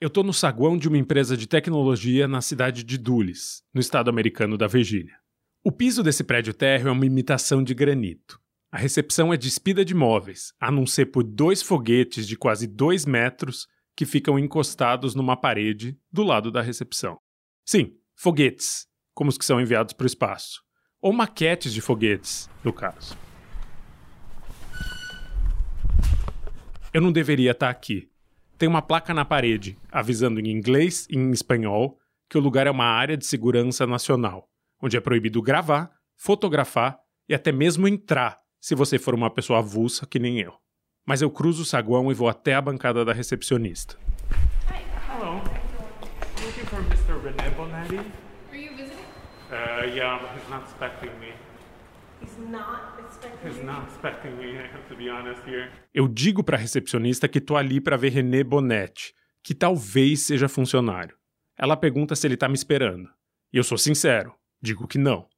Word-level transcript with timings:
Eu 0.00 0.06
estou 0.06 0.24
no 0.24 0.32
saguão 0.32 0.78
de 0.78 0.88
uma 0.88 0.96
empresa 0.96 1.36
de 1.36 1.46
tecnologia 1.46 2.26
na 2.26 2.40
cidade 2.40 2.82
de 2.82 2.96
Dulles, 2.96 3.62
no 3.74 3.82
estado 3.82 4.08
americano 4.08 4.56
da 4.56 4.66
Virgínia. 4.66 5.14
O 5.62 5.70
piso 5.70 6.02
desse 6.02 6.24
prédio 6.24 6.54
térreo 6.54 6.88
é 6.88 6.90
uma 6.90 7.04
imitação 7.04 7.62
de 7.62 7.74
granito. 7.74 8.40
A 8.72 8.78
recepção 8.78 9.30
é 9.30 9.36
despida 9.36 9.84
de 9.84 9.94
móveis, 9.94 10.54
a 10.58 10.70
não 10.70 10.86
ser 10.86 11.06
por 11.12 11.22
dois 11.22 11.60
foguetes 11.60 12.26
de 12.26 12.34
quase 12.34 12.66
dois 12.66 13.04
metros 13.04 13.66
que 13.94 14.06
ficam 14.06 14.38
encostados 14.38 15.14
numa 15.14 15.36
parede 15.36 15.98
do 16.10 16.22
lado 16.22 16.50
da 16.50 16.62
recepção. 16.62 17.18
Sim, 17.66 17.92
foguetes, 18.16 18.86
como 19.12 19.28
os 19.28 19.36
que 19.36 19.44
são 19.44 19.60
enviados 19.60 19.92
para 19.92 20.04
o 20.04 20.06
espaço. 20.06 20.62
Ou 20.98 21.12
maquetes 21.12 21.74
de 21.74 21.82
foguetes, 21.82 22.48
no 22.64 22.72
caso. 22.72 23.18
Eu 26.90 27.02
não 27.02 27.12
deveria 27.12 27.50
estar 27.50 27.68
aqui, 27.68 28.09
tem 28.60 28.68
uma 28.68 28.82
placa 28.82 29.14
na 29.14 29.24
parede 29.24 29.78
avisando 29.90 30.38
em 30.38 30.50
inglês 30.50 31.06
e 31.08 31.16
em 31.16 31.30
espanhol 31.30 31.98
que 32.28 32.36
o 32.36 32.40
lugar 32.42 32.66
é 32.66 32.70
uma 32.70 32.84
área 32.84 33.16
de 33.16 33.24
segurança 33.24 33.86
nacional, 33.86 34.50
onde 34.82 34.98
é 34.98 35.00
proibido 35.00 35.40
gravar, 35.40 35.90
fotografar 36.14 36.98
e 37.26 37.34
até 37.34 37.50
mesmo 37.52 37.88
entrar 37.88 38.38
se 38.60 38.74
você 38.74 38.98
for 38.98 39.14
uma 39.14 39.30
pessoa 39.30 39.60
avulsa 39.60 40.06
que 40.06 40.18
nem 40.18 40.40
eu. 40.40 40.52
Mas 41.06 41.22
eu 41.22 41.30
cruzo 41.30 41.62
o 41.62 41.64
saguão 41.64 42.10
e 42.10 42.14
vou 42.14 42.28
até 42.28 42.54
a 42.54 42.60
bancada 42.60 43.02
da 43.02 43.14
recepcionista. 43.14 43.96
Hello. 45.08 45.40
Looking 46.44 46.66
for 46.66 46.80
Mr. 46.80 47.18
René 47.24 47.48
Bonetti? 47.56 47.96
Are 47.96 48.62
you 48.62 48.76
visiting? 48.76 49.06
Uh, 49.50 49.86
yeah, 49.96 50.20
he's 50.36 50.50
not 50.50 50.64
expecting 50.64 51.18
me. 51.18 51.32
Eu 55.94 56.08
digo 56.08 56.42
pra 56.42 56.56
recepcionista 56.56 57.28
que 57.28 57.40
tô 57.40 57.56
ali 57.56 57.80
pra 57.80 57.96
ver 57.96 58.10
René 58.10 58.42
Bonetti, 58.42 59.14
que 59.42 59.54
talvez 59.54 60.20
seja 60.20 60.48
funcionário. 60.48 61.16
Ela 61.58 61.76
pergunta 61.76 62.14
se 62.16 62.26
ele 62.26 62.36
tá 62.36 62.48
me 62.48 62.54
esperando. 62.54 63.08
E 63.52 63.56
eu 63.56 63.64
sou 63.64 63.76
sincero, 63.76 64.34
digo 64.60 64.86
que 64.86 64.98
não. 64.98 65.28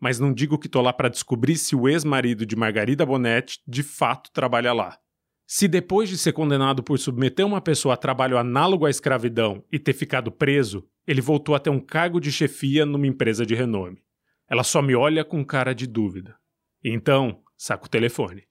Mas 0.00 0.18
não 0.18 0.32
digo 0.32 0.58
que 0.58 0.68
tô 0.68 0.80
lá 0.80 0.92
pra 0.92 1.08
descobrir 1.08 1.56
se 1.56 1.74
o 1.74 1.88
ex-marido 1.88 2.46
de 2.46 2.56
Margarida 2.56 3.04
Bonetti 3.04 3.60
de 3.66 3.82
fato 3.82 4.30
trabalha 4.32 4.72
lá. 4.72 4.98
Se 5.46 5.66
depois 5.66 6.08
de 6.08 6.18
ser 6.18 6.32
condenado 6.32 6.82
por 6.82 6.98
submeter 6.98 7.46
uma 7.46 7.60
pessoa 7.60 7.94
a 7.94 7.96
trabalho 7.96 8.36
análogo 8.36 8.86
à 8.86 8.90
escravidão 8.90 9.64
e 9.72 9.78
ter 9.78 9.94
ficado 9.94 10.30
preso, 10.30 10.86
ele 11.06 11.20
voltou 11.20 11.54
a 11.54 11.58
ter 11.58 11.70
um 11.70 11.80
cargo 11.80 12.20
de 12.20 12.30
chefia 12.30 12.84
numa 12.84 13.06
empresa 13.06 13.46
de 13.46 13.54
renome. 13.54 14.02
Ela 14.48 14.62
só 14.62 14.82
me 14.82 14.94
olha 14.94 15.24
com 15.24 15.44
cara 15.44 15.74
de 15.74 15.86
dúvida. 15.86 16.36
Então, 16.84 17.40
saco 17.56 17.86
o 17.86 17.88
telefone. 17.88 18.44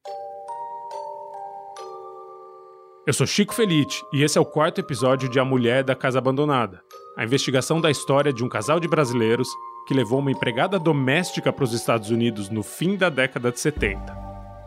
Eu 3.05 3.13
sou 3.13 3.25
Chico 3.25 3.53
Felite 3.53 4.03
e 4.13 4.21
esse 4.21 4.37
é 4.37 4.41
o 4.41 4.45
quarto 4.45 4.79
episódio 4.79 5.29
de 5.29 5.39
A 5.39 5.45
Mulher 5.45 5.81
da 5.81 5.95
Casa 5.95 6.19
Abandonada, 6.19 6.81
a 7.17 7.23
investigação 7.23 7.79
da 7.79 7.89
história 7.89 8.33
de 8.33 8.43
um 8.43 8.49
casal 8.49 8.81
de 8.81 8.87
brasileiros 8.87 9.47
que 9.87 9.93
levou 9.93 10.19
uma 10.19 10.29
empregada 10.29 10.77
doméstica 10.77 11.53
para 11.53 11.63
os 11.63 11.71
Estados 11.71 12.09
Unidos 12.09 12.49
no 12.49 12.63
fim 12.63 12.97
da 12.97 13.07
década 13.09 13.49
de 13.49 13.61
70. 13.61 14.13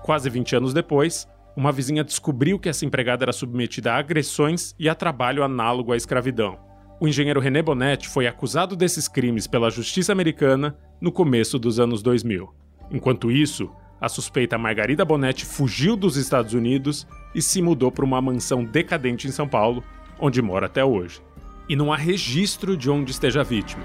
Quase 0.04 0.30
20 0.30 0.56
anos 0.56 0.72
depois, 0.72 1.28
uma 1.54 1.70
vizinha 1.70 2.02
descobriu 2.02 2.58
que 2.58 2.70
essa 2.70 2.86
empregada 2.86 3.26
era 3.26 3.32
submetida 3.32 3.92
a 3.92 3.98
agressões 3.98 4.74
e 4.78 4.88
a 4.88 4.94
trabalho 4.94 5.44
análogo 5.44 5.92
à 5.92 5.98
escravidão. 5.98 6.58
O 6.98 7.06
engenheiro 7.06 7.40
René 7.40 7.60
Bonetti 7.60 8.08
foi 8.08 8.26
acusado 8.26 8.74
desses 8.74 9.06
crimes 9.06 9.46
pela 9.46 9.68
justiça 9.68 10.12
americana 10.12 10.78
no 10.98 11.12
começo 11.12 11.58
dos 11.58 11.78
anos 11.78 12.02
2000. 12.02 12.58
Enquanto 12.90 13.30
isso, 13.30 13.70
a 14.00 14.08
suspeita 14.08 14.58
Margarida 14.58 15.04
Bonetti 15.04 15.44
fugiu 15.44 15.94
dos 15.96 16.16
Estados 16.16 16.54
Unidos 16.54 17.06
e 17.34 17.42
se 17.42 17.60
mudou 17.60 17.92
para 17.92 18.04
uma 18.04 18.20
mansão 18.20 18.64
decadente 18.64 19.28
em 19.28 19.30
São 19.30 19.46
Paulo, 19.46 19.84
onde 20.18 20.40
mora 20.40 20.66
até 20.66 20.84
hoje. 20.84 21.20
E 21.68 21.76
não 21.76 21.92
há 21.92 21.96
registro 21.96 22.76
de 22.76 22.90
onde 22.90 23.12
esteja 23.12 23.42
a 23.42 23.44
vítima. 23.44 23.84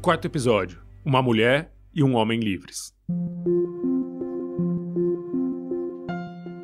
Quarto 0.00 0.26
episódio: 0.26 0.80
Uma 1.04 1.20
mulher 1.20 1.72
e 1.92 2.02
um 2.02 2.14
homem 2.14 2.38
livres. 2.38 2.94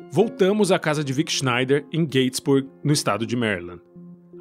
Voltamos 0.09 0.71
à 0.71 0.79
casa 0.79 1.03
de 1.03 1.11
Vic 1.11 1.31
Schneider 1.31 1.85
em 1.91 2.05
Gatesburg, 2.05 2.69
no 2.83 2.93
estado 2.93 3.25
de 3.25 3.35
Maryland. 3.35 3.81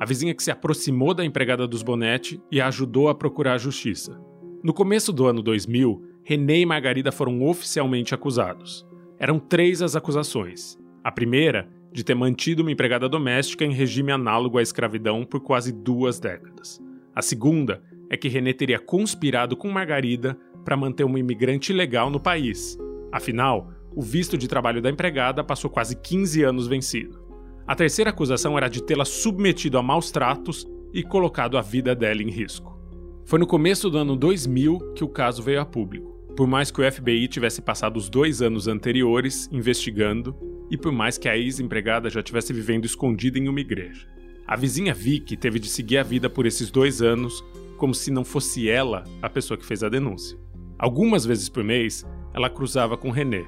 A 0.02 0.04
vizinha 0.04 0.34
que 0.34 0.42
se 0.42 0.50
aproximou 0.50 1.14
da 1.14 1.24
empregada 1.24 1.64
dos 1.64 1.80
Bonetti 1.80 2.42
e 2.50 2.60
a 2.60 2.66
ajudou 2.66 3.08
a 3.08 3.14
procurar 3.14 3.52
a 3.52 3.58
justiça. 3.58 4.20
No 4.60 4.74
começo 4.74 5.12
do 5.12 5.28
ano 5.28 5.40
2000, 5.40 6.02
René 6.24 6.58
e 6.58 6.66
Margarida 6.66 7.12
foram 7.12 7.40
oficialmente 7.44 8.12
acusados. 8.12 8.84
Eram 9.16 9.38
três 9.38 9.80
as 9.80 9.94
acusações. 9.94 10.76
A 11.04 11.12
primeira, 11.12 11.68
de 11.92 12.02
ter 12.02 12.16
mantido 12.16 12.62
uma 12.62 12.72
empregada 12.72 13.08
doméstica 13.08 13.64
em 13.64 13.70
regime 13.70 14.10
análogo 14.10 14.58
à 14.58 14.62
escravidão 14.62 15.24
por 15.24 15.38
quase 15.38 15.70
duas 15.72 16.18
décadas. 16.18 16.82
A 17.14 17.22
segunda 17.22 17.80
é 18.10 18.16
que 18.16 18.28
René 18.28 18.52
teria 18.52 18.80
conspirado 18.80 19.56
com 19.56 19.70
Margarida 19.70 20.36
para 20.64 20.76
manter 20.76 21.04
uma 21.04 21.20
imigrante 21.20 21.70
ilegal 21.70 22.10
no 22.10 22.18
país. 22.18 22.76
Afinal, 23.12 23.70
o 23.94 24.02
visto 24.02 24.36
de 24.36 24.48
trabalho 24.48 24.82
da 24.82 24.90
empregada 24.90 25.44
passou 25.44 25.70
quase 25.70 25.94
15 25.94 26.42
anos 26.42 26.66
vencido. 26.66 27.21
A 27.66 27.76
terceira 27.76 28.10
acusação 28.10 28.56
era 28.56 28.68
de 28.68 28.82
tê-la 28.82 29.04
submetido 29.04 29.78
a 29.78 29.82
maus 29.82 30.10
tratos 30.10 30.66
e 30.92 31.02
colocado 31.02 31.56
a 31.56 31.62
vida 31.62 31.94
dela 31.94 32.22
em 32.22 32.28
risco. 32.28 32.76
Foi 33.24 33.38
no 33.38 33.46
começo 33.46 33.88
do 33.88 33.98
ano 33.98 34.16
2000 34.16 34.94
que 34.94 35.04
o 35.04 35.08
caso 35.08 35.42
veio 35.42 35.60
a 35.60 35.64
público, 35.64 36.10
por 36.36 36.46
mais 36.48 36.72
que 36.72 36.80
o 36.80 36.92
FBI 36.92 37.28
tivesse 37.28 37.62
passado 37.62 37.96
os 37.96 38.08
dois 38.08 38.42
anos 38.42 38.66
anteriores 38.66 39.48
investigando 39.52 40.36
e 40.70 40.76
por 40.76 40.90
mais 40.90 41.16
que 41.16 41.28
a 41.28 41.36
ex-empregada 41.36 42.10
já 42.10 42.20
tivesse 42.20 42.52
vivendo 42.52 42.84
escondida 42.84 43.38
em 43.38 43.48
uma 43.48 43.60
igreja. 43.60 44.08
A 44.44 44.56
vizinha 44.56 44.92
Vicky 44.92 45.36
teve 45.36 45.60
de 45.60 45.68
seguir 45.68 45.98
a 45.98 46.02
vida 46.02 46.28
por 46.28 46.46
esses 46.46 46.68
dois 46.70 47.00
anos 47.00 47.44
como 47.78 47.94
se 47.94 48.10
não 48.10 48.24
fosse 48.24 48.68
ela 48.68 49.04
a 49.22 49.30
pessoa 49.30 49.56
que 49.56 49.64
fez 49.64 49.84
a 49.84 49.88
denúncia. 49.88 50.36
Algumas 50.78 51.24
vezes 51.24 51.48
por 51.48 51.62
mês, 51.62 52.04
ela 52.34 52.50
cruzava 52.50 52.96
com 52.96 53.10
René, 53.10 53.44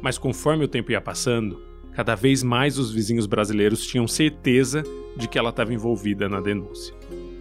mas 0.00 0.18
conforme 0.18 0.64
o 0.64 0.68
tempo 0.68 0.92
ia 0.92 1.00
passando, 1.00 1.60
cada 1.96 2.14
vez 2.14 2.42
mais 2.42 2.78
os 2.78 2.92
vizinhos 2.92 3.24
brasileiros 3.24 3.86
tinham 3.86 4.06
certeza 4.06 4.84
de 5.16 5.26
que 5.26 5.38
ela 5.38 5.48
estava 5.48 5.72
envolvida 5.72 6.28
na 6.28 6.42
denúncia. 6.42 6.94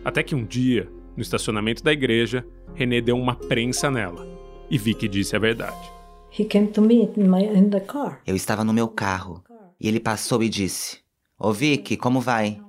Até 0.03 0.23
que 0.23 0.33
um 0.33 0.45
dia, 0.45 0.89
no 1.13 1.21
estacionamento 1.21 1.83
da 1.83 1.91
igreja, 1.91 2.47
René 2.73 3.01
deu 3.01 3.17
uma 3.17 3.35
prensa 3.35 3.91
nela 3.91 4.25
e 4.69 4.77
Vicky 4.77 5.09
disse 5.09 5.35
a 5.35 5.39
verdade. 5.39 5.91
Eu 8.25 8.33
estava 8.33 8.63
no 8.63 8.71
meu 8.71 8.87
carro 8.87 9.43
e 9.77 9.89
ele 9.89 9.99
passou 9.99 10.41
e 10.41 10.47
disse: 10.47 10.99
Ô 11.37 11.51
Vicky, 11.51 11.97
como 11.97 12.21
vai? 12.21 12.61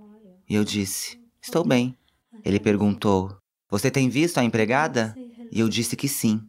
E 0.51 0.57
eu 0.57 0.65
disse: 0.65 1.21
Estou 1.41 1.65
bem. 1.65 1.97
Ele 2.45 2.59
perguntou: 2.59 3.37
Você 3.71 3.93
tem 3.93 4.09
visto 4.09 4.39
a 4.39 4.45
empregada? 4.45 5.15
E 5.53 5.61
eu 5.61 5.69
disse 5.69 5.95
que 5.95 6.09
sim. 6.09 6.41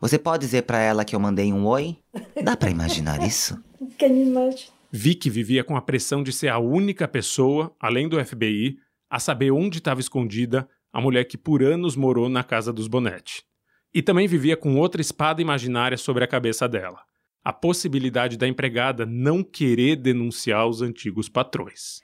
Você 0.00 0.18
pode 0.18 0.46
dizer 0.46 0.62
para 0.62 0.78
ela 0.78 1.04
que 1.04 1.14
eu 1.14 1.20
mandei 1.20 1.52
um 1.52 1.66
oi? 1.66 1.98
Dá 2.42 2.56
para 2.56 2.70
imaginar 2.70 3.22
isso? 3.26 3.62
Vicky 4.90 5.28
vivia 5.28 5.64
com 5.64 5.76
a 5.76 5.82
pressão 5.82 6.22
de 6.22 6.32
ser 6.32 6.48
a 6.48 6.58
única 6.58 7.06
pessoa, 7.08 7.74
além 7.80 8.08
do 8.08 8.22
FBI, 8.24 8.78
a 9.10 9.18
saber 9.18 9.50
onde 9.50 9.78
estava 9.78 10.00
escondida 10.00 10.68
a 10.92 11.00
mulher 11.00 11.24
que 11.24 11.36
por 11.36 11.62
anos 11.62 11.96
morou 11.96 12.28
na 12.28 12.42
casa 12.42 12.72
dos 12.72 12.88
Bonetti. 12.88 13.44
E 13.92 14.02
também 14.02 14.26
vivia 14.26 14.56
com 14.56 14.76
outra 14.76 15.00
espada 15.00 15.42
imaginária 15.42 15.96
sobre 15.96 16.24
a 16.24 16.28
cabeça 16.28 16.68
dela: 16.68 17.00
a 17.44 17.52
possibilidade 17.52 18.36
da 18.36 18.46
empregada 18.46 19.06
não 19.06 19.42
querer 19.42 19.96
denunciar 19.96 20.66
os 20.66 20.82
antigos 20.82 21.28
patrões. 21.28 22.00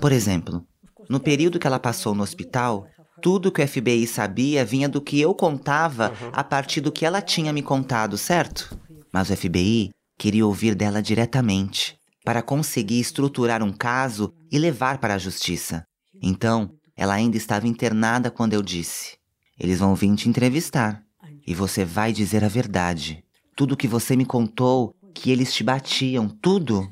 Por 0.00 0.12
exemplo, 0.12 0.66
no 1.08 1.18
período 1.18 1.58
que 1.58 1.66
ela 1.66 1.78
passou 1.78 2.14
no 2.14 2.22
hospital, 2.22 2.86
tudo 3.22 3.50
que 3.50 3.62
o 3.62 3.66
FBI 3.66 4.06
sabia 4.06 4.64
vinha 4.64 4.88
do 4.88 5.00
que 5.00 5.20
eu 5.20 5.34
contava 5.34 6.12
a 6.32 6.44
partir 6.44 6.80
do 6.80 6.92
que 6.92 7.06
ela 7.06 7.22
tinha 7.22 7.52
me 7.52 7.62
contado, 7.62 8.18
certo? 8.18 8.78
Mas 9.12 9.30
o 9.30 9.36
FBI 9.36 9.90
queria 10.18 10.46
ouvir 10.46 10.74
dela 10.74 11.02
diretamente, 11.02 11.98
para 12.24 12.42
conseguir 12.42 13.00
estruturar 13.00 13.62
um 13.62 13.72
caso 13.72 14.32
e 14.50 14.58
levar 14.58 14.98
para 14.98 15.14
a 15.14 15.18
justiça. 15.18 15.84
Então, 16.22 16.70
ela 16.96 17.14
ainda 17.14 17.36
estava 17.36 17.66
internada 17.66 18.30
quando 18.30 18.52
eu 18.52 18.62
disse: 18.62 19.16
Eles 19.58 19.78
vão 19.78 19.94
vir 19.94 20.14
te 20.14 20.28
entrevistar 20.28 21.02
e 21.46 21.54
você 21.54 21.84
vai 21.84 22.12
dizer 22.12 22.44
a 22.44 22.48
verdade. 22.48 23.24
Tudo 23.56 23.76
que 23.76 23.88
você 23.88 24.14
me 24.14 24.24
contou, 24.24 24.94
que 25.14 25.30
eles 25.30 25.52
te 25.52 25.64
batiam, 25.64 26.28
tudo. 26.28 26.88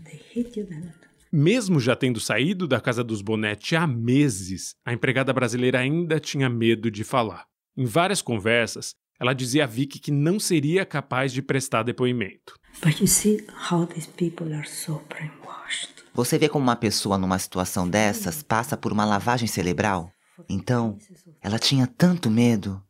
Mesmo 1.31 1.79
já 1.79 1.95
tendo 1.95 2.19
saído 2.19 2.67
da 2.67 2.81
casa 2.81 3.05
dos 3.05 3.21
Bonetti 3.21 3.77
há 3.77 3.87
meses, 3.87 4.75
a 4.85 4.93
empregada 4.93 5.33
brasileira 5.33 5.79
ainda 5.79 6.19
tinha 6.19 6.49
medo 6.49 6.91
de 6.91 7.05
falar. 7.05 7.45
Em 7.77 7.85
várias 7.85 8.23
conversas, 8.23 8.95
ela 9.21 9.33
dizia 9.33 9.65
a 9.65 9.67
Vicky 9.67 9.99
que 9.99 10.13
não 10.13 10.39
seria 10.39 10.87
capaz 10.87 11.33
de 11.33 11.43
prestar 11.43 11.83
depoimento. 11.83 12.55
Você 16.15 16.39
vê 16.39 16.49
como 16.49 16.63
uma 16.63 16.77
pessoa 16.77 17.19
numa 17.19 17.39
situação 17.39 17.89
dessas 17.89 18.43
passa 18.43 18.77
por 18.77 18.93
uma 18.93 19.05
lavagem 19.05 19.49
cerebral? 19.49 20.11
Então, 20.49 20.97
ela 21.43 21.59
tinha 21.59 21.87
tanto 21.87 22.31
medo. 22.31 22.81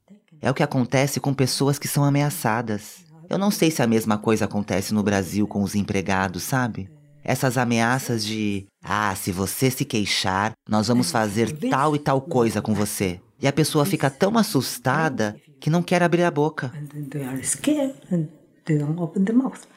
É 0.40 0.50
o 0.50 0.54
que 0.54 0.62
acontece 0.62 1.18
com 1.18 1.32
pessoas 1.32 1.78
que 1.78 1.88
são 1.88 2.04
ameaçadas. 2.04 3.04
Eu 3.28 3.38
não 3.38 3.50
sei 3.50 3.70
se 3.70 3.82
a 3.82 3.86
mesma 3.86 4.18
coisa 4.18 4.44
acontece 4.44 4.94
no 4.94 5.02
Brasil 5.02 5.46
com 5.46 5.62
os 5.62 5.74
empregados, 5.74 6.42
sabe? 6.42 6.90
Essas 7.24 7.58
ameaças 7.58 8.24
de, 8.24 8.66
ah, 8.82 9.14
se 9.14 9.32
você 9.32 9.70
se 9.70 9.84
queixar, 9.84 10.52
nós 10.68 10.88
vamos 10.88 11.10
fazer 11.10 11.52
tal 11.68 11.94
e 11.94 11.98
tal 11.98 12.20
coisa 12.20 12.62
com 12.62 12.74
você. 12.74 13.20
E 13.40 13.46
a 13.46 13.52
pessoa 13.52 13.86
fica 13.86 14.10
tão 14.10 14.36
assustada 14.36 15.40
que 15.60 15.70
não 15.70 15.82
quer 15.82 16.02
abrir 16.02 16.24
a 16.24 16.30
boca. 16.30 16.72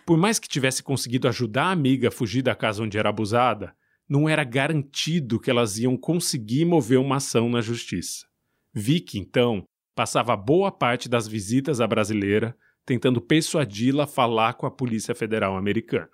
Por 0.06 0.18
mais 0.18 0.40
que 0.40 0.50
tivesse 0.50 0.82
conseguido 0.84 1.28
ajudar 1.28 1.66
a 1.66 1.72
amiga 1.72 2.08
a 2.10 2.12
fugir 2.12 2.42
da 2.42 2.56
casa 2.56 2.84
onde 2.84 2.98
era 2.98 3.10
abusada, 3.10 3.74
não 4.10 4.28
era 4.28 4.44
garantido 4.44 5.40
que 5.40 5.50
elas 5.50 5.78
iam 5.78 5.96
conseguir 5.96 6.66
mover 6.66 7.00
uma 7.00 7.18
ação 7.18 7.50
na 7.50 7.62
justiça. 7.62 8.26
Vicky, 8.74 9.20
então, 9.20 9.64
passava 9.96 10.36
boa 10.36 10.72
parte 10.72 11.08
das 11.08 11.28
visitas 11.28 11.80
à 11.80 11.88
brasileira 11.88 12.56
tentando 12.86 13.22
persuadi-la 13.22 14.04
a 14.04 14.08
falar 14.08 14.56
com 14.56 14.66
a 14.66 14.72
Polícia 14.72 15.14
Federal 15.14 15.56
Americana. 15.56 16.10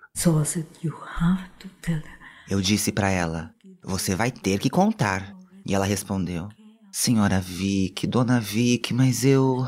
Eu 2.48 2.60
disse 2.60 2.92
para 2.92 3.10
ela: 3.10 3.54
Você 3.82 4.14
vai 4.14 4.30
ter 4.30 4.58
que 4.58 4.70
contar. 4.70 5.34
E 5.66 5.74
ela 5.74 5.84
respondeu: 5.84 6.48
Senhora 6.90 7.40
Vicky, 7.40 8.06
Dona 8.06 8.40
Vicky, 8.40 8.94
mas 8.94 9.24
eu. 9.24 9.66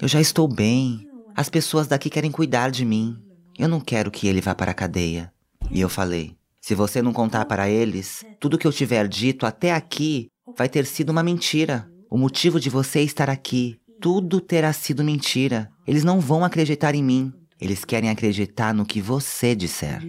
Eu 0.00 0.08
já 0.08 0.20
estou 0.20 0.46
bem. 0.46 1.08
As 1.34 1.48
pessoas 1.48 1.86
daqui 1.86 2.08
querem 2.08 2.30
cuidar 2.30 2.70
de 2.70 2.84
mim. 2.84 3.16
Eu 3.58 3.68
não 3.68 3.80
quero 3.80 4.10
que 4.10 4.26
ele 4.26 4.40
vá 4.40 4.54
para 4.54 4.70
a 4.70 4.74
cadeia. 4.74 5.32
E 5.70 5.80
eu 5.80 5.88
falei: 5.88 6.36
Se 6.60 6.74
você 6.74 7.02
não 7.02 7.12
contar 7.12 7.44
para 7.44 7.68
eles, 7.68 8.24
tudo 8.38 8.58
que 8.58 8.66
eu 8.66 8.72
tiver 8.72 9.08
dito 9.08 9.44
até 9.44 9.72
aqui 9.72 10.28
vai 10.56 10.68
ter 10.68 10.86
sido 10.86 11.10
uma 11.10 11.22
mentira. 11.22 11.90
O 12.08 12.18
motivo 12.18 12.58
de 12.58 12.70
você 12.70 13.02
estar 13.02 13.30
aqui, 13.30 13.78
tudo 14.00 14.40
terá 14.40 14.72
sido 14.72 15.04
mentira. 15.04 15.70
Eles 15.86 16.04
não 16.04 16.20
vão 16.20 16.44
acreditar 16.44 16.94
em 16.94 17.02
mim. 17.02 17.32
Eles 17.60 17.84
querem 17.84 18.08
acreditar 18.08 18.72
no 18.72 18.86
que 18.86 19.00
você 19.00 19.54
disser. 19.54 20.00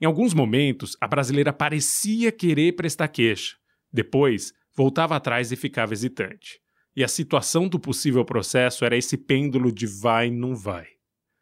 Em 0.00 0.04
alguns 0.04 0.34
momentos, 0.34 0.96
a 1.00 1.06
brasileira 1.06 1.52
parecia 1.52 2.32
querer 2.32 2.74
prestar 2.74 3.08
queixa. 3.08 3.56
Depois, 3.92 4.52
voltava 4.76 5.16
atrás 5.16 5.50
e 5.50 5.56
ficava 5.56 5.94
hesitante. 5.94 6.60
E 6.94 7.02
a 7.02 7.08
situação 7.08 7.66
do 7.66 7.78
possível 7.78 8.24
processo 8.24 8.84
era 8.84 8.96
esse 8.96 9.16
pêndulo 9.16 9.72
de 9.72 9.86
vai 9.86 10.30
não 10.30 10.54
vai. 10.54 10.86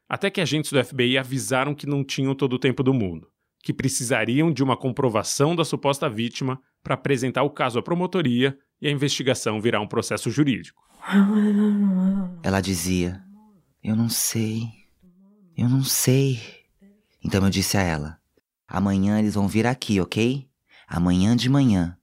Até 0.08 0.31
que 0.31 0.40
agentes 0.40 0.70
do 0.70 0.82
FBI 0.82 1.19
avisaram 1.19 1.75
que 1.75 1.86
não 1.86 2.04
tinham 2.04 2.34
todo 2.34 2.54
o 2.54 2.58
tempo 2.58 2.82
do 2.82 2.94
mundo, 2.94 3.28
que 3.62 3.72
precisariam 3.72 4.52
de 4.52 4.62
uma 4.62 4.76
comprovação 4.76 5.56
da 5.56 5.64
suposta 5.64 6.08
vítima 6.08 6.60
para 6.82 6.94
apresentar 6.94 7.42
o 7.42 7.50
caso 7.50 7.78
à 7.78 7.82
promotoria 7.82 8.56
e 8.81 8.86
a 8.86 8.90
investigação 8.90 9.60
virar 9.60 9.81
um 9.81 9.88
processo 9.88 10.31
jurídico. 10.31 10.82
Ela 12.42 12.60
dizia: 12.60 13.22
Eu 13.82 13.96
não 13.96 14.08
sei, 14.08 14.69
eu 15.56 15.69
não 15.69 15.82
sei. 15.82 16.40
Então 17.25 17.42
eu 17.42 17.50
disse 17.50 17.76
a 17.76 17.82
ela: 17.82 18.19
Amanhã 18.69 19.19
eles 19.19 19.34
vão 19.34 19.48
vir 19.48 19.66
aqui, 19.66 20.00
ok? 20.00 20.48
Amanhã 20.86 21.34
de 21.34 21.48
manhã. 21.48 21.96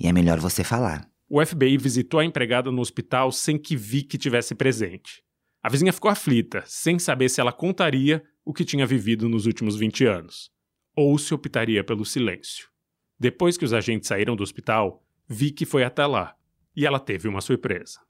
E 0.00 0.08
é 0.08 0.12
melhor 0.12 0.40
você 0.40 0.64
falar. 0.64 1.06
O 1.28 1.44
FBI 1.44 1.76
visitou 1.76 2.18
a 2.18 2.24
empregada 2.24 2.72
no 2.72 2.80
hospital 2.80 3.30
sem 3.30 3.58
que 3.58 3.76
Vicky 3.76 4.16
tivesse 4.16 4.54
presente. 4.54 5.22
A 5.62 5.68
vizinha 5.68 5.92
ficou 5.92 6.10
aflita, 6.10 6.64
sem 6.66 6.98
saber 6.98 7.28
se 7.28 7.40
ela 7.40 7.52
contaria 7.52 8.24
o 8.44 8.54
que 8.54 8.64
tinha 8.64 8.86
vivido 8.86 9.28
nos 9.28 9.44
últimos 9.44 9.76
20 9.76 10.06
anos, 10.06 10.50
ou 10.96 11.18
se 11.18 11.34
optaria 11.34 11.84
pelo 11.84 12.04
silêncio. 12.06 12.68
Depois 13.18 13.58
que 13.58 13.64
os 13.64 13.74
agentes 13.74 14.08
saíram 14.08 14.34
do 14.34 14.42
hospital, 14.42 15.04
Vicky 15.28 15.66
foi 15.66 15.84
até 15.84 16.06
lá 16.06 16.34
e 16.74 16.86
ela 16.86 16.98
teve 16.98 17.28
uma 17.28 17.42
surpresa. 17.42 18.00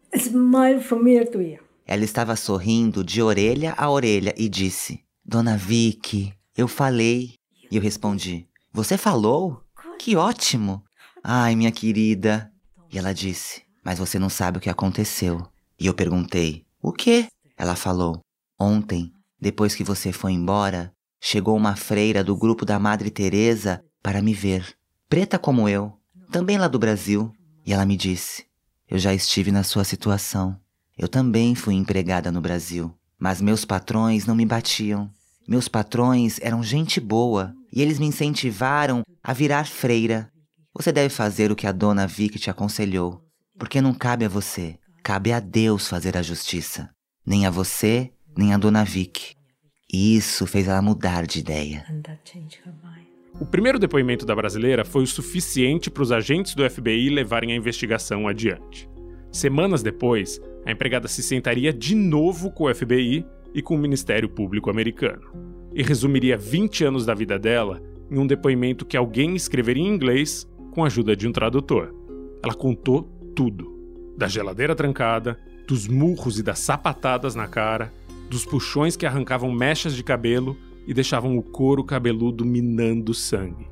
Ela 1.84 2.04
estava 2.04 2.36
sorrindo 2.36 3.02
de 3.02 3.20
orelha 3.20 3.74
a 3.76 3.90
orelha 3.90 4.32
e 4.38 4.48
disse: 4.48 5.04
Dona 5.24 5.56
Vicky, 5.56 6.32
eu 6.56 6.68
falei. 6.68 7.34
E 7.70 7.76
eu 7.76 7.82
respondi: 7.82 8.46
Você 8.72 8.96
falou? 8.96 9.62
Que 9.98 10.14
ótimo! 10.14 10.84
Ai, 11.22 11.54
minha 11.56 11.70
querida. 11.70 12.50
E 12.92 12.98
ela 12.98 13.12
disse: 13.12 13.62
Mas 13.84 13.98
você 13.98 14.18
não 14.18 14.28
sabe 14.28 14.58
o 14.58 14.60
que 14.60 14.70
aconteceu. 14.70 15.46
E 15.78 15.86
eu 15.86 15.94
perguntei: 15.94 16.64
O 16.82 16.92
quê? 16.92 17.26
Ela 17.56 17.76
falou: 17.76 18.20
Ontem, 18.58 19.12
depois 19.40 19.74
que 19.74 19.84
você 19.84 20.12
foi 20.12 20.32
embora, 20.32 20.92
chegou 21.20 21.56
uma 21.56 21.76
freira 21.76 22.22
do 22.24 22.36
grupo 22.36 22.64
da 22.64 22.78
Madre 22.78 23.10
Teresa 23.10 23.82
para 24.02 24.22
me 24.22 24.32
ver, 24.32 24.74
preta 25.08 25.38
como 25.38 25.68
eu, 25.68 25.92
também 26.30 26.56
lá 26.56 26.68
do 26.68 26.78
Brasil, 26.78 27.32
e 27.66 27.72
ela 27.72 27.84
me 27.84 27.96
disse: 27.96 28.50
eu 28.90 28.98
já 28.98 29.14
estive 29.14 29.52
na 29.52 29.62
sua 29.62 29.84
situação. 29.84 30.58
Eu 30.98 31.06
também 31.06 31.54
fui 31.54 31.74
empregada 31.74 32.32
no 32.32 32.40
Brasil, 32.40 32.92
mas 33.16 33.40
meus 33.40 33.64
patrões 33.64 34.26
não 34.26 34.34
me 34.34 34.44
batiam. 34.44 35.08
Meus 35.46 35.68
patrões 35.68 36.40
eram 36.42 36.60
gente 36.60 36.98
boa 37.00 37.54
e 37.72 37.80
eles 37.80 38.00
me 38.00 38.06
incentivaram 38.06 39.02
a 39.22 39.32
virar 39.32 39.64
freira. 39.64 40.28
Você 40.72 40.92
deve 40.92 41.08
fazer 41.12 41.50
o 41.50 41.56
que 41.56 41.66
a 41.66 41.72
dona 41.72 42.06
Vicky 42.06 42.38
te 42.38 42.48
aconselhou, 42.48 43.20
porque 43.58 43.80
não 43.80 43.92
cabe 43.92 44.24
a 44.24 44.28
você, 44.28 44.78
cabe 45.02 45.32
a 45.32 45.40
Deus 45.40 45.88
fazer 45.88 46.16
a 46.16 46.22
justiça. 46.22 46.88
Nem 47.26 47.44
a 47.44 47.50
você, 47.50 48.12
nem 48.36 48.54
a 48.54 48.58
dona 48.58 48.84
Vicky. 48.84 49.34
E 49.92 50.16
isso 50.16 50.46
fez 50.46 50.68
ela 50.68 50.80
mudar 50.80 51.26
de 51.26 51.40
ideia. 51.40 51.84
O 53.40 53.44
primeiro 53.44 53.78
depoimento 53.78 54.24
da 54.24 54.34
brasileira 54.34 54.84
foi 54.84 55.02
o 55.02 55.06
suficiente 55.06 55.90
para 55.90 56.02
os 56.04 56.12
agentes 56.12 56.54
do 56.54 56.68
FBI 56.68 57.10
levarem 57.10 57.52
a 57.52 57.56
investigação 57.56 58.28
adiante. 58.28 58.88
Semanas 59.32 59.82
depois, 59.82 60.40
a 60.64 60.70
empregada 60.70 61.08
se 61.08 61.22
sentaria 61.22 61.72
de 61.72 61.96
novo 61.96 62.50
com 62.52 62.64
o 62.64 62.74
FBI 62.74 63.26
e 63.52 63.60
com 63.60 63.74
o 63.74 63.78
Ministério 63.78 64.28
Público 64.28 64.70
americano, 64.70 65.32
e 65.74 65.82
resumiria 65.82 66.36
20 66.36 66.84
anos 66.84 67.04
da 67.04 67.14
vida 67.14 67.38
dela 67.38 67.82
em 68.10 68.18
um 68.18 68.26
depoimento 68.26 68.84
que 68.84 68.96
alguém 68.96 69.34
escreveria 69.36 69.82
em 69.82 69.88
inglês 69.88 70.46
com 70.70 70.84
a 70.84 70.86
ajuda 70.86 71.16
de 71.16 71.26
um 71.28 71.32
tradutor. 71.32 71.94
Ela 72.42 72.54
contou 72.54 73.02
tudo: 73.34 73.70
da 74.16 74.28
geladeira 74.28 74.74
trancada, 74.74 75.38
dos 75.66 75.86
murros 75.86 76.38
e 76.38 76.42
das 76.42 76.58
sapatadas 76.58 77.34
na 77.34 77.46
cara, 77.46 77.92
dos 78.28 78.44
puxões 78.44 78.96
que 78.96 79.06
arrancavam 79.06 79.52
mechas 79.52 79.94
de 79.94 80.02
cabelo 80.02 80.56
e 80.86 80.94
deixavam 80.94 81.36
o 81.36 81.42
couro 81.42 81.84
cabeludo 81.84 82.44
minando 82.44 83.14
sangue, 83.14 83.68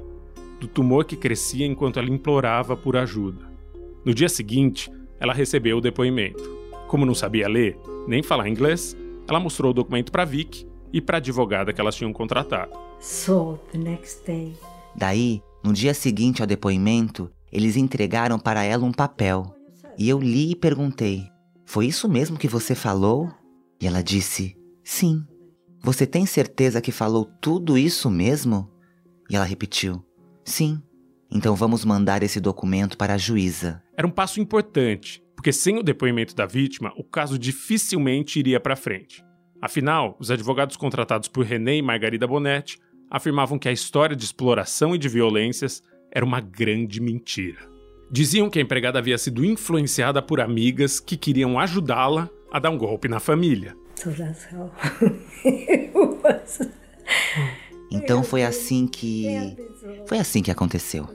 do 0.60 0.68
tumor 0.68 1.04
que 1.04 1.16
crescia 1.16 1.66
enquanto 1.66 1.98
ela 1.98 2.10
implorava 2.10 2.76
por 2.76 2.96
ajuda. 2.96 3.50
No 4.04 4.14
dia 4.14 4.28
seguinte, 4.28 4.90
ela 5.18 5.32
recebeu 5.32 5.78
o 5.78 5.80
depoimento. 5.80 6.58
Como 6.86 7.04
não 7.04 7.14
sabia 7.14 7.48
ler, 7.48 7.76
nem 8.06 8.22
falar 8.22 8.48
inglês, 8.48 8.96
ela 9.28 9.40
mostrou 9.40 9.70
o 9.70 9.74
documento 9.74 10.10
para 10.10 10.24
Vic 10.24 10.66
e 10.92 11.00
para 11.00 11.16
a 11.16 11.18
advogada 11.18 11.72
que 11.72 11.80
elas 11.80 11.96
tinham 11.96 12.12
contratado. 12.12 12.72
So, 13.00 13.58
day... 14.26 14.54
Daí, 14.96 15.42
no 15.62 15.72
dia 15.72 15.92
seguinte 15.92 16.40
ao 16.40 16.46
depoimento, 16.46 17.30
eles 17.50 17.76
entregaram 17.76 18.38
para 18.38 18.62
ela 18.62 18.84
um 18.84 18.92
papel. 18.92 19.54
E 19.98 20.08
eu 20.08 20.18
li 20.18 20.52
e 20.52 20.56
perguntei: 20.56 21.24
Foi 21.64 21.86
isso 21.86 22.08
mesmo 22.08 22.38
que 22.38 22.48
você 22.48 22.74
falou? 22.74 23.30
E 23.80 23.86
ela 23.86 24.02
disse: 24.02 24.56
Sim. 24.84 25.24
Você 25.80 26.06
tem 26.06 26.26
certeza 26.26 26.80
que 26.80 26.90
falou 26.90 27.24
tudo 27.40 27.78
isso 27.78 28.10
mesmo? 28.10 28.70
E 29.30 29.36
ela 29.36 29.44
repetiu: 29.44 30.04
Sim. 30.44 30.82
Então 31.30 31.54
vamos 31.54 31.84
mandar 31.84 32.22
esse 32.22 32.40
documento 32.40 32.96
para 32.96 33.14
a 33.14 33.18
juíza. 33.18 33.82
Era 33.96 34.06
um 34.06 34.10
passo 34.10 34.40
importante, 34.40 35.22
porque 35.36 35.52
sem 35.52 35.78
o 35.78 35.82
depoimento 35.82 36.34
da 36.34 36.46
vítima, 36.46 36.92
o 36.96 37.04
caso 37.04 37.38
dificilmente 37.38 38.38
iria 38.38 38.58
para 38.58 38.76
frente. 38.76 39.22
Afinal, 39.60 40.16
os 40.20 40.30
advogados 40.30 40.76
contratados 40.76 41.28
por 41.28 41.44
René 41.44 41.76
e 41.76 41.82
Margarida 41.82 42.26
Bonetti 42.26 42.78
afirmavam 43.10 43.58
que 43.58 43.68
a 43.68 43.72
história 43.72 44.16
de 44.16 44.24
exploração 44.24 44.94
e 44.94 44.98
de 44.98 45.08
violências 45.08 45.82
era 46.10 46.24
uma 46.24 46.40
grande 46.40 47.00
mentira. 47.00 47.58
Diziam 48.10 48.48
que 48.48 48.58
a 48.58 48.62
empregada 48.62 48.98
havia 48.98 49.18
sido 49.18 49.44
influenciada 49.44 50.22
por 50.22 50.40
amigas 50.40 50.98
que 50.98 51.16
queriam 51.16 51.58
ajudá-la 51.58 52.30
a 52.50 52.58
dar 52.58 52.70
um 52.70 52.78
golpe 52.78 53.08
na 53.08 53.20
família. 53.20 53.76
Então 57.90 58.22
foi 58.22 58.44
assim 58.44 58.86
que. 58.86 59.56
Foi 60.06 60.18
assim 60.18 60.42
que 60.42 60.50
aconteceu. 60.50 61.08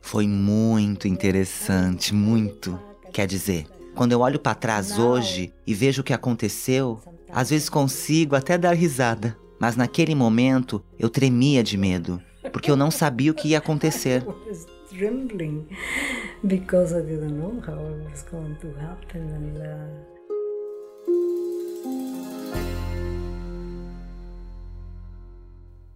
Foi 0.00 0.26
muito 0.26 1.06
interessante, 1.06 2.14
muito. 2.14 2.80
Quer 3.12 3.26
dizer, 3.26 3.66
quando 3.94 4.12
eu 4.12 4.20
olho 4.20 4.38
para 4.38 4.54
trás 4.54 4.98
hoje 4.98 5.52
e 5.66 5.74
vejo 5.74 6.00
o 6.00 6.04
que 6.04 6.14
aconteceu, 6.14 6.98
às 7.30 7.50
vezes 7.50 7.68
consigo 7.68 8.34
até 8.34 8.56
dar 8.56 8.72
risada. 8.72 9.36
Mas 9.58 9.76
naquele 9.76 10.14
momento 10.14 10.82
eu 10.98 11.10
tremia 11.10 11.62
de 11.62 11.76
medo, 11.76 12.22
porque 12.52 12.70
eu 12.70 12.76
não 12.76 12.90
sabia 12.90 13.30
o 13.30 13.34
que 13.34 13.48
ia 13.48 13.58
acontecer. 13.58 14.24
uh... 14.26 14.34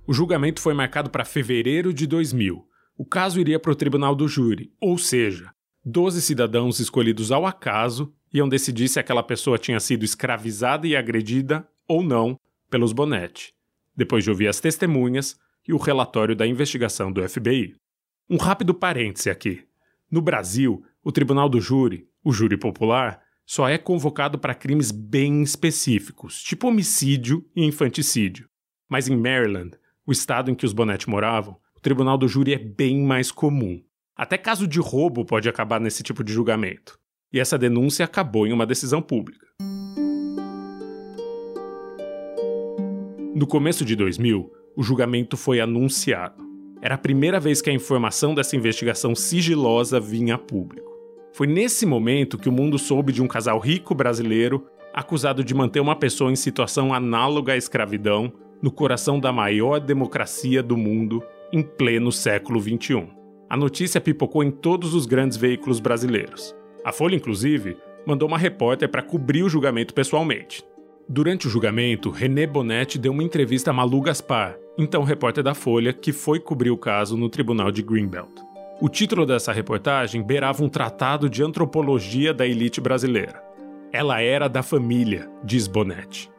O 0.06 0.12
julgamento 0.12 0.60
foi 0.60 0.74
marcado 0.74 1.08
para 1.08 1.24
fevereiro 1.24 1.94
de 1.94 2.06
2000. 2.06 2.66
O 2.98 3.04
caso 3.04 3.40
iria 3.40 3.58
para 3.58 3.72
o 3.72 3.74
tribunal 3.74 4.14
do 4.14 4.28
júri, 4.28 4.70
ou 4.80 4.98
seja, 4.98 5.50
12 5.84 6.20
cidadãos 6.20 6.80
escolhidos 6.80 7.32
ao 7.32 7.46
acaso 7.46 8.12
iam 8.32 8.48
decidir 8.48 8.88
se 8.88 9.00
aquela 9.00 9.22
pessoa 9.22 9.58
tinha 9.58 9.80
sido 9.80 10.04
escravizada 10.04 10.86
e 10.86 10.94
agredida 10.94 11.66
ou 11.88 12.02
não 12.02 12.38
pelos 12.72 12.94
Bonetti, 12.94 13.52
depois 13.94 14.24
de 14.24 14.30
ouvir 14.30 14.48
as 14.48 14.58
testemunhas 14.58 15.36
e 15.68 15.74
o 15.74 15.76
relatório 15.76 16.34
da 16.34 16.46
investigação 16.46 17.12
do 17.12 17.22
FBI. 17.28 17.76
Um 18.30 18.38
rápido 18.38 18.72
parêntese 18.72 19.28
aqui. 19.28 19.62
No 20.10 20.22
Brasil, 20.22 20.82
o 21.04 21.12
Tribunal 21.12 21.50
do 21.50 21.60
Júri, 21.60 22.08
o 22.24 22.32
júri 22.32 22.56
popular, 22.56 23.20
só 23.44 23.68
é 23.68 23.76
convocado 23.76 24.38
para 24.38 24.54
crimes 24.54 24.90
bem 24.90 25.42
específicos, 25.42 26.42
tipo 26.42 26.66
homicídio 26.66 27.46
e 27.54 27.62
infanticídio. 27.62 28.48
Mas 28.88 29.06
em 29.06 29.16
Maryland, 29.16 29.76
o 30.06 30.10
estado 30.10 30.50
em 30.50 30.54
que 30.54 30.64
os 30.64 30.72
Bonetti 30.72 31.10
moravam, 31.10 31.58
o 31.76 31.80
tribunal 31.80 32.16
do 32.16 32.26
júri 32.26 32.54
é 32.54 32.58
bem 32.58 33.02
mais 33.02 33.30
comum. 33.30 33.82
Até 34.16 34.38
caso 34.38 34.66
de 34.66 34.80
roubo 34.80 35.26
pode 35.26 35.46
acabar 35.46 35.78
nesse 35.78 36.02
tipo 36.02 36.24
de 36.24 36.32
julgamento. 36.32 36.98
E 37.30 37.38
essa 37.38 37.58
denúncia 37.58 38.06
acabou 38.06 38.46
em 38.46 38.52
uma 38.52 38.64
decisão 38.64 39.02
pública. 39.02 39.46
No 43.34 43.46
começo 43.46 43.82
de 43.82 43.96
2000, 43.96 44.52
o 44.76 44.82
julgamento 44.82 45.38
foi 45.38 45.58
anunciado. 45.58 46.44
Era 46.82 46.96
a 46.96 46.98
primeira 46.98 47.40
vez 47.40 47.62
que 47.62 47.70
a 47.70 47.72
informação 47.72 48.34
dessa 48.34 48.54
investigação 48.54 49.14
sigilosa 49.14 49.98
vinha 49.98 50.34
a 50.34 50.38
público. 50.38 50.92
Foi 51.32 51.46
nesse 51.46 51.86
momento 51.86 52.36
que 52.36 52.50
o 52.50 52.52
mundo 52.52 52.78
soube 52.78 53.10
de 53.10 53.22
um 53.22 53.26
casal 53.26 53.58
rico 53.58 53.94
brasileiro 53.94 54.66
acusado 54.92 55.42
de 55.42 55.54
manter 55.54 55.80
uma 55.80 55.96
pessoa 55.96 56.30
em 56.30 56.36
situação 56.36 56.92
análoga 56.92 57.54
à 57.54 57.56
escravidão 57.56 58.30
no 58.60 58.70
coração 58.70 59.18
da 59.18 59.32
maior 59.32 59.80
democracia 59.80 60.62
do 60.62 60.76
mundo 60.76 61.22
em 61.50 61.62
pleno 61.62 62.12
século 62.12 62.60
XXI. 62.60 63.08
A 63.48 63.56
notícia 63.56 63.98
pipocou 63.98 64.44
em 64.44 64.50
todos 64.50 64.92
os 64.92 65.06
grandes 65.06 65.38
veículos 65.38 65.80
brasileiros. 65.80 66.54
A 66.84 66.92
Folha, 66.92 67.16
inclusive, 67.16 67.78
mandou 68.06 68.28
uma 68.28 68.36
repórter 68.36 68.90
para 68.90 69.02
cobrir 69.02 69.42
o 69.42 69.48
julgamento 69.48 69.94
pessoalmente. 69.94 70.62
Durante 71.08 71.46
o 71.46 71.50
julgamento, 71.50 72.10
René 72.10 72.46
Bonetti 72.46 72.98
deu 72.98 73.12
uma 73.12 73.22
entrevista 73.22 73.70
a 73.70 73.74
Malu 73.74 74.00
Gaspar, 74.00 74.56
então 74.78 75.02
repórter 75.02 75.42
da 75.42 75.54
Folha, 75.54 75.92
que 75.92 76.12
foi 76.12 76.38
cobrir 76.38 76.70
o 76.70 76.78
caso 76.78 77.16
no 77.16 77.28
tribunal 77.28 77.70
de 77.70 77.82
Greenbelt. 77.82 78.30
O 78.80 78.88
título 78.88 79.26
dessa 79.26 79.52
reportagem 79.52 80.22
beirava 80.22 80.62
um 80.64 80.68
tratado 80.68 81.28
de 81.28 81.42
antropologia 81.42 82.32
da 82.32 82.46
elite 82.46 82.80
brasileira. 82.80 83.42
Ela 83.92 84.20
era 84.20 84.48
da 84.48 84.62
família, 84.62 85.28
diz 85.44 85.66
Bonetti. 85.66 86.30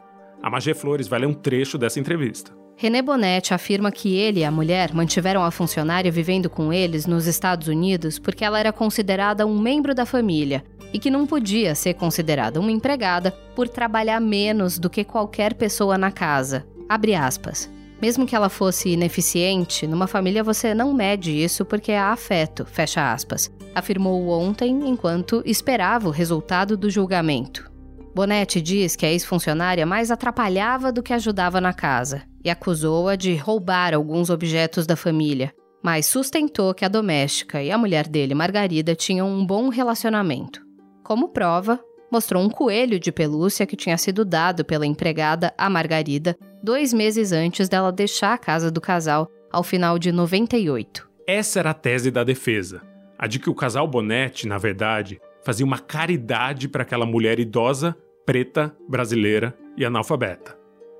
A 0.41 0.49
Magé 0.49 0.73
Flores 0.73 1.07
vai 1.07 1.19
ler 1.19 1.27
um 1.27 1.33
trecho 1.33 1.77
dessa 1.77 1.99
entrevista. 1.99 2.51
René 2.75 3.01
Bonetti 3.01 3.53
afirma 3.53 3.91
que 3.91 4.15
ele 4.15 4.41
e 4.41 4.43
a 4.43 4.51
mulher 4.51 4.93
mantiveram 4.93 5.43
a 5.43 5.51
funcionária 5.51 6.11
vivendo 6.11 6.49
com 6.49 6.73
eles 6.73 7.05
nos 7.05 7.27
Estados 7.27 7.67
Unidos 7.67 8.19
porque 8.19 8.43
ela 8.43 8.59
era 8.59 8.73
considerada 8.73 9.45
um 9.45 9.57
membro 9.57 9.93
da 9.93 10.05
família 10.05 10.63
e 10.91 10.99
que 10.99 11.09
não 11.09 11.25
podia 11.25 11.75
ser 11.75 11.93
considerada 11.93 12.59
uma 12.59 12.71
empregada 12.71 13.31
por 13.55 13.67
trabalhar 13.67 14.19
menos 14.19 14.77
do 14.77 14.89
que 14.89 15.03
qualquer 15.03 15.53
pessoa 15.53 15.97
na 15.97 16.11
casa. 16.11 16.65
Abre 16.87 17.15
aspas. 17.15 17.69
Mesmo 18.01 18.25
que 18.25 18.35
ela 18.35 18.49
fosse 18.49 18.89
ineficiente, 18.89 19.87
numa 19.87 20.07
família 20.07 20.43
você 20.43 20.73
não 20.73 20.93
mede 20.93 21.31
isso 21.31 21.63
porque 21.63 21.93
há 21.93 22.11
afeto, 22.11 22.65
fecha 22.65 23.13
aspas. 23.13 23.49
Afirmou 23.73 24.27
ontem 24.27 24.89
enquanto 24.89 25.41
esperava 25.45 26.09
o 26.09 26.11
resultado 26.11 26.75
do 26.75 26.89
julgamento. 26.89 27.72
Bonetti 28.13 28.61
diz 28.61 28.95
que 28.95 29.05
a 29.05 29.11
ex-funcionária 29.11 29.85
mais 29.85 30.11
atrapalhava 30.11 30.91
do 30.91 31.01
que 31.01 31.13
ajudava 31.13 31.59
na 31.59 31.73
casa 31.73 32.21
e 32.43 32.49
acusou-a 32.49 33.15
de 33.15 33.35
roubar 33.35 33.93
alguns 33.93 34.29
objetos 34.29 34.85
da 34.85 34.95
família, 34.95 35.51
mas 35.81 36.05
sustentou 36.05 36.73
que 36.75 36.85
a 36.85 36.89
doméstica 36.89 37.63
e 37.63 37.71
a 37.71 37.77
mulher 37.77 38.07
dele, 38.07 38.35
Margarida, 38.35 38.95
tinham 38.95 39.27
um 39.27 39.43
bom 39.43 39.69
relacionamento. 39.69 40.61
Como 41.03 41.29
prova, 41.29 41.79
mostrou 42.11 42.43
um 42.43 42.49
coelho 42.49 42.99
de 42.99 43.11
pelúcia 43.11 43.65
que 43.65 43.75
tinha 43.75 43.97
sido 43.97 44.23
dado 44.23 44.63
pela 44.63 44.85
empregada 44.85 45.51
a 45.57 45.67
Margarida 45.67 46.37
dois 46.61 46.93
meses 46.93 47.31
antes 47.31 47.67
dela 47.67 47.91
deixar 47.91 48.33
a 48.33 48.37
casa 48.37 48.69
do 48.69 48.79
casal 48.79 49.27
ao 49.51 49.63
final 49.63 49.97
de 49.97 50.11
98. 50.11 51.09
Essa 51.25 51.59
era 51.59 51.71
a 51.71 51.73
tese 51.73 52.11
da 52.11 52.23
defesa. 52.23 52.81
A 53.17 53.25
de 53.25 53.39
que 53.39 53.49
o 53.49 53.55
casal 53.55 53.87
Bonetti, 53.87 54.47
na 54.47 54.57
verdade, 54.57 55.19
fazia 55.43 55.65
uma 55.65 55.79
caridade 55.79 56.67
para 56.67 56.83
aquela 56.83 57.05
mulher 57.05 57.39
idosa, 57.39 57.95
preta, 58.25 58.75
brasileira 58.87 59.57
e 59.77 59.85
analfabeta. 59.85 60.57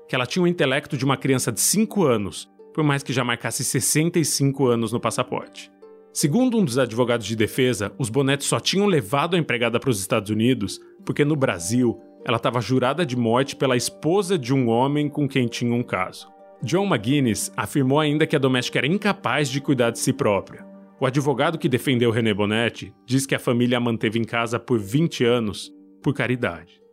Que 0.08 0.14
ela 0.14 0.26
tinha 0.26 0.42
o 0.42 0.48
intelecto 0.48 0.96
de 0.96 1.04
uma 1.04 1.16
criança 1.16 1.50
de 1.50 1.60
5 1.60 2.04
anos, 2.04 2.50
por 2.72 2.84
mais 2.84 3.02
que 3.02 3.12
já 3.12 3.24
marcasse 3.24 3.64
65 3.64 4.66
anos 4.66 4.92
no 4.92 5.00
passaporte. 5.00 5.70
Segundo 6.12 6.58
um 6.58 6.64
dos 6.64 6.78
advogados 6.78 7.26
de 7.26 7.34
defesa, 7.34 7.92
os 7.98 8.08
Bonetti 8.08 8.44
só 8.44 8.60
tinham 8.60 8.86
levado 8.86 9.34
a 9.34 9.38
empregada 9.38 9.80
para 9.80 9.90
os 9.90 9.98
Estados 9.98 10.30
Unidos 10.30 10.80
porque 11.04 11.24
no 11.24 11.34
Brasil 11.34 12.00
ela 12.24 12.36
estava 12.36 12.60
jurada 12.60 13.04
de 13.04 13.16
morte 13.16 13.56
pela 13.56 13.76
esposa 13.76 14.38
de 14.38 14.54
um 14.54 14.68
homem 14.68 15.08
com 15.08 15.28
quem 15.28 15.48
tinha 15.48 15.74
um 15.74 15.82
caso. 15.82 16.28
John 16.62 16.86
McGuinness 16.86 17.52
afirmou 17.56 17.98
ainda 18.00 18.26
que 18.26 18.36
a 18.36 18.38
doméstica 18.38 18.78
era 18.78 18.86
incapaz 18.86 19.48
de 19.48 19.60
cuidar 19.60 19.90
de 19.90 19.98
si 19.98 20.12
própria. 20.12 20.64
O 21.00 21.04
advogado 21.04 21.58
que 21.58 21.68
defendeu 21.68 22.10
René 22.10 22.32
Bonetti 22.32 22.94
diz 23.04 23.26
que 23.26 23.34
a 23.34 23.38
família 23.38 23.78
a 23.78 23.80
manteve 23.80 24.18
em 24.18 24.24
casa 24.24 24.58
por 24.58 24.78
20 24.78 25.24
anos 25.24 25.74
por 26.02 26.14
caridade. 26.14 26.83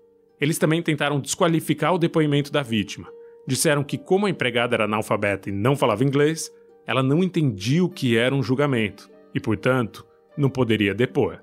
Eles 0.41 0.57
também 0.57 0.81
tentaram 0.81 1.19
desqualificar 1.19 1.93
o 1.93 1.99
depoimento 1.99 2.51
da 2.51 2.63
vítima. 2.63 3.07
Disseram 3.47 3.83
que, 3.83 3.97
como 3.97 4.25
a 4.25 4.29
empregada 4.29 4.75
era 4.75 4.85
analfabeta 4.85 5.49
e 5.49 5.53
não 5.53 5.75
falava 5.75 6.03
inglês, 6.03 6.51
ela 6.85 7.03
não 7.03 7.23
entendia 7.23 7.83
o 7.83 7.89
que 7.89 8.17
era 8.17 8.33
um 8.33 8.41
julgamento 8.41 9.09
e, 9.35 9.39
portanto, 9.39 10.05
não 10.35 10.49
poderia 10.49 10.95
depor. 10.95 11.39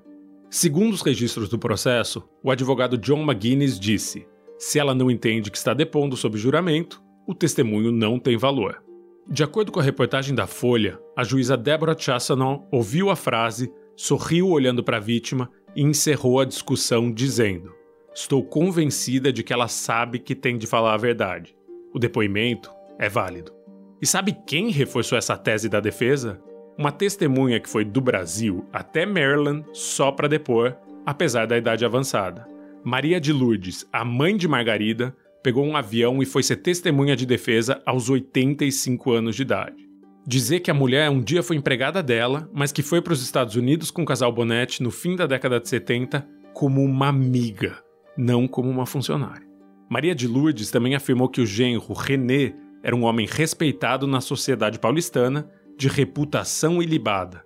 Segundo 0.49 0.93
os 0.93 1.01
registros 1.01 1.47
do 1.47 1.57
processo, 1.57 2.27
o 2.43 2.51
advogado 2.51 2.97
John 2.97 3.23
McGuinness 3.23 3.79
disse: 3.79 4.27
se 4.59 4.77
ela 4.77 4.93
não 4.93 5.09
entende 5.09 5.49
que 5.49 5.57
está 5.57 5.73
depondo 5.73 6.17
sob 6.17 6.37
juramento, 6.37 7.01
o 7.25 7.33
testemunho 7.33 7.93
não 7.93 8.19
tem 8.19 8.35
valor. 8.35 8.83
De 9.25 9.41
acordo 9.41 9.71
com 9.71 9.79
a 9.79 9.83
reportagem 9.83 10.35
da 10.35 10.47
Folha, 10.47 10.99
a 11.15 11.23
juíza 11.23 11.55
Deborah 11.55 11.97
Chassanon 11.97 12.67
ouviu 12.69 13.09
a 13.09 13.15
frase, 13.15 13.71
sorriu 13.95 14.49
olhando 14.49 14.83
para 14.83 14.97
a 14.97 14.99
vítima 14.99 15.49
e 15.73 15.81
encerrou 15.81 16.41
a 16.41 16.45
discussão 16.45 17.09
dizendo: 17.09 17.73
Estou 18.13 18.43
convencida 18.43 19.31
de 19.31 19.43
que 19.43 19.53
ela 19.53 19.67
sabe 19.67 20.19
que 20.19 20.35
tem 20.35 20.57
de 20.57 20.67
falar 20.67 20.93
a 20.93 20.97
verdade. 20.97 21.55
O 21.93 21.99
depoimento 21.99 22.71
é 22.97 23.07
válido. 23.07 23.53
E 24.01 24.05
sabe 24.05 24.35
quem 24.47 24.69
reforçou 24.69 25.17
essa 25.17 25.37
tese 25.37 25.69
da 25.69 25.79
defesa? 25.79 26.41
Uma 26.77 26.91
testemunha 26.91 27.59
que 27.59 27.69
foi 27.69 27.83
do 27.83 27.99
Brasil 27.99 28.65
até 28.71 29.05
Maryland 29.05 29.65
só 29.73 30.11
para 30.11 30.27
depor, 30.27 30.75
apesar 31.05 31.45
da 31.45 31.57
idade 31.57 31.83
avançada. 31.83 32.47
Maria 32.83 33.19
de 33.19 33.33
Lourdes, 33.33 33.85
a 33.91 34.05
mãe 34.05 34.37
de 34.37 34.47
Margarida, 34.47 35.15
pegou 35.43 35.65
um 35.65 35.75
avião 35.75 36.21
e 36.21 36.25
foi 36.25 36.43
ser 36.43 36.57
testemunha 36.57 37.15
de 37.15 37.25
defesa 37.25 37.81
aos 37.85 38.09
85 38.09 39.11
anos 39.11 39.35
de 39.35 39.41
idade. 39.41 39.89
Dizer 40.25 40.59
que 40.59 40.71
a 40.71 40.73
mulher 40.73 41.09
um 41.09 41.21
dia 41.21 41.41
foi 41.41 41.55
empregada 41.55 42.03
dela, 42.03 42.49
mas 42.53 42.71
que 42.71 42.81
foi 42.81 43.01
para 43.01 43.13
os 43.13 43.21
Estados 43.21 43.55
Unidos 43.55 43.91
com 43.91 44.03
o 44.03 44.05
casal 44.05 44.31
Bonetti 44.31 44.83
no 44.83 44.91
fim 44.91 45.15
da 45.15 45.25
década 45.25 45.59
de 45.59 45.67
70 45.67 46.27
como 46.53 46.83
uma 46.83 47.07
amiga, 47.07 47.77
não 48.17 48.47
como 48.47 48.69
uma 48.69 48.85
funcionária. 48.85 49.47
Maria 49.89 50.13
de 50.13 50.27
Lourdes 50.27 50.69
também 50.69 50.95
afirmou 50.95 51.27
que 51.27 51.41
o 51.41 51.45
genro 51.45 51.93
René 51.93 52.53
era 52.83 52.95
um 52.95 53.03
homem 53.03 53.27
respeitado 53.29 54.05
na 54.05 54.21
sociedade 54.21 54.79
paulistana, 54.79 55.49
de 55.77 55.87
reputação 55.87 56.81
ilibada. 56.81 57.43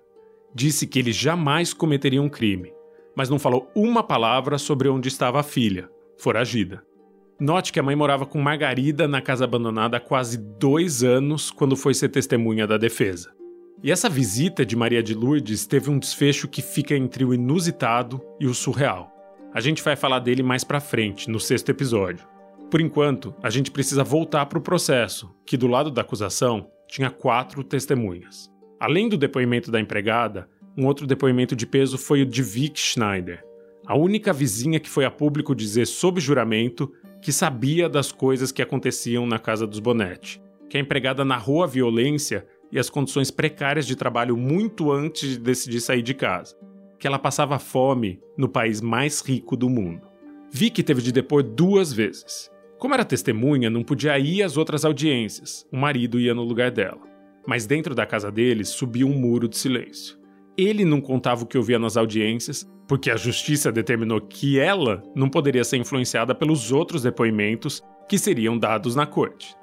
Disse 0.54 0.86
que 0.86 0.98
ele 0.98 1.12
jamais 1.12 1.72
cometeria 1.72 2.20
um 2.22 2.28
crime, 2.28 2.72
mas 3.16 3.28
não 3.28 3.38
falou 3.38 3.70
uma 3.74 4.02
palavra 4.02 4.58
sobre 4.58 4.88
onde 4.88 5.08
estava 5.08 5.40
a 5.40 5.42
filha, 5.42 5.88
foragida. 6.18 6.82
Note 7.40 7.72
que 7.72 7.80
a 7.80 7.82
mãe 7.82 7.96
morava 7.96 8.24
com 8.24 8.40
Margarida 8.40 9.08
na 9.08 9.20
casa 9.20 9.44
abandonada 9.44 9.96
há 9.96 10.00
quase 10.00 10.38
dois 10.38 11.02
anos 11.02 11.50
quando 11.50 11.76
foi 11.76 11.94
ser 11.94 12.08
testemunha 12.08 12.66
da 12.66 12.76
defesa. 12.76 13.32
E 13.82 13.90
essa 13.90 14.08
visita 14.08 14.64
de 14.64 14.76
Maria 14.76 15.02
de 15.02 15.14
Lourdes 15.14 15.66
teve 15.66 15.90
um 15.90 15.98
desfecho 15.98 16.48
que 16.48 16.62
fica 16.62 16.96
entre 16.96 17.24
o 17.24 17.34
inusitado 17.34 18.20
e 18.40 18.46
o 18.46 18.54
surreal. 18.54 19.13
A 19.54 19.60
gente 19.60 19.84
vai 19.84 19.94
falar 19.94 20.18
dele 20.18 20.42
mais 20.42 20.64
pra 20.64 20.80
frente, 20.80 21.30
no 21.30 21.38
sexto 21.38 21.68
episódio. 21.68 22.26
Por 22.68 22.80
enquanto, 22.80 23.32
a 23.40 23.48
gente 23.48 23.70
precisa 23.70 24.02
voltar 24.02 24.46
para 24.46 24.58
o 24.58 24.60
processo, 24.60 25.32
que 25.46 25.56
do 25.56 25.68
lado 25.68 25.92
da 25.92 26.02
acusação 26.02 26.68
tinha 26.88 27.08
quatro 27.08 27.62
testemunhas. 27.62 28.50
Além 28.80 29.08
do 29.08 29.16
depoimento 29.16 29.70
da 29.70 29.80
empregada, 29.80 30.48
um 30.76 30.86
outro 30.86 31.06
depoimento 31.06 31.54
de 31.54 31.68
peso 31.68 31.96
foi 31.96 32.22
o 32.22 32.26
de 32.26 32.42
Vic 32.42 32.80
Schneider, 32.80 33.44
a 33.86 33.96
única 33.96 34.32
vizinha 34.32 34.80
que 34.80 34.90
foi 34.90 35.04
a 35.04 35.10
público 35.10 35.54
dizer 35.54 35.86
sob 35.86 36.20
juramento 36.20 36.92
que 37.22 37.30
sabia 37.30 37.88
das 37.88 38.10
coisas 38.10 38.50
que 38.50 38.60
aconteciam 38.60 39.24
na 39.24 39.38
casa 39.38 39.68
dos 39.68 39.78
Bonetti, 39.78 40.42
que 40.68 40.76
a 40.76 40.80
empregada 40.80 41.24
narrou 41.24 41.62
a 41.62 41.68
violência 41.68 42.44
e 42.72 42.78
as 42.78 42.90
condições 42.90 43.30
precárias 43.30 43.86
de 43.86 43.94
trabalho 43.94 44.36
muito 44.36 44.90
antes 44.90 45.28
de 45.28 45.38
decidir 45.38 45.80
sair 45.80 46.02
de 46.02 46.12
casa, 46.12 46.56
que 47.04 47.06
ela 47.06 47.18
passava 47.18 47.58
fome 47.58 48.18
no 48.34 48.48
país 48.48 48.80
mais 48.80 49.20
rico 49.20 49.58
do 49.58 49.68
mundo. 49.68 50.08
Vic 50.50 50.82
teve 50.82 51.02
de 51.02 51.12
depor 51.12 51.42
duas 51.42 51.92
vezes. 51.92 52.50
Como 52.78 52.94
era 52.94 53.04
testemunha, 53.04 53.68
não 53.68 53.82
podia 53.82 54.18
ir 54.18 54.42
às 54.42 54.56
outras 54.56 54.86
audiências, 54.86 55.66
o 55.70 55.76
marido 55.76 56.18
ia 56.18 56.32
no 56.32 56.42
lugar 56.42 56.70
dela. 56.70 57.02
Mas 57.46 57.66
dentro 57.66 57.94
da 57.94 58.06
casa 58.06 58.32
deles 58.32 58.70
subia 58.70 59.06
um 59.06 59.12
muro 59.12 59.46
de 59.46 59.58
silêncio. 59.58 60.18
Ele 60.56 60.82
não 60.82 60.98
contava 60.98 61.44
o 61.44 61.46
que 61.46 61.58
ouvia 61.58 61.78
nas 61.78 61.98
audiências, 61.98 62.66
porque 62.88 63.10
a 63.10 63.16
justiça 63.16 63.70
determinou 63.70 64.22
que 64.22 64.58
ela 64.58 65.02
não 65.14 65.28
poderia 65.28 65.62
ser 65.62 65.76
influenciada 65.76 66.34
pelos 66.34 66.72
outros 66.72 67.02
depoimentos 67.02 67.82
que 68.08 68.16
seriam 68.16 68.56
dados 68.56 68.96
na 68.96 69.04
corte. 69.04 69.54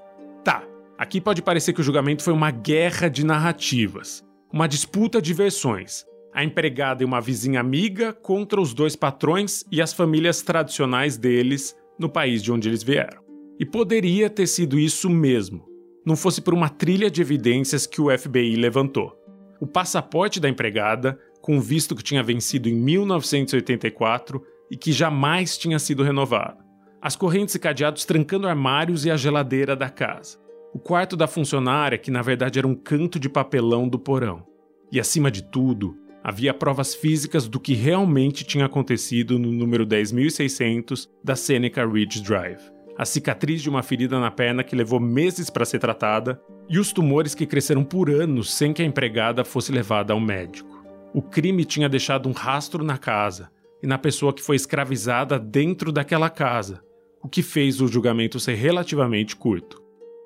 Tá, 0.43 0.63
aqui 0.95 1.19
pode 1.19 1.41
parecer 1.41 1.73
que 1.73 1.81
o 1.81 1.83
julgamento 1.83 2.21
foi 2.21 2.33
uma 2.33 2.51
guerra 2.51 3.09
de 3.09 3.25
narrativas, 3.25 4.23
uma 4.53 4.67
disputa 4.67 5.19
de 5.19 5.33
versões. 5.33 6.05
A 6.33 6.43
empregada 6.43 7.03
e 7.03 7.05
uma 7.05 7.19
vizinha 7.19 7.59
amiga 7.59 8.13
contra 8.13 8.61
os 8.61 8.73
dois 8.73 8.95
patrões 8.95 9.65
e 9.71 9.81
as 9.81 9.93
famílias 9.93 10.41
tradicionais 10.41 11.17
deles 11.17 11.75
no 11.99 12.09
país 12.09 12.41
de 12.41 12.51
onde 12.51 12.69
eles 12.69 12.83
vieram. 12.83 13.21
E 13.59 13.65
poderia 13.65 14.29
ter 14.29 14.47
sido 14.47 14.79
isso 14.79 15.09
mesmo, 15.09 15.65
não 16.05 16.15
fosse 16.15 16.41
por 16.41 16.53
uma 16.53 16.69
trilha 16.69 17.11
de 17.11 17.21
evidências 17.21 17.85
que 17.85 18.01
o 18.01 18.17
FBI 18.17 18.55
levantou. 18.55 19.15
O 19.59 19.67
passaporte 19.67 20.39
da 20.39 20.49
empregada, 20.49 21.19
com 21.41 21.59
visto 21.59 21.95
que 21.95 22.03
tinha 22.03 22.23
vencido 22.23 22.67
em 22.67 22.73
1984 22.73 24.41
e 24.71 24.77
que 24.77 24.91
jamais 24.91 25.57
tinha 25.57 25.77
sido 25.77 26.01
renovado. 26.01 26.63
As 27.01 27.15
correntes 27.15 27.55
e 27.55 27.59
cadeados 27.59 28.05
trancando 28.05 28.47
armários 28.47 29.05
e 29.05 29.11
a 29.11 29.17
geladeira 29.17 29.75
da 29.75 29.89
casa. 29.89 30.39
O 30.73 30.79
quarto 30.79 31.17
da 31.17 31.27
funcionária, 31.27 31.97
que 31.97 32.09
na 32.09 32.21
verdade 32.21 32.57
era 32.57 32.67
um 32.67 32.75
canto 32.75 33.19
de 33.19 33.27
papelão 33.27 33.87
do 33.87 33.99
porão. 33.99 34.45
E 34.91 34.99
acima 34.99 35.29
de 35.29 35.43
tudo, 35.43 35.95
havia 36.23 36.53
provas 36.53 36.93
físicas 36.93 37.47
do 37.47 37.59
que 37.59 37.73
realmente 37.73 38.43
tinha 38.43 38.65
acontecido 38.65 39.39
no 39.39 39.51
número 39.51 39.85
10.600 39.85 41.07
da 41.23 41.35
Seneca 41.35 41.85
Ridge 41.85 42.21
Drive. 42.21 42.61
A 42.97 43.05
cicatriz 43.05 43.61
de 43.61 43.69
uma 43.69 43.81
ferida 43.81 44.19
na 44.19 44.29
perna 44.29 44.63
que 44.63 44.75
levou 44.75 44.99
meses 44.99 45.49
para 45.49 45.65
ser 45.65 45.79
tratada 45.79 46.39
e 46.69 46.77
os 46.77 46.93
tumores 46.93 47.33
que 47.33 47.45
cresceram 47.45 47.83
por 47.83 48.09
anos 48.09 48.53
sem 48.53 48.73
que 48.73 48.81
a 48.81 48.85
empregada 48.85 49.43
fosse 49.43 49.71
levada 49.71 50.13
ao 50.13 50.19
médico. 50.19 50.85
O 51.13 51.21
crime 51.21 51.65
tinha 51.65 51.89
deixado 51.89 52.29
um 52.29 52.31
rastro 52.31 52.83
na 52.83 52.97
casa 52.97 53.49
e 53.81 53.87
na 53.87 53.97
pessoa 53.97 54.33
que 54.33 54.43
foi 54.43 54.55
escravizada 54.55 55.39
dentro 55.39 55.91
daquela 55.91 56.29
casa, 56.29 56.81
o 57.23 57.27
que 57.27 57.41
fez 57.41 57.81
o 57.81 57.87
julgamento 57.87 58.39
ser 58.39 58.53
relativamente 58.53 59.35
curto. 59.35 59.81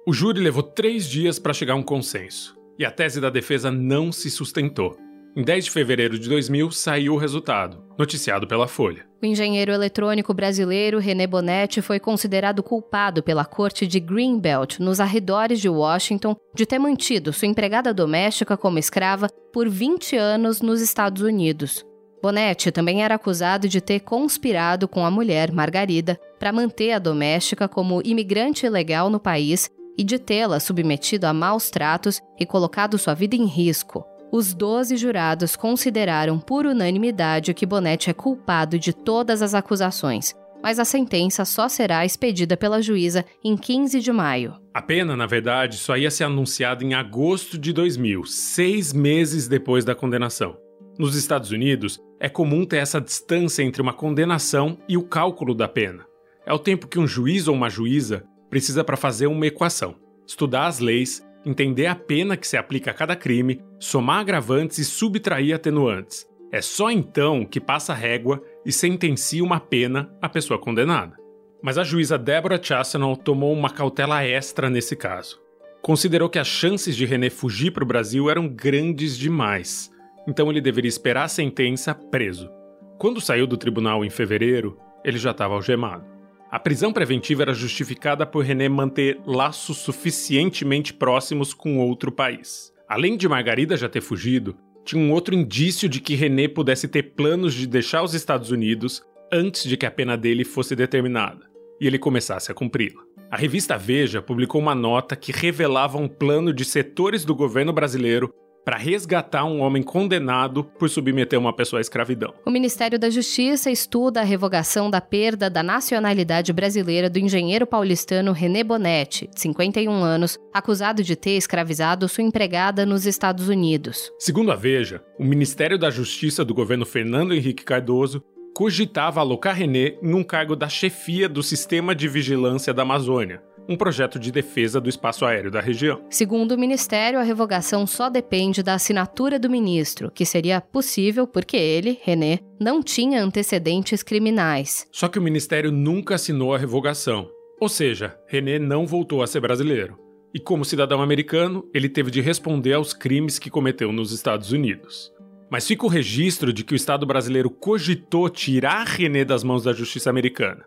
O 0.06 0.14
júri 0.14 0.40
levou 0.40 0.62
três 0.62 1.10
dias 1.10 1.40
para 1.40 1.54
chegar 1.54 1.74
a 1.74 1.78
um 1.78 1.84
consenso, 1.84 2.56
e 2.78 2.86
a 2.86 2.92
tese 2.92 3.20
da 3.20 3.30
defesa 3.30 3.72
não 3.72 4.12
se 4.12 4.30
sustentou. 4.30 4.98
Em 5.38 5.44
10 5.44 5.66
de 5.66 5.72
fevereiro 5.72 6.18
de 6.18 6.30
2000 6.30 6.72
saiu 6.72 7.14
o 7.14 7.18
resultado, 7.18 7.84
noticiado 7.98 8.48
pela 8.48 8.70
Folha. 8.70 9.06
O 9.22 9.26
engenheiro 9.26 9.74
eletrônico 9.74 10.34
brasileiro 10.34 10.98
René 10.98 11.28
Bonetti 11.28 11.82
foi 11.82 12.00
considerado 12.00 12.64
culpado 12.64 13.22
pela 13.22 13.44
corte 13.44 13.86
de 13.86 14.00
Greenbelt, 14.00 14.80
nos 14.80 15.02
arredores 15.02 15.60
de 15.60 15.68
Washington, 15.68 16.38
de 16.54 16.66
ter 16.66 16.80
mantido 16.80 17.34
sua 17.34 17.50
empregada 17.50 17.94
doméstica 17.94 18.56
como 18.56 18.80
escrava 18.80 19.28
por 19.52 19.68
20 19.68 20.16
anos 20.16 20.62
nos 20.62 20.80
Estados 20.80 21.22
Unidos. 21.22 21.86
Bonetti 22.24 22.72
também 22.72 23.04
era 23.04 23.16
acusado 23.16 23.68
de 23.68 23.82
ter 23.82 24.00
conspirado 24.00 24.88
com 24.88 25.06
a 25.06 25.12
mulher, 25.12 25.52
Margarida, 25.52 26.18
para 26.40 26.54
manter 26.54 26.94
a 26.94 27.00
doméstica 27.00 27.68
como 27.68 28.02
imigrante 28.06 28.66
ilegal 28.66 29.10
no 29.10 29.20
país 29.20 29.70
e 29.98 30.04
de 30.04 30.18
tê-la 30.18 30.62
submetido 30.62 31.28
a 31.28 31.34
maus 31.34 31.70
tratos 31.70 32.22
e 32.40 32.46
colocado 32.46 32.98
sua 32.98 33.14
vida 33.14 33.36
em 33.36 33.46
risco. 33.46 34.06
Os 34.36 34.54
12 34.54 34.98
jurados 34.98 35.56
consideraram 35.56 36.38
por 36.38 36.66
unanimidade 36.66 37.54
que 37.54 37.66
Bonetti 37.66 38.10
é 38.10 38.14
culpado 38.14 38.78
de 38.78 38.92
todas 38.92 39.42
as 39.42 39.54
acusações, 39.54 40.36
mas 40.62 40.78
a 40.78 40.84
sentença 40.84 41.46
só 41.46 41.70
será 41.70 42.06
expedida 42.06 42.58
pela 42.58 42.82
juíza 42.82 43.24
em 43.42 43.56
15 43.56 44.02
de 44.02 44.12
maio. 44.12 44.54
A 44.74 44.82
pena, 44.82 45.16
na 45.16 45.26
verdade, 45.26 45.78
só 45.78 45.96
ia 45.96 46.12
ser 46.12 46.26
anunciada 46.26 46.84
em 46.84 46.94
agosto 46.94 47.58
de 47.58 47.72
2000, 47.72 48.26
seis 48.26 48.92
meses 48.92 49.48
depois 49.48 49.86
da 49.86 49.96
condenação. 49.96 50.58
Nos 51.00 51.16
Estados 51.16 51.52
Unidos, 51.52 51.98
é 52.20 52.28
comum 52.28 52.66
ter 52.66 52.80
essa 52.80 53.00
distância 53.00 53.64
entre 53.64 53.82
uma 53.82 53.94
condenação 53.94 54.78
e 54.86 54.98
o 54.98 55.04
cálculo 55.04 55.56
da 55.56 55.70
pena. 55.70 56.06
É 56.46 56.52
o 56.52 56.60
tempo 56.60 56.90
que 56.90 57.00
um 57.00 57.08
juiz 57.08 57.48
ou 57.48 57.56
uma 57.56 57.70
juíza 57.70 58.26
precisa 58.50 58.84
para 58.84 58.98
fazer 58.98 59.28
uma 59.28 59.48
equação, 59.48 59.96
estudar 60.28 60.68
as 60.68 60.80
leis 60.80 61.26
entender 61.46 61.86
a 61.86 61.96
pena 61.96 62.36
que 62.36 62.48
se 62.48 62.58
aplica 62.58 62.92
a 62.92 62.94
cada 62.94 63.16
crime, 63.16 63.62
somar 63.80 64.20
agravantes 64.20 64.80
e 64.80 64.86
subtrair 64.86 65.54
atenuantes. 65.54 66.28
É 66.52 66.62
só 66.62 66.90
então 66.90 67.46
que 67.46 67.60
passa 67.60 67.94
a 67.94 67.96
régua 67.96 68.42
e 68.66 68.72
sentencia 68.72 69.44
uma 69.44 69.60
pena 69.60 70.10
à 70.22 70.28
pessoa 70.28 70.60
condenada. 70.60 71.16
Mas 71.62 71.78
a 71.78 71.84
juíza 71.84 72.18
Deborah 72.18 72.62
Chastanow 72.62 73.16
tomou 73.16 73.54
uma 73.54 73.70
cautela 73.70 74.24
extra 74.24 74.70
nesse 74.70 74.96
caso. 74.96 75.40
Considerou 75.82 76.30
que 76.30 76.40
as 76.40 76.48
chances 76.48 76.96
de 76.96 77.06
René 77.06 77.30
fugir 77.30 77.72
para 77.72 77.84
o 77.84 77.88
Brasil 77.88 78.30
eram 78.30 78.48
grandes 78.48 79.18
demais, 79.18 79.92
então 80.28 80.50
ele 80.50 80.62
deveria 80.62 80.90
esperar 80.90 81.26
a 81.26 81.28
sentença 81.28 81.94
preso. 81.94 82.50
Quando 82.98 83.22
saiu 83.22 83.46
do 83.46 83.58
tribunal 83.58 84.04
em 84.04 84.10
fevereiro, 84.10 84.80
ele 85.04 85.18
já 85.18 85.32
estava 85.32 85.54
algemado. 85.54 86.15
A 86.52 86.60
prisão 86.60 86.94
preventiva 86.94 87.42
era 87.42 87.54
justificada 87.54 88.26
por 88.26 88.44
René 88.46 88.70
manter 88.70 89.20
laços 89.26 89.78
suficientemente 89.78 90.94
próximos 90.94 91.54
com 91.54 91.80
outro 91.80 92.12
país. 92.12 92.72
Além 92.88 93.18
de 93.18 93.28
Margarida 93.28 93.76
já 93.76 93.90
ter 93.90 94.02
fugido, 94.02 94.56
tinha 94.84 95.02
um 95.02 95.12
outro 95.12 95.34
indício 95.34 95.90
de 95.90 96.00
que 96.00 96.14
René 96.14 96.48
pudesse 96.48 96.88
ter 96.88 97.16
planos 97.16 97.54
de 97.54 97.66
deixar 97.66 98.04
os 98.04 98.14
Estados 98.14 98.52
Unidos 98.52 99.02
antes 99.34 99.64
de 99.64 99.76
que 99.76 99.86
a 99.86 99.92
pena 99.92 100.16
dele 100.16 100.46
fosse 100.46 100.76
determinada 100.76 101.50
e 101.82 101.88
ele 101.88 101.98
começasse 101.98 102.52
a 102.52 102.56
cumpri-la. 102.56 103.02
A 103.30 103.36
revista 103.36 103.78
Veja 103.78 104.22
publicou 104.22 104.62
uma 104.62 104.76
nota 104.76 105.16
que 105.16 105.32
revelava 105.32 105.98
um 105.98 106.08
plano 106.08 106.54
de 106.54 106.64
setores 106.64 107.26
do 107.26 107.36
governo 107.36 107.74
brasileiro 107.74 108.32
para 108.66 108.78
resgatar 108.78 109.46
um 109.46 109.62
homem 109.62 109.84
condenado 109.84 110.64
por 110.64 110.90
submeter 110.90 111.40
uma 111.40 111.54
pessoa 111.54 111.80
à 111.80 111.82
escravidão. 111.82 112.34
O 112.44 112.50
Ministério 112.50 112.98
da 112.98 113.12
Justiça 113.12 113.70
estuda 113.70 114.22
a 114.22 114.24
revogação 114.24 114.90
da 114.90 115.00
perda 115.00 115.50
da 115.50 115.62
nacionalidade 115.62 116.52
brasileira 116.52 117.08
do 117.08 117.20
engenheiro 117.20 117.68
paulistano 117.68 118.32
René 118.32 118.64
Bonetti, 118.64 119.30
de 119.34 119.40
51 119.40 119.92
anos, 119.92 120.40
acusado 120.52 121.04
de 121.04 121.16
ter 121.16 121.38
escravizado 121.38 122.10
sua 122.10 122.24
empregada 122.24 122.86
nos 122.86 123.06
Estados 123.06 123.48
Unidos. 123.48 124.12
Segundo 124.18 124.52
a 124.52 124.56
Veja, 124.56 125.04
o 125.20 125.24
Ministério 125.24 125.78
da 125.78 125.92
Justiça 125.92 126.44
do 126.44 126.56
governo 126.56 126.86
Fernando 126.86 127.36
Henrique 127.36 127.64
Cardoso 127.64 128.24
cogitava 128.56 129.20
alocar 129.20 129.54
René 129.54 129.98
em 130.02 130.14
um 130.14 130.24
cargo 130.24 130.56
da 130.56 130.70
chefia 130.70 131.28
do 131.28 131.44
Sistema 131.44 131.94
de 131.94 132.08
Vigilância 132.08 132.74
da 132.74 132.84
Amazônia, 132.84 133.44
um 133.68 133.76
projeto 133.76 134.20
de 134.20 134.32
defesa 134.32 134.80
do 134.80 134.90
espaço 134.90 135.26
aéreo 135.26 135.52
da 135.52 135.60
região. 135.60 136.02
Segundo 136.10 136.54
o 136.54 136.58
Ministério, 136.58 137.20
a 137.20 137.24
revogação 137.24 137.86
só 137.86 138.10
depende 138.10 138.62
da 138.64 138.76
assinatura 138.76 139.40
do 139.40 139.50
ministro, 139.50 140.12
que 140.12 140.26
seria 140.26 140.62
possível 140.62 141.28
porque 141.28 141.58
ele, 141.58 142.00
René, 142.04 142.40
não 142.60 142.82
tinha 142.82 143.24
antecedentes 143.24 144.04
criminais. 144.04 144.88
Só 144.92 145.08
que 145.08 145.20
o 145.20 145.22
Ministério 145.22 145.72
nunca 145.72 146.16
assinou 146.16 146.54
a 146.54 146.58
revogação. 146.58 147.30
Ou 147.60 147.70
seja, 147.70 148.18
René 148.28 148.60
não 148.60 148.86
voltou 148.86 149.24
a 149.24 149.28
ser 149.28 149.40
brasileiro. 149.40 149.98
E 150.34 150.40
como 150.40 150.66
cidadão 150.66 151.02
americano, 151.02 151.66
ele 151.74 151.88
teve 151.88 152.12
de 152.12 152.20
responder 152.20 152.74
aos 152.74 152.94
crimes 152.94 153.40
que 153.40 153.50
cometeu 153.50 153.94
nos 153.94 154.12
Estados 154.12 154.52
Unidos. 154.52 155.12
Mas 155.50 155.66
fica 155.66 155.86
o 155.86 155.90
registro 155.90 156.52
de 156.52 156.64
que 156.64 156.74
o 156.74 156.76
Estado 156.76 157.06
brasileiro 157.06 157.50
cogitou 157.50 158.30
tirar 158.30 158.86
René 158.86 159.24
das 159.24 159.44
mãos 159.44 159.64
da 159.64 159.72
justiça 159.72 160.10
americana. 160.10 160.66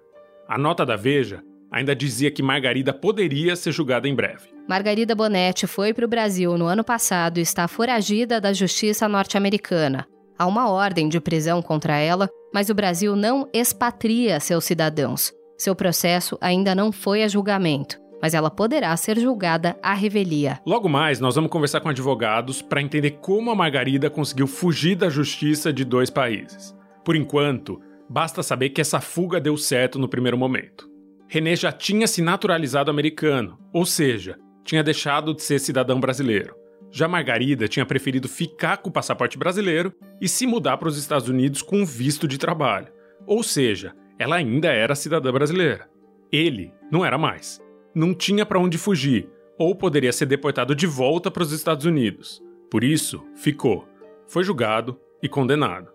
A 0.49 0.57
nota 0.57 0.87
da 0.87 0.97
Veja 0.97 1.43
ainda 1.71 1.95
dizia 1.95 2.31
que 2.31 2.43
Margarida 2.43 2.93
poderia 2.93 3.55
ser 3.57 3.73
julgada 3.73 4.09
em 4.09 4.15
breve. 4.15 4.49
Margarida 4.69 5.15
Bonetti 5.15 5.67
foi 5.67 5.95
para 5.95 6.05
o 6.05 6.09
Brasil 6.09 6.57
no 6.59 6.67
ano 6.67 6.85
passado 6.85 7.39
e 7.39 7.43
está 7.43 7.67
foragida 7.67 8.41
da 8.41 8.53
justiça 8.53 9.09
norte-americana. 9.09 10.07
Há 10.39 10.47
uma 10.47 10.71
ordem 10.71 11.09
de 11.09 11.21
prisão 11.21 11.61
contra 11.61 11.97
ela, 11.97 12.29
mas 12.55 12.71
o 12.71 12.75
Brasil 12.75 13.17
não 13.17 13.49
expatria 13.53 14.39
seus 14.39 14.65
cidadãos. 14.65 15.33
Seu 15.57 15.75
processo 15.75 16.39
ainda 16.41 16.75
não 16.75 16.93
foi 16.93 17.25
a 17.25 17.29
julgamento, 17.29 17.99
mas 18.23 18.35
ela 18.35 18.51
poderá 18.51 18.97
ser 18.97 19.19
julgada 19.19 19.77
à 19.83 19.95
revelia. 19.95 20.61
Logo 20.65 20.89
mais, 20.89 21.19
nós 21.19 21.35
vamos 21.35 21.51
conversar 21.51 21.81
com 21.81 21.89
advogados 21.89 22.63
para 22.63 22.81
entender 22.81 23.19
como 23.21 23.51
a 23.51 23.57
Margarida 23.57 24.09
conseguiu 24.09 24.47
fugir 24.47 24.95
da 24.95 25.09
justiça 25.09 25.73
de 25.73 25.85
dois 25.85 26.11
países. 26.11 26.73
Por 27.05 27.17
enquanto, 27.17 27.81
basta 28.09 28.43
saber 28.43 28.71
que 28.71 28.81
essa 28.81 29.01
fuga 29.01 29.41
deu 29.41 29.57
certo 29.57 29.99
no 29.99 30.09
primeiro 30.09 30.39
momento. 30.39 30.88
René 31.31 31.55
já 31.55 31.71
tinha 31.71 32.07
se 32.07 32.23
naturalizado 32.23 32.91
americano, 32.91 33.59
ou 33.71 33.85
seja, 33.85 34.39
tinha 34.65 34.83
deixado 34.83 35.35
de 35.35 35.43
ser 35.43 35.59
cidadão 35.59 36.01
brasileiro. 36.01 36.55
Já 36.91 37.07
Margarida 37.07 37.69
tinha 37.69 37.85
preferido 37.85 38.27
ficar 38.27 38.79
com 38.79 38.89
o 38.89 38.93
passaporte 38.93 39.37
brasileiro 39.37 39.93
e 40.23 40.27
se 40.27 40.47
mudar 40.47 40.79
para 40.79 40.89
os 40.89 40.97
Estados 40.97 41.29
Unidos 41.29 41.61
com 41.61 41.85
visto 41.85 42.27
de 42.27 42.39
trabalho. 42.39 42.89
Ou 43.27 43.43
seja, 43.43 43.95
ela 44.19 44.37
ainda 44.37 44.69
era 44.69 44.95
cidadã 44.95 45.31
brasileira. 45.31 45.87
Ele 46.33 46.73
não 46.91 47.05
era 47.05 47.19
mais. 47.19 47.61
Não 47.95 48.15
tinha 48.15 48.47
para 48.47 48.59
onde 48.59 48.79
fugir, 48.79 49.29
ou 49.59 49.75
poderia 49.75 50.13
ser 50.13 50.25
deportado 50.25 50.75
de 50.75 50.87
volta 50.87 51.31
para 51.31 51.43
os 51.43 51.53
Estados 51.53 51.85
Unidos. 51.85 52.43
Por 52.71 52.83
isso, 52.83 53.23
ficou. 53.35 53.87
Foi 54.27 54.43
julgado 54.43 54.99
e 55.23 55.29
condenado. 55.29 55.91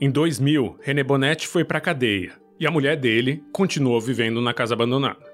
Em 0.00 0.10
2000, 0.10 0.78
René 0.80 1.02
Bonetti 1.02 1.46
foi 1.46 1.62
para 1.62 1.76
a 1.76 1.82
cadeia 1.82 2.47
e 2.58 2.66
a 2.66 2.70
mulher 2.70 2.96
dele 2.96 3.42
continuou 3.52 4.00
vivendo 4.00 4.40
na 4.40 4.52
casa 4.52 4.74
abandonada. 4.74 5.24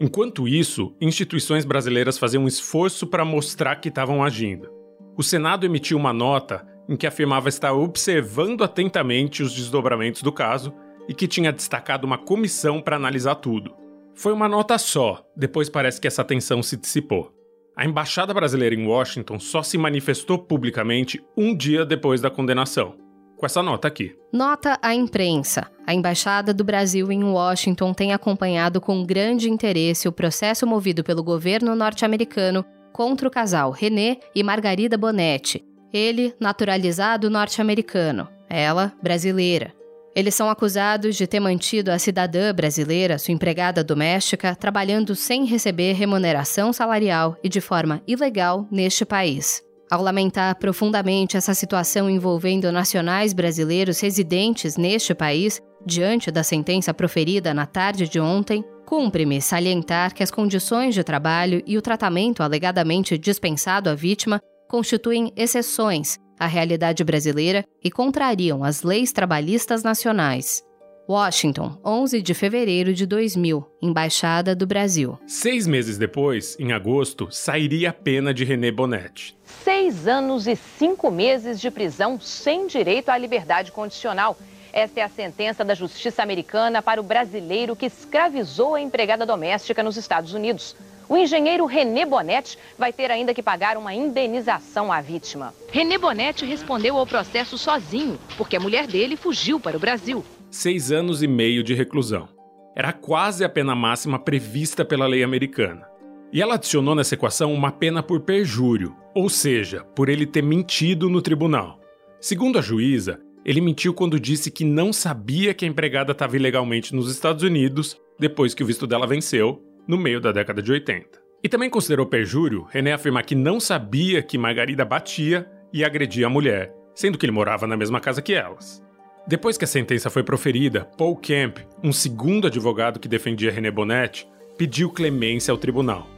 Enquanto 0.00 0.46
isso, 0.46 0.94
instituições 1.00 1.64
brasileiras 1.64 2.18
faziam 2.18 2.44
um 2.44 2.48
esforço 2.48 3.06
para 3.06 3.24
mostrar 3.24 3.76
que 3.76 3.88
estavam 3.88 4.22
agindo. 4.22 4.70
O 5.16 5.22
Senado 5.22 5.66
emitiu 5.66 5.98
uma 5.98 6.12
nota 6.12 6.64
em 6.88 6.96
que 6.96 7.06
afirmava 7.06 7.48
estar 7.48 7.72
observando 7.72 8.62
atentamente 8.62 9.42
os 9.42 9.52
desdobramentos 9.52 10.22
do 10.22 10.32
caso 10.32 10.72
e 11.08 11.14
que 11.14 11.26
tinha 11.26 11.52
destacado 11.52 12.04
uma 12.04 12.16
comissão 12.16 12.80
para 12.80 12.96
analisar 12.96 13.34
tudo. 13.36 13.74
Foi 14.14 14.32
uma 14.32 14.48
nota 14.48 14.78
só, 14.78 15.24
depois 15.36 15.68
parece 15.68 16.00
que 16.00 16.06
essa 16.06 16.24
tensão 16.24 16.62
se 16.62 16.76
dissipou. 16.76 17.32
A 17.76 17.84
embaixada 17.84 18.34
brasileira 18.34 18.74
em 18.74 18.86
Washington 18.86 19.38
só 19.38 19.62
se 19.62 19.78
manifestou 19.78 20.38
publicamente 20.38 21.22
um 21.36 21.56
dia 21.56 21.84
depois 21.84 22.20
da 22.20 22.30
condenação. 22.30 22.96
Com 23.38 23.46
essa 23.46 23.62
nota 23.62 23.86
aqui. 23.86 24.16
Nota 24.32 24.76
à 24.82 24.92
imprensa. 24.92 25.70
A 25.86 25.94
Embaixada 25.94 26.52
do 26.52 26.64
Brasil 26.64 27.10
em 27.12 27.22
Washington 27.22 27.94
tem 27.94 28.12
acompanhado 28.12 28.80
com 28.80 29.06
grande 29.06 29.48
interesse 29.48 30.08
o 30.08 30.12
processo 30.12 30.66
movido 30.66 31.04
pelo 31.04 31.22
governo 31.22 31.76
norte-americano 31.76 32.64
contra 32.92 33.28
o 33.28 33.30
casal 33.30 33.70
René 33.70 34.18
e 34.34 34.42
Margarida 34.42 34.98
Bonetti. 34.98 35.64
Ele, 35.92 36.34
naturalizado 36.40 37.30
norte-americano, 37.30 38.28
ela, 38.50 38.92
brasileira. 39.00 39.72
Eles 40.16 40.34
são 40.34 40.50
acusados 40.50 41.14
de 41.14 41.28
ter 41.28 41.38
mantido 41.38 41.92
a 41.92 41.98
cidadã 41.98 42.52
brasileira, 42.52 43.18
sua 43.18 43.32
empregada 43.32 43.84
doméstica, 43.84 44.56
trabalhando 44.56 45.14
sem 45.14 45.44
receber 45.44 45.92
remuneração 45.92 46.72
salarial 46.72 47.36
e 47.42 47.48
de 47.48 47.60
forma 47.60 48.02
ilegal 48.04 48.66
neste 48.68 49.04
país. 49.04 49.62
Ao 49.90 50.02
lamentar 50.02 50.54
profundamente 50.56 51.36
essa 51.36 51.54
situação 51.54 52.10
envolvendo 52.10 52.70
nacionais 52.70 53.32
brasileiros 53.32 54.00
residentes 54.00 54.76
neste 54.76 55.14
país, 55.14 55.62
diante 55.84 56.30
da 56.30 56.42
sentença 56.42 56.92
proferida 56.92 57.54
na 57.54 57.64
tarde 57.64 58.06
de 58.06 58.20
ontem, 58.20 58.62
cumpre-me 58.84 59.40
salientar 59.40 60.14
que 60.14 60.22
as 60.22 60.30
condições 60.30 60.94
de 60.94 61.02
trabalho 61.02 61.62
e 61.66 61.78
o 61.78 61.82
tratamento 61.82 62.42
alegadamente 62.42 63.16
dispensado 63.16 63.88
à 63.88 63.94
vítima 63.94 64.40
constituem 64.68 65.32
exceções 65.34 66.18
à 66.38 66.46
realidade 66.46 67.02
brasileira 67.02 67.64
e 67.82 67.90
contrariam 67.90 68.62
as 68.62 68.82
leis 68.82 69.10
trabalhistas 69.10 69.82
nacionais. 69.82 70.62
Washington, 71.08 71.78
11 71.82 72.20
de 72.20 72.34
fevereiro 72.34 72.92
de 72.92 73.06
2000, 73.06 73.64
Embaixada 73.80 74.54
do 74.54 74.66
Brasil. 74.66 75.18
Seis 75.26 75.66
meses 75.66 75.96
depois, 75.96 76.54
em 76.60 76.72
agosto, 76.72 77.28
sairia 77.30 77.88
a 77.88 77.92
pena 77.94 78.34
de 78.34 78.44
René 78.44 78.70
Bonetti. 78.70 79.34
Seis 79.64 80.06
anos 80.06 80.46
e 80.46 80.54
cinco 80.54 81.10
meses 81.10 81.58
de 81.58 81.70
prisão 81.70 82.20
sem 82.20 82.66
direito 82.66 83.08
à 83.08 83.16
liberdade 83.16 83.72
condicional. 83.72 84.36
Esta 84.70 85.00
é 85.00 85.02
a 85.02 85.08
sentença 85.08 85.64
da 85.64 85.74
justiça 85.74 86.22
americana 86.22 86.82
para 86.82 87.00
o 87.00 87.04
brasileiro 87.04 87.74
que 87.74 87.86
escravizou 87.86 88.74
a 88.74 88.80
empregada 88.82 89.24
doméstica 89.24 89.82
nos 89.82 89.96
Estados 89.96 90.34
Unidos. 90.34 90.76
O 91.08 91.16
engenheiro 91.16 91.64
René 91.64 92.04
Bonetti 92.04 92.58
vai 92.76 92.92
ter 92.92 93.10
ainda 93.10 93.32
que 93.32 93.42
pagar 93.42 93.78
uma 93.78 93.94
indenização 93.94 94.92
à 94.92 95.00
vítima. 95.00 95.54
René 95.72 95.96
Bonetti 95.96 96.44
respondeu 96.44 96.98
ao 96.98 97.06
processo 97.06 97.56
sozinho, 97.56 98.18
porque 98.36 98.56
a 98.58 98.60
mulher 98.60 98.86
dele 98.86 99.16
fugiu 99.16 99.58
para 99.58 99.74
o 99.74 99.80
Brasil. 99.80 100.22
Seis 100.50 100.90
anos 100.90 101.22
e 101.22 101.26
meio 101.26 101.62
de 101.62 101.74
reclusão. 101.74 102.26
Era 102.74 102.90
quase 102.90 103.44
a 103.44 103.48
pena 103.50 103.74
máxima 103.74 104.18
prevista 104.18 104.82
pela 104.82 105.06
lei 105.06 105.22
americana. 105.22 105.86
E 106.32 106.40
ela 106.40 106.54
adicionou 106.54 106.94
nessa 106.94 107.14
equação 107.14 107.52
uma 107.52 107.70
pena 107.70 108.02
por 108.02 108.20
perjúrio, 108.20 108.96
ou 109.14 109.28
seja, 109.28 109.84
por 109.94 110.08
ele 110.08 110.24
ter 110.24 110.42
mentido 110.42 111.10
no 111.10 111.20
tribunal. 111.20 111.78
Segundo 112.18 112.58
a 112.58 112.62
juíza, 112.62 113.20
ele 113.44 113.60
mentiu 113.60 113.92
quando 113.92 114.18
disse 114.18 114.50
que 114.50 114.64
não 114.64 114.90
sabia 114.90 115.52
que 115.52 115.66
a 115.66 115.68
empregada 115.68 116.12
estava 116.12 116.36
ilegalmente 116.36 116.94
nos 116.94 117.10
Estados 117.10 117.42
Unidos 117.42 118.00
depois 118.18 118.54
que 118.54 118.62
o 118.62 118.66
visto 118.66 118.86
dela 118.86 119.06
venceu 119.06 119.62
no 119.86 119.98
meio 119.98 120.18
da 120.18 120.32
década 120.32 120.62
de 120.62 120.72
80. 120.72 121.06
E 121.44 121.48
também 121.48 121.68
considerou 121.68 122.06
perjúrio 122.06 122.66
René 122.70 122.94
afirmar 122.94 123.24
que 123.24 123.34
não 123.34 123.60
sabia 123.60 124.22
que 124.22 124.38
Margarida 124.38 124.84
batia 124.84 125.46
e 125.72 125.84
agredia 125.84 126.26
a 126.26 126.30
mulher, 126.30 126.74
sendo 126.94 127.18
que 127.18 127.26
ele 127.26 127.32
morava 127.32 127.66
na 127.66 127.76
mesma 127.76 128.00
casa 128.00 128.22
que 128.22 128.32
elas. 128.32 128.82
Depois 129.28 129.58
que 129.58 129.64
a 129.66 129.68
sentença 129.68 130.08
foi 130.08 130.22
proferida, 130.22 130.88
Paul 130.96 131.14
Kemp, 131.14 131.58
um 131.84 131.92
segundo 131.92 132.46
advogado 132.46 132.98
que 132.98 133.06
defendia 133.06 133.52
René 133.52 133.70
Bonetti, 133.70 134.26
pediu 134.56 134.88
clemência 134.88 135.52
ao 135.52 135.58
tribunal. 135.58 136.08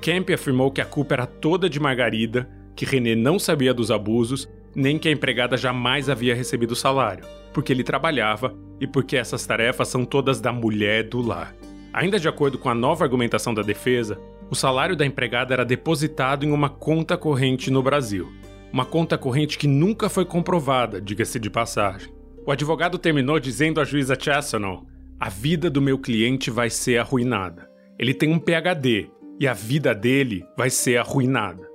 Kemp 0.00 0.30
afirmou 0.30 0.70
que 0.70 0.80
a 0.80 0.84
culpa 0.84 1.14
era 1.14 1.26
toda 1.26 1.68
de 1.68 1.80
Margarida, 1.80 2.48
que 2.76 2.84
René 2.84 3.16
não 3.16 3.40
sabia 3.40 3.74
dos 3.74 3.90
abusos, 3.90 4.48
nem 4.72 5.00
que 5.00 5.08
a 5.08 5.10
empregada 5.10 5.56
jamais 5.56 6.08
havia 6.08 6.32
recebido 6.32 6.76
salário, 6.76 7.24
porque 7.52 7.72
ele 7.72 7.82
trabalhava 7.82 8.54
e 8.80 8.86
porque 8.86 9.16
essas 9.16 9.44
tarefas 9.44 9.88
são 9.88 10.04
todas 10.04 10.40
da 10.40 10.52
mulher 10.52 11.08
do 11.08 11.20
lar. 11.20 11.52
Ainda 11.92 12.20
de 12.20 12.28
acordo 12.28 12.56
com 12.56 12.68
a 12.68 12.74
nova 12.74 13.02
argumentação 13.02 13.52
da 13.52 13.62
defesa, 13.62 14.16
o 14.48 14.54
salário 14.54 14.94
da 14.94 15.04
empregada 15.04 15.52
era 15.52 15.64
depositado 15.64 16.46
em 16.46 16.52
uma 16.52 16.68
conta 16.68 17.16
corrente 17.16 17.68
no 17.68 17.82
Brasil. 17.82 18.28
Uma 18.72 18.84
conta 18.84 19.18
corrente 19.18 19.58
que 19.58 19.66
nunca 19.66 20.08
foi 20.08 20.24
comprovada, 20.24 21.00
diga-se 21.00 21.40
de 21.40 21.50
passagem. 21.50 22.19
O 22.46 22.50
advogado 22.50 22.98
terminou 22.98 23.38
dizendo 23.38 23.80
à 23.80 23.84
juíza 23.84 24.16
Chassanel: 24.18 24.86
A 25.18 25.28
vida 25.28 25.68
do 25.68 25.80
meu 25.80 25.98
cliente 25.98 26.50
vai 26.50 26.70
ser 26.70 26.98
arruinada. 26.98 27.70
Ele 27.98 28.14
tem 28.14 28.32
um 28.32 28.38
PhD 28.38 29.10
e 29.38 29.46
a 29.46 29.52
vida 29.52 29.94
dele 29.94 30.44
vai 30.56 30.70
ser 30.70 30.96
arruinada. 30.98 31.68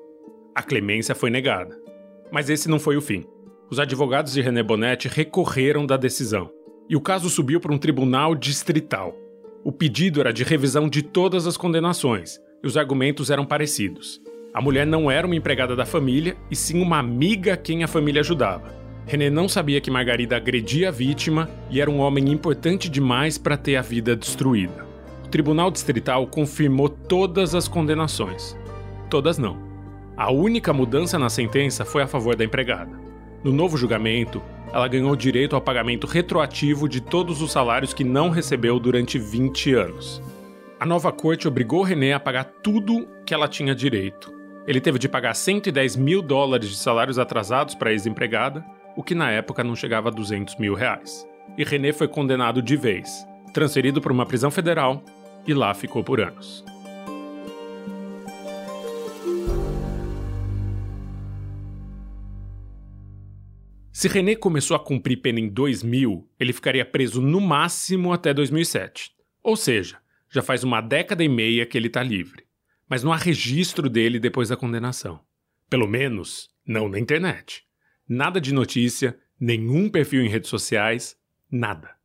A 0.54 0.64
clemência 0.64 1.14
foi 1.14 1.30
negada. 1.30 1.78
Mas 2.32 2.50
esse 2.50 2.68
não 2.68 2.80
foi 2.80 2.98
o 2.98 3.02
fim. 3.02 3.24
Os 3.70 3.80
advogados 3.80 4.34
de 4.34 4.42
René 4.42 4.64
Bonetti 4.64 5.08
recorreram 5.08 5.86
da 5.86 5.98
decisão 5.98 6.52
e 6.90 6.96
o 6.96 7.02
caso 7.02 7.30
subiu 7.30 7.60
para 7.60 7.74
um 7.74 7.78
tribunal 7.78 8.36
distrital. 8.36 9.16
O 9.64 9.72
pedido 9.72 10.20
era 10.20 10.32
de 10.32 10.44
revisão 10.44 10.88
de 10.88 11.02
todas 11.02 11.48
as 11.48 11.58
condenações, 11.58 12.40
e 12.64 12.68
os 12.68 12.78
argumentos 12.78 13.32
eram 13.32 13.46
parecidos. 13.46 14.22
A 14.54 14.62
mulher 14.62 14.86
não 14.86 15.10
era 15.10 15.26
uma 15.26 15.36
empregada 15.36 15.76
da 15.76 15.86
família, 15.86 16.38
e 16.50 16.56
sim 16.56 16.80
uma 16.82 17.00
amiga 17.00 17.58
quem 17.58 17.84
a 17.84 17.88
família 17.88 18.22
ajudava. 18.22 18.85
René 19.08 19.30
não 19.30 19.48
sabia 19.48 19.80
que 19.80 19.92
Margarida 19.92 20.36
agredia 20.36 20.90
a 20.90 20.92
vítima 20.92 21.50
e 21.70 21.80
era 21.80 21.90
um 21.90 22.00
homem 22.00 22.32
importante 22.32 22.90
demais 22.90 23.38
para 23.38 23.56
ter 23.56 23.76
a 23.76 23.82
vida 23.82 24.16
destruída. 24.16 24.86
O 25.24 25.28
Tribunal 25.28 25.70
Distrital 25.70 26.26
confirmou 26.26 26.90
todas 26.90 27.54
as 27.54 27.68
condenações. 27.68 28.58
Todas 29.10 29.38
não. 29.38 29.58
A 30.18 30.32
única 30.32 30.74
mudança 30.74 31.20
na 31.20 31.30
sentença 31.30 31.86
foi 31.86 32.02
a 32.02 32.08
favor 32.08 32.36
da 32.36 32.44
empregada. 32.44 32.98
No 33.44 33.52
novo 33.52 33.78
julgamento, 33.78 34.42
ela 34.74 34.88
ganhou 34.88 35.16
direito 35.16 35.56
ao 35.56 35.62
pagamento 35.62 36.08
retroativo 36.08 36.90
de 36.90 37.00
todos 37.00 37.42
os 37.42 37.52
salários 37.52 37.94
que 37.94 38.04
não 38.04 38.30
recebeu 38.30 38.80
durante 38.80 39.20
20 39.20 39.74
anos. 39.74 40.22
A 40.80 40.86
nova 40.86 41.12
corte 41.12 41.48
obrigou 41.48 41.84
René 41.84 42.14
a 42.14 42.20
pagar 42.20 42.46
tudo 42.64 43.08
que 43.26 43.34
ela 43.34 43.48
tinha 43.48 43.76
direito. 43.76 44.34
Ele 44.68 44.82
teve 44.82 44.98
de 44.98 45.08
pagar 45.08 45.36
110 45.36 45.96
mil 45.96 46.22
dólares 46.22 46.70
de 46.70 46.76
salários 46.76 47.20
atrasados 47.20 47.76
para 47.76 47.90
a 47.90 47.94
ex-empregada, 47.94 48.66
o 48.96 49.04
que 49.04 49.14
na 49.14 49.32
época 49.32 49.64
não 49.64 49.76
chegava 49.76 50.10
a 50.10 50.12
200 50.12 50.56
mil 50.58 50.74
reais. 50.74 51.28
E 51.58 51.64
René 51.64 51.92
foi 51.92 52.08
condenado 52.08 52.62
de 52.62 52.76
vez, 52.76 53.26
transferido 53.54 54.02
para 54.02 54.14
uma 54.14 54.26
prisão 54.26 54.50
federal 54.50 55.04
e 55.48 55.54
lá 55.54 55.74
ficou 55.74 56.04
por 56.04 56.20
anos. 56.20 56.64
Se 63.92 64.10
René 64.10 64.36
começou 64.36 64.76
a 64.76 64.80
cumprir 64.80 65.18
pena 65.18 65.40
em 65.40 65.48
2000, 65.48 66.30
ele 66.40 66.52
ficaria 66.52 66.86
preso 66.86 67.22
no 67.22 67.40
máximo 67.40 68.12
até 68.12 68.34
2007. 68.34 69.12
Ou 69.42 69.56
seja, 69.56 69.98
já 70.30 70.42
faz 70.42 70.64
uma 70.64 70.82
década 70.82 71.24
e 71.24 71.30
meia 71.30 71.66
que 71.66 71.78
ele 71.78 71.88
está 71.88 72.04
livre. 72.04 72.44
Mas 72.90 73.04
não 73.04 73.14
há 73.14 73.16
registro 73.16 73.90
dele 73.90 74.20
depois 74.20 74.50
da 74.50 74.58
condenação. 74.58 75.22
Pelo 75.70 75.88
menos, 75.88 76.50
não 76.68 76.90
na 76.90 77.00
internet. 77.00 77.65
Nada 78.08 78.40
de 78.40 78.54
notícia, 78.54 79.18
nenhum 79.40 79.90
perfil 79.90 80.24
em 80.24 80.30
redes 80.30 80.50
sociais, 80.50 81.18
nada. 81.52 81.96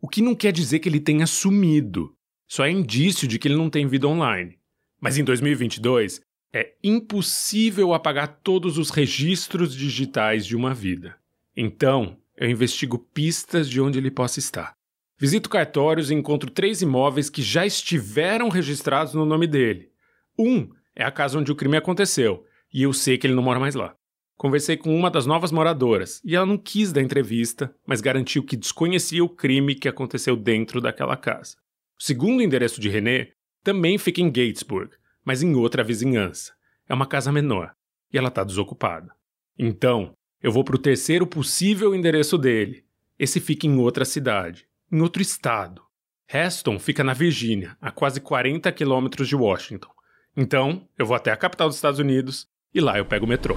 O 0.00 0.08
que 0.08 0.22
não 0.22 0.34
quer 0.34 0.52
dizer 0.52 0.78
que 0.78 0.88
ele 0.88 1.00
tenha 1.00 1.26
sumido. 1.26 2.14
Só 2.46 2.64
é 2.66 2.70
indício 2.70 3.26
de 3.26 3.38
que 3.38 3.48
ele 3.48 3.56
não 3.56 3.70
tem 3.70 3.86
vida 3.86 4.06
online. 4.06 4.58
Mas 5.00 5.16
em 5.18 5.24
2022, 5.24 6.20
é 6.52 6.74
impossível 6.82 7.92
apagar 7.92 8.40
todos 8.42 8.78
os 8.78 8.90
registros 8.90 9.74
digitais 9.74 10.46
de 10.46 10.56
uma 10.56 10.72
vida. 10.72 11.16
Então, 11.56 12.16
eu 12.36 12.48
investigo 12.48 12.98
pistas 12.98 13.68
de 13.68 13.80
onde 13.80 13.98
ele 13.98 14.10
possa 14.10 14.38
estar. 14.38 14.74
Visito 15.18 15.50
cartórios 15.50 16.10
e 16.10 16.14
encontro 16.14 16.50
três 16.50 16.80
imóveis 16.80 17.28
que 17.28 17.42
já 17.42 17.66
estiveram 17.66 18.48
registrados 18.48 19.14
no 19.14 19.26
nome 19.26 19.46
dele. 19.46 19.90
Um 20.38 20.68
é 20.94 21.04
a 21.04 21.10
casa 21.10 21.38
onde 21.38 21.50
o 21.50 21.56
crime 21.56 21.76
aconteceu, 21.76 22.44
e 22.72 22.82
eu 22.82 22.92
sei 22.92 23.18
que 23.18 23.26
ele 23.26 23.34
não 23.34 23.42
mora 23.42 23.58
mais 23.58 23.74
lá. 23.74 23.96
Conversei 24.38 24.76
com 24.76 24.96
uma 24.96 25.10
das 25.10 25.26
novas 25.26 25.50
moradoras 25.50 26.22
e 26.24 26.36
ela 26.36 26.46
não 26.46 26.56
quis 26.56 26.92
dar 26.92 27.02
entrevista, 27.02 27.74
mas 27.84 28.00
garantiu 28.00 28.40
que 28.44 28.56
desconhecia 28.56 29.22
o 29.24 29.28
crime 29.28 29.74
que 29.74 29.88
aconteceu 29.88 30.36
dentro 30.36 30.80
daquela 30.80 31.16
casa. 31.16 31.56
O 31.98 32.02
segundo 32.04 32.40
endereço 32.40 32.80
de 32.80 32.88
René 32.88 33.32
também 33.64 33.98
fica 33.98 34.20
em 34.20 34.30
Gatesburg, 34.30 34.92
mas 35.24 35.42
em 35.42 35.56
outra 35.56 35.82
vizinhança. 35.82 36.52
É 36.88 36.94
uma 36.94 37.04
casa 37.04 37.32
menor 37.32 37.74
e 38.12 38.16
ela 38.16 38.28
está 38.28 38.44
desocupada. 38.44 39.12
Então, 39.58 40.14
eu 40.40 40.52
vou 40.52 40.62
para 40.62 40.76
o 40.76 40.80
terceiro 40.80 41.26
possível 41.26 41.92
endereço 41.92 42.38
dele. 42.38 42.84
Esse 43.18 43.40
fica 43.40 43.66
em 43.66 43.76
outra 43.76 44.04
cidade, 44.04 44.68
em 44.90 45.00
outro 45.00 45.20
estado. 45.20 45.82
Reston 46.28 46.78
fica 46.78 47.02
na 47.02 47.12
Virgínia, 47.12 47.76
a 47.80 47.90
quase 47.90 48.20
40 48.20 48.70
quilômetros 48.70 49.26
de 49.26 49.34
Washington. 49.34 49.90
Então, 50.36 50.86
eu 50.96 51.04
vou 51.04 51.16
até 51.16 51.32
a 51.32 51.36
capital 51.36 51.66
dos 51.66 51.76
Estados 51.76 51.98
Unidos 51.98 52.46
e 52.72 52.80
lá 52.80 52.96
eu 52.96 53.04
pego 53.04 53.26
o 53.26 53.28
metrô. 53.28 53.56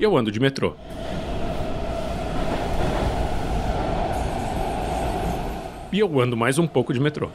Eu 0.00 0.16
ando 0.16 0.32
de 0.32 0.40
metrô. 0.40 0.74
E 5.92 5.98
eu 5.98 6.18
ando 6.18 6.38
mais 6.38 6.58
um 6.58 6.66
pouco 6.66 6.94
de 6.94 6.98
metrô. 6.98 7.28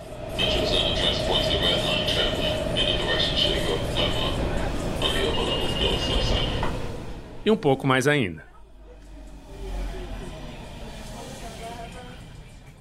E 7.45 7.51
um 7.51 7.55
pouco 7.55 7.85
mais 7.85 8.07
ainda. 8.07 8.43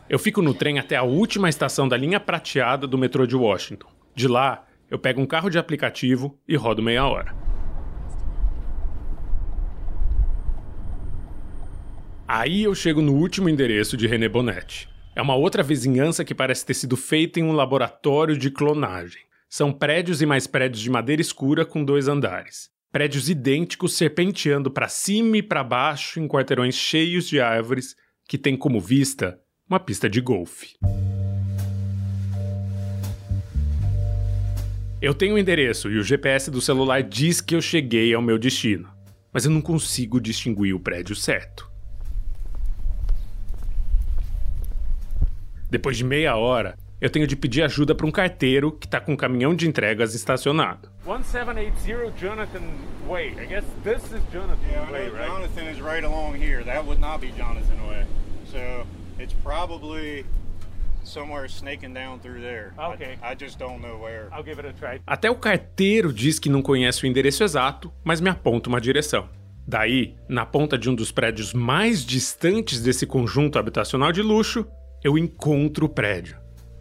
Eu 0.09 0.19
fico 0.19 0.41
no 0.41 0.55
trem 0.55 0.79
até 0.79 0.97
a 0.97 1.03
última 1.03 1.51
estação 1.51 1.87
da 1.87 1.99
linha 1.99 2.19
prateada 2.19 2.87
do 2.87 2.97
metrô 2.97 3.27
de 3.27 3.37
Washington. 3.37 3.89
De 4.15 4.27
lá, 4.29 4.65
eu 4.91 4.99
pego 4.99 5.21
um 5.21 5.27
carro 5.27 5.51
de 5.51 5.59
aplicativo 5.59 6.39
e 6.49 6.57
rodo 6.57 6.83
meia 6.83 7.07
hora. 7.07 7.44
Aí 12.37 12.65
eu 12.65 12.75
chego 12.75 13.01
no 13.01 13.15
último 13.15 13.49
endereço 13.49 13.97
de 13.97 14.09
René 14.09 14.29
Bonetti. 14.29 14.89
É 15.15 15.23
uma 15.23 15.37
outra 15.37 15.63
vizinhança 15.63 16.25
que 16.25 16.35
parece 16.35 16.67
ter 16.67 16.75
sido 16.75 16.97
feita 16.97 17.39
em 17.39 17.45
um 17.45 17.53
laboratório 17.53 18.37
de 18.37 18.51
clonagem. 18.51 19.23
São 19.49 19.73
prédios 19.73 20.21
e 20.21 20.27
mais 20.27 20.45
prédios 20.45 20.83
de 20.83 20.91
madeira 20.91 21.23
escura 21.23 21.65
com 21.65 21.85
dois 21.85 22.09
andares. 22.09 22.71
Prédios 22.91 23.31
idênticos 23.31 23.97
serpenteando 23.97 24.69
para 24.69 24.89
cima 24.89 25.37
e 25.37 25.45
para 25.45 25.63
baixo 25.63 26.19
em 26.19 26.27
quarteirões 26.27 26.75
cheios 26.75 27.29
de 27.29 27.41
árvores 27.41 27.95
que 28.29 28.37
têm 28.37 28.57
como 28.57 28.81
vista 28.81 29.39
uma 29.71 29.79
pista 29.79 30.11
de 30.11 30.21
golfe. 30.21 30.75
Eu 35.01 35.15
tenho 35.15 35.35
o 35.35 35.37
um 35.37 35.39
endereço 35.39 35.89
e 35.89 35.99
o 35.99 36.03
GPS 36.03 36.51
do 36.51 36.61
celular 36.61 37.01
diz 37.01 37.41
que 37.41 37.55
eu 37.55 37.63
cheguei 37.63 38.13
ao 38.13 38.21
meu 38.21 38.41
destino, 38.41 38.89
mas 39.33 39.45
eu 39.45 39.53
não 39.53 39.63
consigo 39.63 40.21
distinguir 40.21 40.75
o 40.75 40.81
prédio 40.81 41.15
certo. 41.15 41.73
Depois 45.75 45.97
de 45.97 46.05
meia 46.05 46.37
hora, 46.37 46.79
eu 47.01 47.11
tenho 47.11 47.27
de 47.27 47.35
pedir 47.35 47.65
ajuda 47.65 47.97
para 47.97 48.07
um 48.07 48.11
carteiro 48.13 48.71
que 48.71 48.87
está 48.87 49.01
com 49.01 49.15
um 49.15 49.17
caminhão 49.17 49.53
de 49.57 49.67
entregas 49.67 50.15
estacionado. 50.15 50.89
1780 51.05 52.13
Jonathan 52.17 52.63
Way. 53.09 53.31
I 53.31 53.47
guess 53.47 53.65
this 53.83 54.05
is 54.13 54.23
Jonathan 54.33 54.71
yeah, 54.71 54.89
Way, 54.89 55.09
right? 55.09 55.27
Jonathan 55.27 55.69
is 55.69 55.81
right 55.81 56.05
along 56.05 56.37
here. 56.37 56.63
That 56.63 56.85
would 56.87 57.01
not 57.01 57.19
be 57.19 57.33
Jonathan 57.37 57.89
Way. 57.89 58.07
So 58.53 58.87
it's 59.19 59.35
probably 59.43 60.25
somewhere 61.03 61.49
snaking 61.49 61.93
down 61.93 62.21
through 62.21 62.41
there. 62.41 62.73
Okay. 62.79 63.19
I, 63.21 63.33
I 63.33 63.35
just 63.35 63.59
don't 63.59 63.83
know 63.83 63.99
where. 63.99 64.29
I'll 64.33 64.45
give 64.45 64.61
it 64.61 64.69
a 64.69 64.73
try. 64.73 65.01
Até 65.05 65.29
o 65.29 65.35
carteiro 65.35 66.13
diz 66.13 66.39
que 66.39 66.49
não 66.49 66.63
conhece 66.63 67.03
o 67.03 67.09
endereço 67.09 67.43
exato, 67.43 67.93
mas 68.05 68.21
me 68.21 68.31
aponta 68.31 68.69
uma 68.69 68.81
direção. 68.81 69.29
Daí, 69.67 70.15
na 70.29 70.47
ponta 70.47 70.79
de 70.79 70.89
um 70.89 70.95
dos 70.95 71.11
prédios 71.11 71.53
mais 71.53 72.07
distantes 72.07 72.81
desse 72.81 73.05
conjunto 73.05 73.59
habitacional 73.59 74.13
de 74.13 74.23
luxo, 74.23 74.65
eu 75.05 75.19
encontro 75.19 75.85
o 75.85 75.89
prédio 75.89 76.39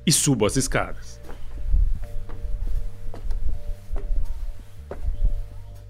e 0.07 0.11
subo 0.11 0.45
as 0.45 0.55
escadas. 0.55 1.19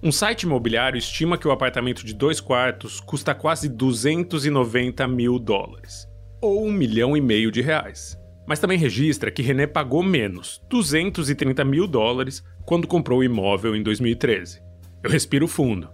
Um 0.02 0.12
site 0.12 0.41
imobiliário 0.41 0.98
estima 0.98 1.38
que 1.38 1.48
o 1.48 1.52
apartamento 1.52 2.04
de 2.04 2.13
dois 2.13 2.41
quartos 2.41 3.00
custa 3.00 3.36
quase 3.36 3.69
290 3.69 5.08
mil 5.08 5.38
dólares, 5.38 6.08
ou 6.41 6.65
um 6.65 6.72
milhão 6.72 7.15
e 7.15 7.22
meio 7.22 7.52
de 7.52 7.62
reais. 7.62 8.17
Mas 8.46 8.60
também 8.60 8.78
registra 8.78 9.32
que 9.32 9.43
René 9.43 9.67
pagou 9.67 10.04
menos, 10.04 10.60
230 10.69 11.63
mil 11.63 11.88
dólares, 11.88 12.43
quando 12.65 12.88
comprou 12.88 13.19
o 13.19 13.24
imóvel 13.24 13.76
em 13.76 13.84
2013. 13.84 14.60
Eu 15.02 15.10
respiro 15.10 15.48
fundo 15.48 15.88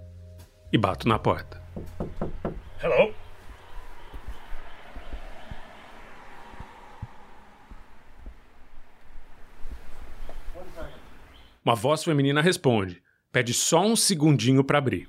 e 0.71 0.77
bato 0.77 1.07
na 1.07 1.19
porta. 1.19 1.61
Uma 11.69 11.75
voz 11.75 12.03
feminina 12.03 12.41
responde. 12.41 12.99
Pede 13.31 13.53
só 13.53 13.85
um 13.85 13.95
segundinho 13.95 14.63
para 14.63 14.79
abrir. 14.79 15.07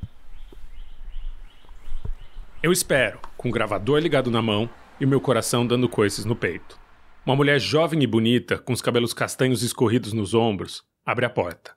Eu 2.62 2.70
espero, 2.70 3.18
com 3.34 3.48
o 3.48 3.50
gravador 3.50 3.98
ligado 3.98 4.30
na 4.30 4.42
mão 4.42 4.68
e 5.00 5.06
meu 5.06 5.22
coração 5.22 5.66
dando 5.66 5.88
coices 5.88 6.26
no 6.26 6.36
peito. 6.36 6.78
Uma 7.24 7.34
mulher 7.34 7.58
jovem 7.58 8.02
e 8.02 8.06
bonita, 8.06 8.58
com 8.58 8.74
os 8.74 8.82
cabelos 8.82 9.14
castanhos 9.14 9.62
escorridos 9.62 10.12
nos 10.12 10.34
ombros, 10.34 10.84
abre 11.02 11.24
a 11.24 11.30
porta. 11.30 11.74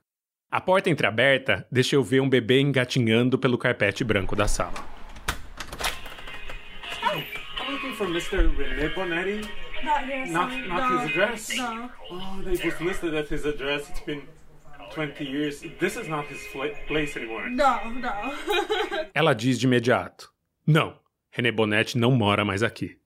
A 0.52 0.60
porta 0.60 0.90
entreaberta 0.90 1.66
deixa 1.72 1.96
eu 1.96 2.04
ver 2.04 2.22
um 2.22 2.28
bebê 2.28 2.60
engatinhando 2.60 3.40
pelo 3.40 3.58
carpete 3.58 4.04
branco 4.04 4.36
da 4.36 4.50
sala. 4.50 4.86
I'm 7.06 7.72
looking 7.72 7.94
for 7.94 8.10
Mr. 8.10 8.50
René 8.50 8.94
Bonetti. 8.94 9.50
Not 9.82 10.06
here, 10.06 10.26
Not, 10.26 10.68
not 10.68 10.90
no. 10.90 11.00
his 11.00 11.10
address? 11.10 11.58
No. 11.58 11.90
Oh, 12.12 12.42
they 12.44 12.56
just 12.58 12.82
listed 12.82 13.14
at 13.14 13.30
his 13.30 13.46
address. 13.46 13.90
It's 13.90 14.00
been 14.02 14.22
20 14.94 15.24
years. 15.24 15.62
This 15.80 15.96
is 15.98 16.08
not 16.08 16.26
his 16.28 16.42
place 16.88 17.18
anymore. 17.18 17.50
No, 17.50 17.90
no. 17.92 18.12
Ela 19.14 19.34
diz 19.34 19.60
de 19.60 19.66
imediato: 19.68 20.30
Não, 20.68 20.96
René 21.32 21.52
Bonetti 21.52 21.98
não 21.98 22.12
mora 22.12 22.44
mais 22.46 22.64
aqui. 22.64 22.98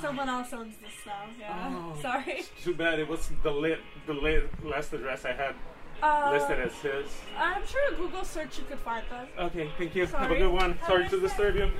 Someone 0.00 0.28
else 0.30 0.54
owns 0.54 0.76
this 0.78 1.04
now. 1.06 1.28
Yeah. 1.38 1.68
Oh. 1.70 2.00
Sorry. 2.00 2.44
Too 2.64 2.74
bad 2.74 2.98
it 3.00 3.08
was 3.08 3.30
the, 3.42 3.50
la- 3.50 3.76
the 4.06 4.12
la- 4.14 4.70
last 4.70 4.92
address 4.94 5.24
I 5.24 5.32
had 5.32 5.54
Uh, 6.02 6.30
listed 6.32 6.58
as 6.60 6.72
his. 6.82 7.06
I'm 7.36 7.62
sure 7.66 7.92
a 7.92 7.94
Google 7.94 8.24
search 8.24 8.58
you 8.58 8.64
could 8.64 8.78
find 8.80 9.04
them. 9.10 9.26
Okay, 9.46 9.68
thank 9.76 9.94
you. 9.94 10.06
Sorry. 10.06 10.22
Have 10.24 10.32
a 10.32 10.38
good 10.38 10.52
one. 10.52 10.72
Have 10.72 10.86
Sorry 10.86 11.08
to 11.10 11.20
disturb 11.20 11.56
you. 11.56 11.70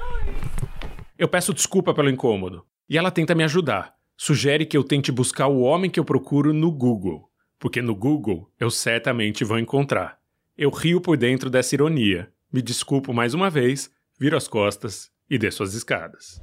Eu 1.18 1.26
peço 1.28 1.54
desculpa 1.54 1.94
pelo 1.94 2.10
incômodo. 2.10 2.66
E 2.88 2.98
ela 2.98 3.10
tenta 3.10 3.34
me 3.34 3.42
ajudar. 3.44 3.94
Sugere 4.18 4.66
que 4.66 4.76
eu 4.76 4.84
tente 4.84 5.10
buscar 5.10 5.46
o 5.46 5.60
homem 5.62 5.90
que 5.90 5.98
eu 5.98 6.04
procuro 6.04 6.52
no 6.52 6.70
Google. 6.70 7.29
Porque 7.60 7.82
no 7.82 7.94
Google 7.94 8.50
eu 8.58 8.70
certamente 8.70 9.44
vou 9.44 9.58
encontrar. 9.58 10.18
Eu 10.56 10.70
rio 10.70 10.98
por 10.98 11.18
dentro 11.18 11.50
dessa 11.50 11.74
ironia. 11.74 12.32
Me 12.50 12.62
desculpo 12.62 13.12
mais 13.12 13.34
uma 13.34 13.50
vez, 13.50 13.90
viro 14.18 14.34
as 14.34 14.48
costas 14.48 15.10
e 15.28 15.36
desço 15.36 15.62
as 15.62 15.74
escadas. 15.74 16.42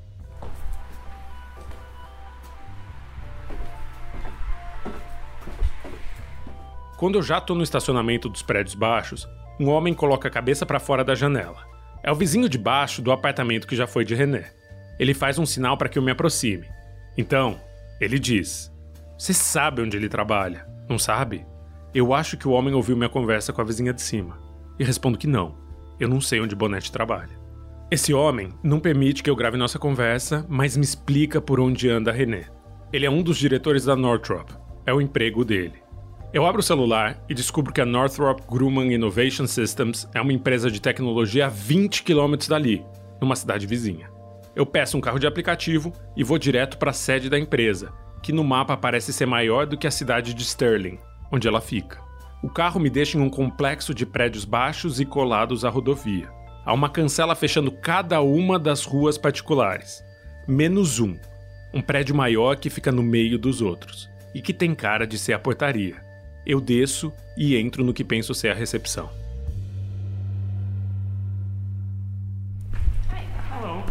Quando 7.00 7.16
eu 7.18 7.24
já 7.24 7.42
tô 7.42 7.56
no 7.56 7.64
estacionamento 7.64 8.30
dos 8.30 8.44
prédios 8.44 8.76
baixos, 8.76 9.28
um 9.60 9.70
homem 9.70 9.96
coloca 9.96 10.28
a 10.28 10.32
cabeça 10.32 10.68
para 10.68 10.80
fora 10.80 11.04
da 11.04 11.16
janela. 11.16 11.66
É 12.04 12.12
o 12.12 12.16
vizinho 12.16 12.48
de 12.48 12.60
baixo 12.60 13.02
do 13.02 13.12
apartamento 13.12 13.68
que 13.68 13.76
já 13.76 13.88
foi 13.88 14.06
de 14.06 14.14
René. 14.14 14.54
Ele 15.00 15.16
faz 15.16 15.40
um 15.40 15.46
sinal 15.48 15.78
para 15.78 15.90
que 15.90 15.98
eu 15.98 16.04
me 16.04 16.12
aproxime. 16.12 16.68
Então, 17.18 17.60
ele 18.00 18.20
diz: 18.20 18.72
Você 19.18 19.34
sabe 19.34 19.82
onde 19.82 19.98
ele 19.98 20.10
trabalha, 20.10 20.77
não 20.90 20.98
sabe? 20.98 21.46
Eu 21.94 22.14
acho 22.14 22.38
que 22.38 22.48
o 22.48 22.52
homem 22.52 22.74
ouviu 22.74 22.96
minha 22.96 23.10
conversa 23.10 23.52
com 23.52 23.62
a 23.62 23.64
vizinha 23.64 23.94
de 23.94 24.02
cima. 24.02 24.40
E 24.80 24.84
respondo 24.84 25.18
que 25.18 25.28
não. 25.28 25.56
Eu 26.00 26.08
não 26.08 26.22
sei 26.22 26.40
onde 26.40 26.56
Bonete 26.56 26.92
trabalha. 26.92 27.38
Esse 27.90 28.14
homem 28.14 28.50
não 28.62 28.80
permite 28.80 29.24
que 29.24 29.30
eu 29.30 29.36
grave 29.36 29.58
nossa 29.58 29.80
conversa, 29.80 30.46
mas 30.50 30.76
me 30.76 30.84
explica 30.84 31.42
por 31.42 31.60
onde 31.60 31.90
anda 31.90 32.12
René. 32.12 32.46
Ele 32.92 33.06
é 33.06 33.10
um 33.10 33.24
dos 33.24 33.38
diretores 33.38 33.86
da 33.86 33.96
Northrop. 33.96 34.52
É 34.86 34.94
o 34.94 35.02
emprego 35.02 35.44
dele. 35.44 35.82
Eu 36.34 36.46
abro 36.46 36.60
o 36.60 36.64
celular 36.64 37.24
e 37.30 37.34
descubro 37.34 37.74
que 37.74 37.82
a 37.82 37.86
Northrop 37.86 38.42
Grumman 38.50 38.94
Innovation 38.94 39.48
Systems 39.48 40.08
é 40.14 40.22
uma 40.22 40.34
empresa 40.34 40.70
de 40.70 40.82
tecnologia 40.82 41.46
a 41.46 41.50
20 41.50 42.04
quilômetros 42.04 42.50
dali, 42.50 42.86
numa 43.22 43.36
cidade 43.36 43.66
vizinha. 43.66 44.10
Eu 44.54 44.66
peço 44.66 44.98
um 44.98 45.02
carro 45.02 45.20
de 45.20 45.26
aplicativo 45.26 45.94
e 46.16 46.24
vou 46.24 46.38
direto 46.38 46.78
para 46.78 46.92
a 46.92 46.94
sede 46.94 47.30
da 47.30 47.40
empresa, 47.40 47.94
que 48.22 48.34
no 48.34 48.44
mapa 48.44 48.76
parece 48.76 49.14
ser 49.14 49.26
maior 49.26 49.66
do 49.66 49.78
que 49.78 49.88
a 49.88 49.92
cidade 49.92 50.34
de 50.34 50.44
Sterling, 50.44 51.00
onde 51.32 51.48
ela 51.48 51.62
fica. 51.62 52.00
O 52.42 52.50
carro 52.50 52.80
me 52.80 52.90
deixa 52.90 53.18
em 53.18 53.22
um 53.22 53.30
complexo 53.30 53.94
de 53.94 54.06
prédios 54.06 54.46
baixos 54.46 55.00
e 55.00 55.06
colados 55.06 55.66
à 55.66 55.70
rodovia. 55.70 56.30
Há 56.66 56.74
uma 56.74 56.90
cancela 56.90 57.36
fechando 57.36 57.72
cada 57.72 58.22
uma 58.22 58.60
das 58.60 58.86
ruas 58.86 59.18
particulares, 59.18 60.04
menos 60.48 61.00
um, 61.00 61.16
um 61.74 61.82
prédio 61.82 62.16
maior 62.16 62.58
que 62.58 62.70
fica 62.70 62.92
no 62.92 63.02
meio 63.02 63.40
dos 63.40 63.62
outros 63.62 64.10
e 64.36 64.42
que 64.42 64.54
tem 64.54 64.76
cara 64.76 65.08
de 65.08 65.18
ser 65.18 65.34
a 65.34 65.40
portaria. 65.40 65.96
Eu 66.46 66.62
desço 66.62 67.12
e 67.38 67.56
entro 67.58 67.84
no 67.84 67.94
que 67.94 68.04
penso 68.04 68.34
ser 68.34 68.50
a 68.50 68.54
recepção. 68.54 69.10
Hello. 73.52 73.84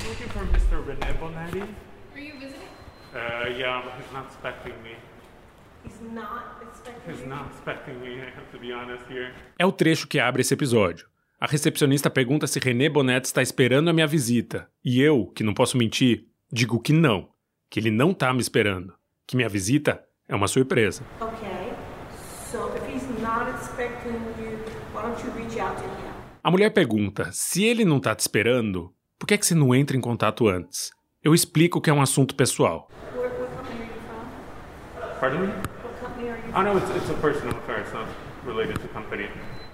I'm 0.00 0.08
looking 0.08 0.28
for 0.28 0.42
Mr. 0.44 0.80
René 0.86 1.12
Bonetti. 1.14 1.87
Uh, 3.18 3.48
yeah, 3.58 3.82
but 3.82 3.92
he's 3.98 4.12
not 4.12 4.26
expecting 4.26 4.74
me. 4.82 4.94
He's 5.84 6.00
not 6.14 6.62
expecting 6.62 7.12
He's 7.12 7.20
you. 7.22 7.26
not 7.28 7.46
expecting 7.50 8.00
me, 8.00 8.20
I 8.20 8.30
have 8.36 8.48
to 8.52 8.58
be 8.58 8.72
honest 8.72 9.04
here. 9.10 9.32
É 9.58 9.66
o 9.66 9.72
trecho 9.72 10.06
que 10.06 10.20
abre 10.20 10.42
esse 10.42 10.54
episódio. 10.54 11.06
A 11.40 11.46
recepcionista 11.46 12.08
pergunta 12.10 12.46
se 12.46 12.58
René 12.60 12.88
Bonetti 12.88 13.26
está 13.26 13.42
esperando 13.42 13.90
a 13.90 13.92
minha 13.92 14.06
visita. 14.06 14.68
E 14.84 15.00
eu, 15.00 15.26
que 15.34 15.42
não 15.42 15.54
posso 15.54 15.76
mentir, 15.76 16.26
digo 16.52 16.80
que 16.80 16.92
não. 16.92 17.28
Que 17.70 17.80
ele 17.80 17.90
não 17.90 18.14
tá 18.14 18.32
me 18.32 18.40
esperando. 18.40 18.94
Que 19.26 19.36
minha 19.36 19.48
visita 19.48 20.02
é 20.28 20.34
uma 20.34 20.48
surpresa. 20.48 21.02
Okay. 21.20 21.72
So 22.50 22.70
if 22.76 22.82
he's 22.88 23.02
not 23.20 23.50
expecting 23.50 24.14
you, 24.40 24.58
why 24.94 25.02
don't 25.02 25.20
you 25.24 25.32
reach 25.36 25.60
out 25.60 25.76
to 25.76 25.84
him? 25.84 26.08
A 26.42 26.50
mulher 26.50 26.70
pergunta: 26.70 27.30
se 27.32 27.64
ele 27.64 27.84
não 27.84 28.00
tá 28.00 28.14
te 28.14 28.20
esperando, 28.20 28.92
por 29.18 29.26
que, 29.26 29.34
é 29.34 29.38
que 29.38 29.44
você 29.46 29.54
não 29.54 29.74
entra 29.74 29.96
em 29.96 30.00
contato 30.00 30.48
antes? 30.48 30.90
Eu 31.22 31.34
explico 31.34 31.80
que 31.80 31.90
é 31.90 31.92
um 31.92 32.00
assunto 32.00 32.32
pessoal. 32.32 32.88
Where, 33.12 33.28
where 33.28 35.18
Pardon 35.18 35.40
me? 35.40 35.46
What 35.48 36.00
company 36.00 36.28
are 36.28 36.38
you 36.38 36.62
no, 36.62 36.78
it's, 36.78 36.90
it's 36.96 37.10
a 37.10 37.14
personal 37.14 37.54
car. 37.66 37.80
It's 37.80 37.92
not 37.92 38.06
related 38.46 38.78
to 38.78 38.88
company. 38.88 39.28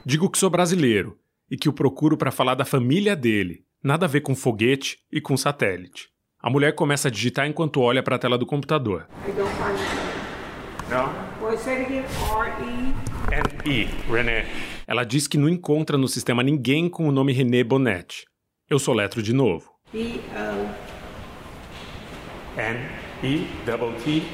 Digo 0.06 0.30
que 0.30 0.38
sou 0.38 0.48
brasileiro 0.48 1.18
e 1.50 1.58
que 1.58 1.68
o 1.68 1.72
procuro 1.74 2.16
para 2.16 2.30
falar 2.30 2.54
da 2.54 2.64
família 2.64 3.14
dele. 3.14 3.62
Nada 3.82 4.06
a 4.06 4.08
ver 4.08 4.22
com 4.22 4.34
foguete 4.34 5.00
e 5.12 5.20
com 5.20 5.36
satélite. 5.36 6.08
A 6.40 6.48
mulher 6.48 6.74
começa 6.74 7.08
a 7.08 7.10
digitar 7.10 7.46
enquanto 7.46 7.82
olha 7.82 8.02
para 8.02 8.16
a 8.16 8.18
tela 8.18 8.38
do 8.38 8.46
computador. 8.46 9.06
Ela 14.86 15.04
diz 15.04 15.26
que 15.26 15.36
não 15.36 15.50
encontra 15.50 15.98
no 15.98 16.08
sistema 16.08 16.42
ninguém 16.42 16.88
com 16.88 17.06
o 17.06 17.12
nome 17.12 17.34
René 17.34 17.62
Bonetti. 17.62 18.24
Eu 18.68 18.78
soletro 18.78 19.22
de 19.22 19.34
novo. 19.34 19.70
B-O. 19.92 20.83
N-I-T-T-I. 22.56 24.24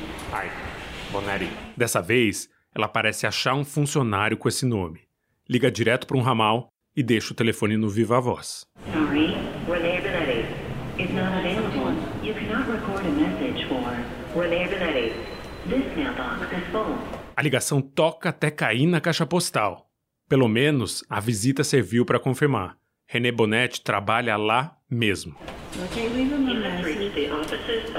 Bonetti. 1.10 1.48
Dessa 1.76 2.00
vez, 2.00 2.48
ela 2.74 2.86
parece 2.86 3.26
achar 3.26 3.54
um 3.54 3.64
funcionário 3.64 4.36
com 4.36 4.48
esse 4.48 4.64
nome. 4.64 5.00
Liga 5.48 5.70
direto 5.70 6.06
para 6.06 6.16
um 6.16 6.20
ramal 6.20 6.68
e 6.96 7.02
deixa 7.02 7.32
o 7.32 7.36
telefone 7.36 7.76
no 7.76 7.88
viva 7.88 8.20
voz. 8.20 8.64
Sorry, 8.92 9.34
Renee 9.66 10.00
Benetti 10.00 10.46
is 11.02 11.10
not 11.10 11.32
available. 11.38 11.94
You 12.22 12.34
cannot 12.34 12.70
record 12.70 13.06
a 13.06 13.10
message 13.10 13.66
for 13.66 14.40
Renee 14.40 14.68
Benetti. 14.68 15.12
This 15.68 15.96
mailbox 15.96 16.42
is 16.52 16.64
full. 16.70 16.96
A 17.36 17.42
ligação 17.42 17.80
toca 17.80 18.28
até 18.28 18.50
cair 18.50 18.86
na 18.86 19.00
caixa 19.00 19.26
postal. 19.26 19.88
Pelo 20.28 20.46
menos 20.48 21.04
a 21.08 21.18
visita 21.20 21.64
serviu 21.64 22.04
para 22.04 22.20
confirmar. 22.20 22.76
René 23.08 23.32
Bonetti 23.32 23.80
trabalha 23.80 24.36
lá 24.36 24.76
mesmo. 24.88 25.34
Can't 25.94 26.14
leave 26.14 26.32
him 26.32 26.64
a 26.64 26.82
message, 26.82 27.89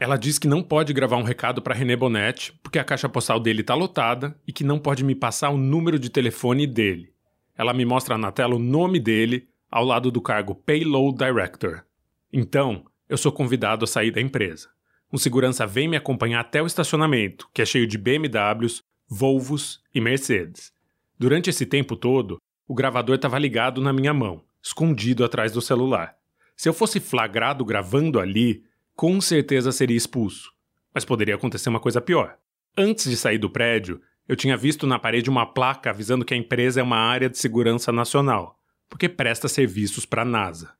Ela 0.00 0.16
diz 0.16 0.38
que 0.38 0.48
não 0.48 0.62
pode 0.62 0.92
gravar 0.92 1.16
um 1.16 1.22
recado 1.22 1.62
para 1.62 1.74
René 1.74 1.96
Bonetti 1.96 2.52
porque 2.62 2.78
a 2.78 2.84
caixa 2.84 3.08
postal 3.08 3.40
dele 3.40 3.60
está 3.60 3.74
lotada 3.74 4.36
e 4.46 4.52
que 4.52 4.64
não 4.64 4.78
pode 4.78 5.04
me 5.04 5.14
passar 5.14 5.50
o 5.50 5.56
número 5.56 5.98
de 5.98 6.10
telefone 6.10 6.66
dele. 6.66 7.12
Ela 7.56 7.72
me 7.72 7.84
mostra 7.84 8.18
na 8.18 8.32
tela 8.32 8.56
o 8.56 8.58
nome 8.58 8.98
dele 8.98 9.48
ao 9.70 9.84
lado 9.84 10.10
do 10.10 10.20
cargo 10.20 10.54
Payload 10.54 11.16
Director. 11.16 11.84
Então, 12.32 12.84
eu 13.08 13.16
sou 13.16 13.32
convidado 13.32 13.84
a 13.84 13.88
sair 13.88 14.10
da 14.10 14.20
empresa. 14.20 14.68
Um 15.12 15.18
segurança 15.18 15.66
vem 15.66 15.88
me 15.88 15.96
acompanhar 15.96 16.40
até 16.40 16.60
o 16.60 16.66
estacionamento, 16.66 17.48
que 17.54 17.62
é 17.62 17.64
cheio 17.64 17.86
de 17.86 17.96
BMWs, 17.96 18.82
Volvos 19.08 19.80
e 19.94 20.00
Mercedes. 20.00 20.72
Durante 21.18 21.48
esse 21.48 21.64
tempo 21.64 21.94
todo, 21.96 22.38
o 22.66 22.74
gravador 22.74 23.16
estava 23.16 23.38
ligado 23.38 23.80
na 23.80 23.92
minha 23.92 24.12
mão, 24.12 24.42
escondido 24.62 25.24
atrás 25.24 25.52
do 25.52 25.60
celular. 25.60 26.16
Se 26.56 26.68
eu 26.68 26.72
fosse 26.72 27.00
flagrado 27.00 27.64
gravando 27.64 28.20
ali, 28.20 28.62
com 28.94 29.20
certeza 29.20 29.72
seria 29.72 29.96
expulso. 29.96 30.52
Mas 30.94 31.04
poderia 31.04 31.34
acontecer 31.34 31.68
uma 31.68 31.80
coisa 31.80 32.00
pior. 32.00 32.36
Antes 32.76 33.10
de 33.10 33.16
sair 33.16 33.38
do 33.38 33.50
prédio, 33.50 34.00
eu 34.28 34.36
tinha 34.36 34.56
visto 34.56 34.86
na 34.86 34.98
parede 34.98 35.28
uma 35.28 35.46
placa 35.46 35.90
avisando 35.90 36.24
que 36.24 36.32
a 36.32 36.36
empresa 36.36 36.80
é 36.80 36.82
uma 36.82 36.96
área 36.96 37.28
de 37.28 37.36
segurança 37.38 37.90
nacional, 37.90 38.58
porque 38.88 39.08
presta 39.08 39.48
serviços 39.48 40.06
para 40.06 40.22
a 40.22 40.24
NASA. 40.24 40.72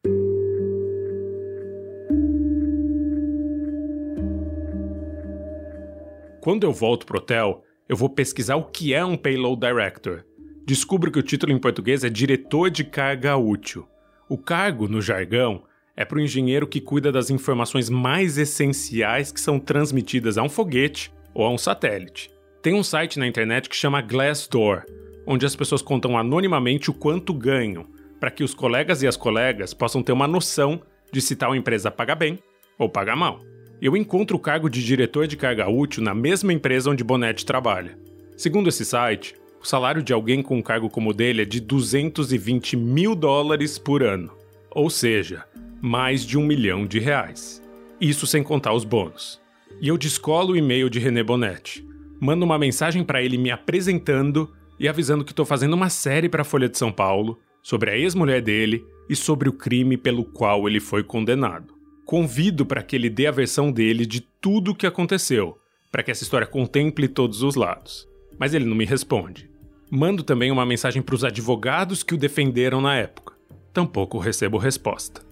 Quando 6.40 6.64
eu 6.64 6.72
volto 6.72 7.06
pro 7.06 7.18
hotel, 7.18 7.64
eu 7.88 7.96
vou 7.96 8.08
pesquisar 8.08 8.56
o 8.56 8.64
que 8.64 8.94
é 8.94 9.04
um 9.04 9.16
Payload 9.16 9.60
Director. 9.60 10.24
Descubro 10.64 11.10
que 11.10 11.18
o 11.18 11.22
título 11.22 11.52
em 11.52 11.58
português 11.58 12.04
é 12.04 12.08
Diretor 12.08 12.70
de 12.70 12.84
Carga 12.84 13.36
Útil. 13.36 13.88
O 14.28 14.38
cargo, 14.38 14.88
no 14.88 15.02
jargão, 15.02 15.64
é 15.96 16.04
para 16.04 16.18
o 16.18 16.20
engenheiro 16.20 16.66
que 16.66 16.80
cuida 16.80 17.12
das 17.12 17.30
informações 17.30 17.90
mais 17.90 18.38
essenciais 18.38 19.30
que 19.30 19.40
são 19.40 19.58
transmitidas 19.60 20.38
a 20.38 20.42
um 20.42 20.48
foguete 20.48 21.12
ou 21.34 21.44
a 21.44 21.50
um 21.50 21.58
satélite. 21.58 22.30
Tem 22.62 22.74
um 22.74 22.82
site 22.82 23.18
na 23.18 23.26
internet 23.26 23.68
que 23.68 23.76
chama 23.76 24.00
Glassdoor, 24.00 24.84
onde 25.26 25.44
as 25.44 25.54
pessoas 25.54 25.82
contam 25.82 26.16
anonimamente 26.16 26.90
o 26.90 26.94
quanto 26.94 27.34
ganham, 27.34 27.86
para 28.18 28.30
que 28.30 28.42
os 28.42 28.54
colegas 28.54 29.02
e 29.02 29.06
as 29.06 29.16
colegas 29.16 29.74
possam 29.74 30.02
ter 30.02 30.12
uma 30.12 30.26
noção 30.26 30.80
de 31.12 31.20
se 31.20 31.36
tal 31.36 31.54
empresa 31.54 31.90
paga 31.90 32.14
bem 32.14 32.38
ou 32.78 32.88
paga 32.88 33.14
mal. 33.14 33.40
Eu 33.80 33.96
encontro 33.96 34.36
o 34.36 34.40
cargo 34.40 34.70
de 34.70 34.82
diretor 34.82 35.26
de 35.26 35.36
carga 35.36 35.68
útil 35.68 36.02
na 36.02 36.14
mesma 36.14 36.52
empresa 36.52 36.90
onde 36.90 37.04
Bonetti 37.04 37.44
trabalha. 37.44 37.98
Segundo 38.36 38.68
esse 38.68 38.84
site, 38.84 39.34
o 39.64 39.66
salário 39.66 40.02
de 40.02 40.12
alguém 40.12 40.42
com 40.42 40.58
um 40.58 40.62
cargo 40.62 40.90
como 40.90 41.08
o 41.08 41.14
dele 41.14 41.40
é 41.40 41.44
de 41.46 41.58
220 41.58 42.76
mil 42.76 43.14
dólares 43.14 43.78
por 43.78 44.02
ano, 44.02 44.30
ou 44.70 44.90
seja, 44.90 45.46
mais 45.80 46.26
de 46.26 46.36
um 46.36 46.44
milhão 46.44 46.86
de 46.86 46.98
reais. 46.98 47.62
Isso 47.98 48.26
sem 48.26 48.42
contar 48.42 48.74
os 48.74 48.84
bônus. 48.84 49.40
E 49.80 49.88
eu 49.88 49.96
descolo 49.96 50.52
o 50.52 50.56
e-mail 50.56 50.90
de 50.90 50.98
René 50.98 51.22
Bonetti, 51.22 51.82
mando 52.20 52.44
uma 52.44 52.58
mensagem 52.58 53.02
para 53.02 53.22
ele 53.22 53.38
me 53.38 53.50
apresentando 53.50 54.52
e 54.78 54.86
avisando 54.86 55.24
que 55.24 55.32
estou 55.32 55.46
fazendo 55.46 55.72
uma 55.72 55.88
série 55.88 56.28
para 56.28 56.42
a 56.42 56.44
Folha 56.44 56.68
de 56.68 56.76
São 56.76 56.92
Paulo 56.92 57.40
sobre 57.62 57.90
a 57.90 57.96
ex-mulher 57.96 58.42
dele 58.42 58.84
e 59.08 59.16
sobre 59.16 59.48
o 59.48 59.52
crime 59.54 59.96
pelo 59.96 60.26
qual 60.26 60.68
ele 60.68 60.78
foi 60.78 61.02
condenado. 61.02 61.72
Convido 62.04 62.66
para 62.66 62.82
que 62.82 62.94
ele 62.94 63.08
dê 63.08 63.26
a 63.26 63.32
versão 63.32 63.72
dele 63.72 64.04
de 64.04 64.20
tudo 64.20 64.72
o 64.72 64.74
que 64.74 64.86
aconteceu, 64.86 65.56
para 65.90 66.02
que 66.02 66.10
essa 66.10 66.22
história 66.22 66.46
contemple 66.46 67.08
todos 67.08 67.42
os 67.42 67.54
lados. 67.54 68.06
Mas 68.38 68.52
ele 68.52 68.66
não 68.66 68.76
me 68.76 68.84
responde. 68.84 69.53
Mando 69.96 70.24
também 70.24 70.50
uma 70.50 70.66
mensagem 70.66 71.00
para 71.00 71.14
os 71.14 71.22
advogados 71.22 72.02
que 72.02 72.14
o 72.14 72.18
defenderam 72.18 72.80
na 72.80 72.96
época. 72.96 73.34
Tampouco 73.72 74.18
recebo 74.18 74.58
resposta. 74.58 75.22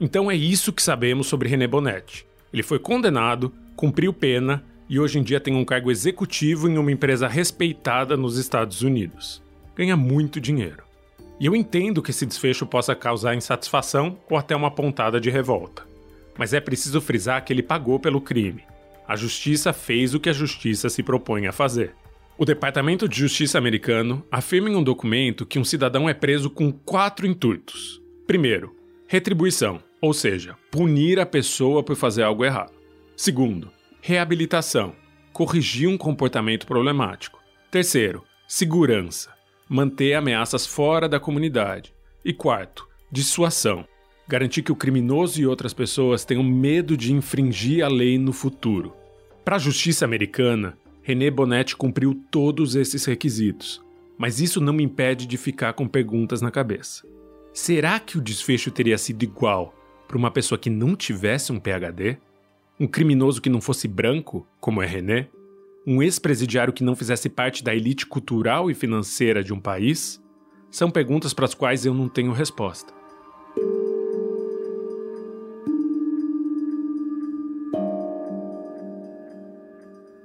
Então 0.00 0.28
é 0.28 0.34
isso 0.34 0.72
que 0.72 0.82
sabemos 0.82 1.28
sobre 1.28 1.48
René 1.48 1.68
Bonetti. 1.68 2.26
Ele 2.52 2.64
foi 2.64 2.80
condenado, 2.80 3.54
cumpriu 3.76 4.12
pena 4.12 4.64
e 4.88 4.98
hoje 4.98 5.20
em 5.20 5.22
dia 5.22 5.38
tem 5.38 5.54
um 5.54 5.64
cargo 5.64 5.88
executivo 5.88 6.68
em 6.68 6.78
uma 6.78 6.90
empresa 6.90 7.28
respeitada 7.28 8.16
nos 8.16 8.36
Estados 8.38 8.82
Unidos. 8.82 9.40
Ganha 9.76 9.96
muito 9.96 10.40
dinheiro. 10.40 10.82
E 11.38 11.46
eu 11.46 11.54
entendo 11.54 12.02
que 12.02 12.10
esse 12.10 12.26
desfecho 12.26 12.66
possa 12.66 12.96
causar 12.96 13.36
insatisfação 13.36 14.18
ou 14.28 14.36
até 14.36 14.56
uma 14.56 14.72
pontada 14.72 15.20
de 15.20 15.30
revolta. 15.30 15.86
Mas 16.36 16.52
é 16.52 16.58
preciso 16.58 17.00
frisar 17.00 17.44
que 17.44 17.52
ele 17.52 17.62
pagou 17.62 18.00
pelo 18.00 18.20
crime. 18.20 18.64
A 19.06 19.14
justiça 19.14 19.72
fez 19.72 20.12
o 20.12 20.18
que 20.18 20.28
a 20.28 20.32
justiça 20.32 20.88
se 20.88 21.04
propõe 21.04 21.46
a 21.46 21.52
fazer. 21.52 21.94
O 22.40 22.44
Departamento 22.44 23.08
de 23.08 23.18
Justiça 23.18 23.58
americano 23.58 24.24
afirma 24.30 24.70
em 24.70 24.76
um 24.76 24.82
documento 24.82 25.44
que 25.44 25.58
um 25.58 25.64
cidadão 25.64 26.08
é 26.08 26.14
preso 26.14 26.48
com 26.48 26.70
quatro 26.70 27.26
intuitos. 27.26 28.00
Primeiro, 28.28 28.76
retribuição, 29.08 29.82
ou 30.00 30.14
seja, 30.14 30.56
punir 30.70 31.18
a 31.18 31.26
pessoa 31.26 31.82
por 31.82 31.96
fazer 31.96 32.22
algo 32.22 32.44
errado. 32.44 32.72
Segundo, 33.16 33.72
reabilitação, 34.00 34.94
corrigir 35.32 35.88
um 35.88 35.98
comportamento 35.98 36.64
problemático. 36.64 37.42
Terceiro, 37.72 38.22
segurança, 38.46 39.32
manter 39.68 40.14
ameaças 40.14 40.64
fora 40.64 41.08
da 41.08 41.18
comunidade. 41.18 41.92
E 42.24 42.32
quarto, 42.32 42.86
dissuasão, 43.10 43.84
garantir 44.28 44.62
que 44.62 44.70
o 44.70 44.76
criminoso 44.76 45.40
e 45.40 45.46
outras 45.46 45.74
pessoas 45.74 46.24
tenham 46.24 46.44
medo 46.44 46.96
de 46.96 47.12
infringir 47.12 47.84
a 47.84 47.88
lei 47.88 48.16
no 48.16 48.32
futuro. 48.32 48.94
Para 49.44 49.56
a 49.56 49.58
justiça 49.58 50.04
americana, 50.04 50.78
René 51.08 51.30
Bonetti 51.30 51.74
cumpriu 51.74 52.14
todos 52.30 52.74
esses 52.74 53.06
requisitos, 53.06 53.82
mas 54.18 54.42
isso 54.42 54.60
não 54.60 54.74
me 54.74 54.84
impede 54.84 55.26
de 55.26 55.38
ficar 55.38 55.72
com 55.72 55.88
perguntas 55.88 56.42
na 56.42 56.50
cabeça. 56.50 57.02
Será 57.50 57.98
que 57.98 58.18
o 58.18 58.20
desfecho 58.20 58.70
teria 58.70 58.98
sido 58.98 59.22
igual 59.22 59.74
para 60.06 60.18
uma 60.18 60.30
pessoa 60.30 60.58
que 60.58 60.68
não 60.68 60.94
tivesse 60.94 61.50
um 61.50 61.58
PhD? 61.58 62.18
Um 62.78 62.86
criminoso 62.86 63.40
que 63.40 63.48
não 63.48 63.58
fosse 63.58 63.88
branco, 63.88 64.46
como 64.60 64.82
é 64.82 64.86
René? 64.86 65.30
Um 65.86 66.02
ex-presidiário 66.02 66.74
que 66.74 66.84
não 66.84 66.94
fizesse 66.94 67.30
parte 67.30 67.64
da 67.64 67.74
elite 67.74 68.04
cultural 68.04 68.70
e 68.70 68.74
financeira 68.74 69.42
de 69.42 69.54
um 69.54 69.58
país? 69.58 70.22
São 70.70 70.90
perguntas 70.90 71.32
para 71.32 71.46
as 71.46 71.54
quais 71.54 71.86
eu 71.86 71.94
não 71.94 72.06
tenho 72.06 72.32
resposta. 72.32 72.92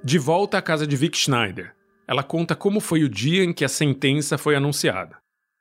De 0.04 0.18
volta 0.18 0.58
à 0.58 0.62
casa 0.62 0.86
de 0.86 0.94
Vic 0.96 1.16
Schneider, 1.16 1.74
ela 2.06 2.22
conta 2.22 2.54
como 2.54 2.78
foi 2.78 3.02
o 3.02 3.08
dia 3.08 3.42
em 3.42 3.54
que 3.54 3.64
a 3.64 3.70
sentença 3.70 4.36
foi 4.36 4.54
anunciada. 4.54 5.16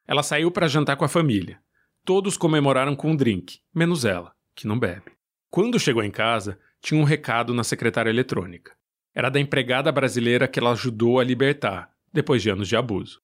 Ela 0.06 0.22
saiu 0.22 0.52
para 0.52 0.68
jantar 0.68 0.98
com 0.98 1.06
a 1.06 1.08
família. 1.08 1.60
Todos 2.04 2.36
comemoraram 2.36 2.94
com 2.94 3.12
um 3.12 3.16
drink, 3.16 3.60
menos 3.74 4.04
ela, 4.04 4.34
que 4.54 4.68
não 4.68 4.78
bebe. 4.78 5.14
Quando 5.50 5.80
chegou 5.80 6.04
em 6.04 6.12
casa, 6.12 6.60
tinha 6.82 7.00
um 7.00 7.06
recado 7.06 7.54
na 7.54 7.64
secretária 7.64 8.10
eletrônica. 8.10 8.74
Era 9.16 9.30
da 9.30 9.39
empregada 9.39 9.89
brasileira 9.94 10.46
que 10.46 10.60
ela 10.60 10.74
ajudou 10.74 11.22
a 11.22 11.24
libertar, 11.24 11.89
depois 12.12 12.41
de 12.41 12.50
anos 12.50 12.68
de 12.68 12.76
abuso. 12.76 13.22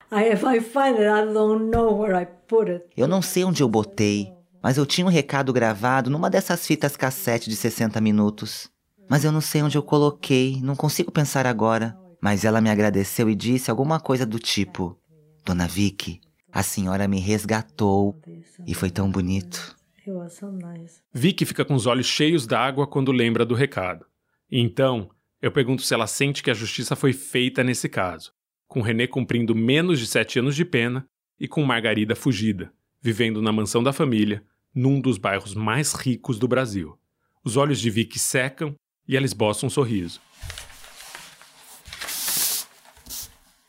Eu 2.96 3.10
não 3.10 3.22
sei 3.22 3.44
onde 3.44 3.62
eu 3.62 3.68
botei, 3.68 4.32
mas 4.64 4.78
eu 4.78 4.86
tinha 4.86 5.06
um 5.06 5.10
recado 5.10 5.52
gravado 5.52 6.10
numa 6.10 6.30
dessas 6.30 6.66
fitas 6.66 6.96
cassete 6.96 7.50
de 7.50 7.58
60 7.58 8.00
minutos. 8.00 8.72
Mas 9.10 9.26
eu 9.26 9.32
não 9.32 9.42
sei 9.42 9.64
onde 9.64 9.78
eu 9.78 9.82
coloquei, 9.82 10.62
não 10.62 10.76
consigo 10.76 11.12
pensar 11.12 11.48
agora. 11.48 11.98
Mas 12.22 12.46
ela 12.46 12.62
me 12.62 12.70
agradeceu 12.70 13.30
e 13.30 13.36
disse 13.36 13.72
alguma 13.72 14.00
coisa 14.00 14.26
do 14.26 14.38
tipo: 14.38 15.00
Dona 15.46 15.68
Vicky, 15.68 16.22
a 16.52 16.62
senhora 16.62 17.08
me 17.08 17.20
resgatou 17.20 18.20
e 18.68 18.74
foi 18.74 18.92
tão 18.92 19.10
bonito. 19.10 19.76
Vicky 21.14 21.46
fica 21.46 21.66
com 21.66 21.74
os 21.74 21.86
olhos 21.86 22.06
cheios 22.06 22.46
d'água 22.46 22.86
quando 22.86 23.12
lembra 23.12 23.46
do 23.46 23.56
recado. 23.56 24.06
Então, 24.52 25.10
eu 25.42 25.52
pergunto 25.52 25.82
se 25.82 25.94
ela 25.94 26.08
sente 26.08 26.44
que 26.44 26.52
a 26.52 26.54
justiça 26.54 26.96
foi 26.96 27.14
feita 27.14 27.64
nesse 27.64 27.88
caso, 27.88 28.34
com 28.68 28.82
René 28.82 29.08
cumprindo 29.08 29.56
menos 29.56 30.00
de 30.00 30.06
sete 30.06 30.40
anos 30.40 30.56
de 30.56 30.66
pena 30.66 31.06
e 31.40 31.48
com 31.48 31.64
Margarida 31.64 32.16
fugida, 32.16 32.72
vivendo 33.02 33.42
na 33.42 33.52
mansão 33.52 33.82
da 33.82 33.94
família, 33.94 34.44
num 34.74 35.00
dos 35.00 35.18
bairros 35.18 35.54
mais 35.54 35.94
ricos 35.94 36.38
do 36.38 36.48
Brasil. 36.48 36.98
Os 37.44 37.56
olhos 37.56 37.80
de 37.80 37.90
Vicky 37.90 38.20
secam 38.20 38.76
e 39.10 39.18
ela 39.18 39.26
esboça 39.26 39.66
um 39.66 39.70
sorriso. 39.72 40.22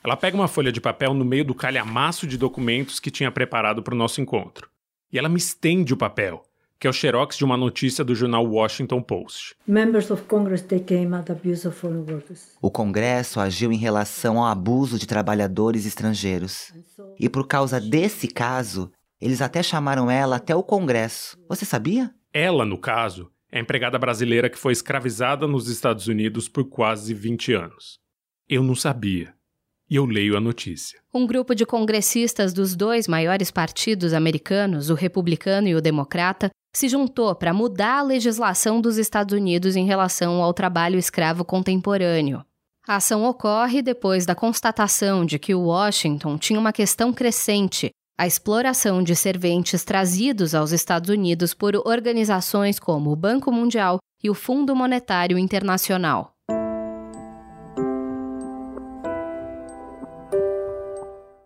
Ela 0.05 0.15
pega 0.15 0.37
uma 0.37 0.49
folha 0.49 0.71
de 0.71 0.83
papel 0.83 1.15
no 1.15 1.25
meio 1.25 1.47
do 1.47 1.55
calhamaço 1.55 2.27
de 2.27 2.37
documentos 2.37 3.01
que 3.01 3.11
tinha 3.11 3.31
preparado 3.31 3.83
para 3.83 3.95
o 3.95 3.97
nosso 3.97 4.21
encontro. 4.21 4.69
E 5.11 5.19
ela 5.19 5.31
me 5.31 5.39
estende 5.39 5.95
o 5.95 5.97
papel, 5.97 6.43
que 6.79 6.87
é 6.87 6.91
o 6.91 6.93
xerox 6.93 7.39
de 7.39 7.45
uma 7.45 7.57
notícia 7.57 8.05
do 8.05 8.15
jornal 8.15 8.45
Washington 8.45 9.01
Post. 9.01 9.55
O 12.61 12.71
Congresso 12.71 13.41
agiu 13.41 13.73
em 13.73 13.79
relação 13.79 14.39
ao 14.39 14.47
abuso 14.47 14.99
de 14.99 15.07
trabalhadores 15.07 15.87
estrangeiros. 15.87 16.71
E 17.19 17.31
por 17.31 17.47
causa 17.47 17.81
desse 17.81 18.29
caso, 18.29 18.93
eles 19.19 19.41
até 19.41 19.63
chamaram 19.63 20.11
ela 20.11 20.37
até 20.37 20.55
o 20.55 20.63
Congresso. 20.63 21.39
Você 21.49 21.65
sabia? 21.65 22.11
Ela, 22.33 22.65
no 22.65 22.79
caso, 22.79 23.31
é 23.53 23.59
empregada 23.59 23.99
brasileira 23.99 24.49
que 24.49 24.59
foi 24.59 24.73
escravizada 24.73 25.47
nos 25.47 25.69
Estados 25.69 26.07
Unidos 26.07 26.49
por 26.49 26.65
quase 26.65 27.13
20 27.13 27.53
anos. 27.53 27.99
Eu 28.49 28.63
não 28.63 28.75
sabia 28.75 29.35
e 29.89 29.97
eu 29.97 30.07
leio 30.07 30.37
a 30.37 30.41
notícia. 30.41 31.01
Um 31.13 31.27
grupo 31.27 31.55
de 31.55 31.67
congressistas 31.67 32.53
dos 32.53 32.77
dois 32.77 33.09
maiores 33.09 33.51
partidos 33.51 34.15
americanos, 34.15 34.89
o 34.89 34.95
republicano 34.95 35.67
e 35.67 35.75
o 35.75 35.81
democrata, 35.81 36.49
se 36.73 36.89
juntou 36.89 37.35
para 37.35 37.53
mudar 37.53 37.99
a 37.99 38.03
legislação 38.03 38.81
dos 38.81 38.97
Estados 38.97 39.37
Unidos 39.37 39.75
em 39.75 39.85
relação 39.85 40.41
ao 40.41 40.55
trabalho 40.55 40.97
escravo 40.97 41.45
contemporâneo. 41.45 42.45
A 42.87 42.97
ação 42.97 43.25
ocorre 43.25 43.83
depois 43.83 44.25
da 44.25 44.35
constatação 44.35 45.25
de 45.25 45.39
que 45.39 45.55
Washington 45.55 46.39
tinha 46.39 46.59
uma 46.59 46.73
questão 46.73 47.13
crescente 47.13 47.91
a 48.21 48.27
exploração 48.27 49.03
de 49.03 49.17
serventes 49.17 49.83
trazidos 49.83 50.55
aos 50.55 50.73
Estados 50.73 51.09
Unidos 51.09 51.55
por 51.55 51.75
organizações 51.75 52.79
como 52.79 53.11
o 53.11 53.17
Banco 53.17 53.51
Mundial 53.51 53.99
e 54.23 54.29
o 54.29 54.35
Fundo 54.35 54.77
Monetário 54.77 55.39
Internacional. 55.39 56.35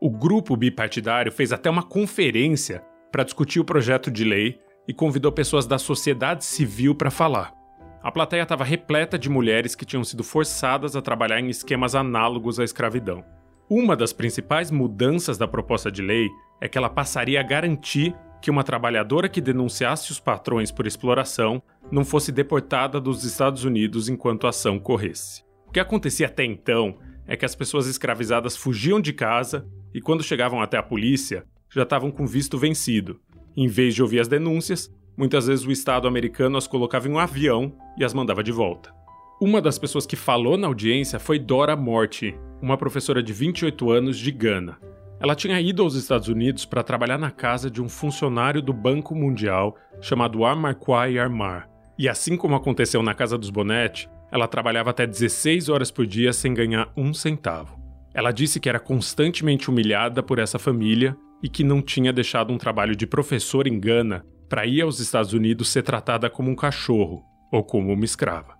O 0.01 0.11
grupo 0.11 0.57
bipartidário 0.57 1.31
fez 1.31 1.53
até 1.53 1.70
uma 1.70 1.85
conferência 1.85 2.83
para 3.12 3.22
discutir 3.22 3.61
o 3.61 3.64
projeto 3.64 4.11
de 4.11 4.25
lei 4.25 4.59
e 4.89 4.93
convidou 4.93 5.31
pessoas 5.31 5.68
da 5.68 5.79
sociedade 5.79 6.45
civil 6.45 6.93
para 6.93 7.09
falar. 7.09 7.55
A 8.03 8.11
plateia 8.11 8.43
estava 8.43 8.64
repleta 8.64 9.16
de 9.16 9.31
mulheres 9.31 9.77
que 9.77 9.85
tinham 9.85 10.03
sido 10.03 10.25
forçadas 10.25 10.97
a 10.97 11.01
trabalhar 11.01 11.39
em 11.39 11.51
esquemas 11.51 11.95
análogos 11.95 12.59
à 12.59 12.64
escravidão. 12.64 13.25
Uma 13.70 13.95
das 13.95 14.12
principais 14.12 14.72
mudanças 14.72 15.39
da 15.39 15.47
proposta 15.47 15.89
de 15.89 16.03
lei 16.03 16.29
é 16.61 16.69
que 16.69 16.79
ela 16.79 16.89
passaria 16.89 17.41
a 17.41 17.43
garantir 17.43 18.15
que 18.41 18.51
uma 18.51 18.63
trabalhadora 18.63 19.29
que 19.29 19.41
denunciasse 19.41 20.11
os 20.11 20.21
patrões 20.21 20.71
por 20.71 20.87
exploração 20.87 21.63
não 21.91 22.05
fosse 22.05 22.31
deportada 22.31 23.01
dos 23.01 23.25
Estados 23.25 23.65
Unidos 23.65 24.09
enquanto 24.09 24.47
a 24.47 24.51
ação 24.51 24.79
corresse. 24.79 25.43
O 25.67 25.73
que 25.73 25.81
acontecia 25.81 26.27
até 26.27 26.45
então 26.45 26.99
é 27.27 27.37
que 27.37 27.45
as 27.45 27.55
pessoas 27.55 27.87
escravizadas 27.87 28.57
fugiam 28.57 29.01
de 29.01 29.13
casa 29.13 29.67
e, 29.95 30.01
quando 30.01 30.23
chegavam 30.23 30.61
até 30.61 30.77
a 30.77 30.83
polícia, 30.83 31.47
já 31.71 31.83
estavam 31.85 32.11
com 32.11 32.27
visto 32.27 32.59
vencido. 32.59 33.19
Em 33.57 33.67
vez 33.67 33.95
de 33.95 34.03
ouvir 34.03 34.21
as 34.21 34.29
denúncias, 34.29 34.93
muitas 35.17 35.47
vezes 35.47 35.65
o 35.65 35.73
Estado 35.73 36.07
americano 36.07 36.59
as 36.59 36.67
colocava 36.67 37.09
em 37.09 37.13
um 37.13 37.19
avião 37.19 37.77
e 37.97 38.05
as 38.05 38.13
mandava 38.13 38.43
de 38.43 38.53
volta. 38.53 38.93
Uma 39.41 39.61
das 39.61 39.79
pessoas 39.79 40.07
que 40.07 40.17
falou 40.17 40.57
na 40.57 40.67
audiência 40.67 41.19
foi 41.19 41.39
Dora 41.39 41.75
Morty, 41.75 42.37
uma 42.61 42.77
professora 42.77 43.23
de 43.23 43.33
28 43.33 43.91
anos 43.91 44.19
de 44.19 44.31
Gana. 44.31 44.79
Ela 45.25 45.35
tinha 45.35 45.59
ido 45.59 45.83
aos 45.83 45.95
Estados 45.95 46.29
Unidos 46.29 46.66
para 46.66 46.83
trabalhar 46.83 47.16
na 47.16 47.31
casa 47.31 47.70
de 47.70 47.81
um 47.81 47.89
funcionário 47.89 48.61
do 48.61 48.75
Banco 48.75 49.14
Mundial 49.14 49.75
chamado 49.99 50.45
Amarquai 50.45 51.16
Armar. 51.16 51.66
E 51.99 52.11
assim 52.11 52.37
como 52.37 52.55
aconteceu 52.55 53.03
na 53.03 53.14
casa 53.14 53.39
dos 53.39 53.49
Bonetti, 53.49 54.07
ela 54.31 54.47
trabalhava 54.47 54.91
até 54.91 55.07
16 55.07 55.70
horas 55.70 55.91
por 55.91 56.07
dia 56.07 56.31
sem 56.31 56.53
ganhar 56.53 56.93
um 56.95 57.14
centavo. 57.14 57.81
Ela 58.12 58.33
disse 58.33 58.61
que 58.61 58.68
era 58.68 58.79
constantemente 58.79 59.70
humilhada 59.70 60.22
por 60.22 60.39
essa 60.39 60.59
família 60.59 61.16
e 61.43 61.49
que 61.49 61.64
não 61.64 61.81
tinha 61.81 62.12
deixado 62.12 62.53
um 62.53 62.59
trabalho 62.59 62.95
de 62.95 63.07
professor 63.07 63.66
em 63.66 63.81
Gana 63.81 64.27
para 64.47 64.66
ir 64.66 64.83
aos 64.83 65.01
Estados 65.01 65.33
Unidos 65.33 65.68
ser 65.68 65.85
tratada 65.85 66.29
como 66.29 66.51
um 66.51 66.55
cachorro 66.55 67.25
ou 67.51 67.64
como 67.64 67.95
uma 67.95 68.05
escrava. 68.05 68.59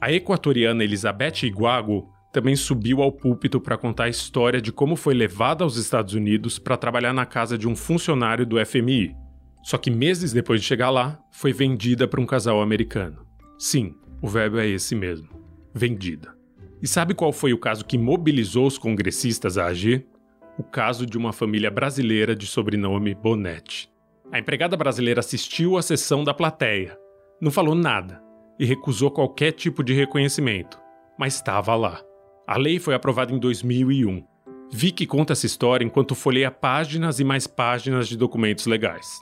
A 0.00 0.10
equatoriana 0.10 0.82
Elizabeth 0.82 1.42
Iguago 1.42 2.08
também 2.36 2.54
subiu 2.54 3.00
ao 3.00 3.10
púlpito 3.10 3.58
para 3.58 3.78
contar 3.78 4.04
a 4.04 4.08
história 4.10 4.60
de 4.60 4.70
como 4.70 4.94
foi 4.94 5.14
levada 5.14 5.64
aos 5.64 5.78
Estados 5.78 6.12
Unidos 6.12 6.58
para 6.58 6.76
trabalhar 6.76 7.14
na 7.14 7.24
casa 7.24 7.56
de 7.56 7.66
um 7.66 7.74
funcionário 7.74 8.44
do 8.44 8.62
FMI. 8.62 9.16
Só 9.62 9.78
que 9.78 9.90
meses 9.90 10.34
depois 10.34 10.60
de 10.60 10.66
chegar 10.66 10.90
lá, 10.90 11.18
foi 11.32 11.50
vendida 11.50 12.06
para 12.06 12.20
um 12.20 12.26
casal 12.26 12.60
americano. 12.60 13.26
Sim, 13.58 13.94
o 14.20 14.28
verbo 14.28 14.58
é 14.58 14.68
esse 14.68 14.94
mesmo: 14.94 15.30
vendida. 15.72 16.36
E 16.82 16.86
sabe 16.86 17.14
qual 17.14 17.32
foi 17.32 17.54
o 17.54 17.58
caso 17.58 17.86
que 17.86 17.96
mobilizou 17.96 18.66
os 18.66 18.76
congressistas 18.76 19.56
a 19.56 19.64
agir? 19.64 20.06
O 20.58 20.62
caso 20.62 21.06
de 21.06 21.16
uma 21.16 21.32
família 21.32 21.70
brasileira 21.70 22.36
de 22.36 22.46
sobrenome 22.46 23.14
Bonetti. 23.14 23.90
A 24.30 24.38
empregada 24.38 24.76
brasileira 24.76 25.20
assistiu 25.20 25.78
à 25.78 25.80
sessão 25.80 26.22
da 26.22 26.34
plateia, 26.34 26.98
não 27.40 27.50
falou 27.50 27.74
nada 27.74 28.22
e 28.58 28.66
recusou 28.66 29.10
qualquer 29.10 29.52
tipo 29.52 29.82
de 29.82 29.94
reconhecimento, 29.94 30.78
mas 31.18 31.36
estava 31.36 31.74
lá. 31.74 32.05
A 32.46 32.56
lei 32.56 32.78
foi 32.78 32.94
aprovada 32.94 33.32
em 33.32 33.40
2001. 33.40 34.22
Vicky 34.72 35.04
conta 35.04 35.32
essa 35.32 35.46
história 35.46 35.84
enquanto 35.84 36.14
folheia 36.14 36.48
páginas 36.48 37.18
e 37.18 37.24
mais 37.24 37.44
páginas 37.48 38.06
de 38.06 38.16
documentos 38.16 38.66
legais. 38.66 39.20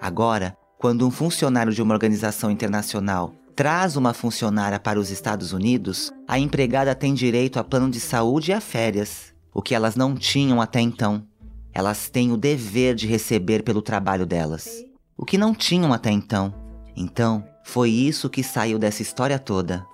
Agora, 0.00 0.56
quando 0.78 1.06
um 1.06 1.12
funcionário 1.12 1.72
de 1.72 1.80
uma 1.80 1.94
organização 1.94 2.50
internacional 2.50 3.32
traz 3.54 3.96
uma 3.96 4.12
funcionária 4.12 4.80
para 4.80 4.98
os 4.98 5.10
Estados 5.10 5.52
Unidos, 5.52 6.12
a 6.26 6.40
empregada 6.40 6.92
tem 6.92 7.14
direito 7.14 7.60
a 7.60 7.64
plano 7.64 7.88
de 7.88 8.00
saúde 8.00 8.50
e 8.50 8.54
a 8.54 8.60
férias, 8.60 9.32
o 9.54 9.62
que 9.62 9.76
elas 9.76 9.94
não 9.94 10.16
tinham 10.16 10.60
até 10.60 10.80
então. 10.80 11.24
Elas 11.72 12.10
têm 12.10 12.32
o 12.32 12.36
dever 12.36 12.96
de 12.96 13.06
receber 13.06 13.62
pelo 13.62 13.80
trabalho 13.80 14.26
delas, 14.26 14.84
o 15.16 15.24
que 15.24 15.38
não 15.38 15.54
tinham 15.54 15.92
até 15.92 16.10
então. 16.10 16.65
Então, 16.96 17.46
foi 17.62 17.90
isso 17.90 18.30
que 18.30 18.42
saiu 18.42 18.78
dessa 18.78 19.02
história 19.02 19.38
toda. 19.38 19.86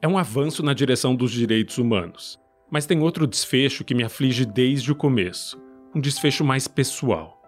É 0.00 0.08
um 0.08 0.16
avanço 0.16 0.62
na 0.62 0.72
direção 0.72 1.14
dos 1.14 1.30
direitos 1.30 1.76
humanos. 1.76 2.38
Mas 2.70 2.86
tem 2.86 3.00
outro 3.00 3.26
desfecho 3.26 3.84
que 3.84 3.94
me 3.94 4.04
aflige 4.04 4.44
desde 4.44 4.90
o 4.90 4.94
começo. 4.94 5.60
Um 5.94 6.00
desfecho 6.00 6.44
mais 6.44 6.66
pessoal. 6.68 7.42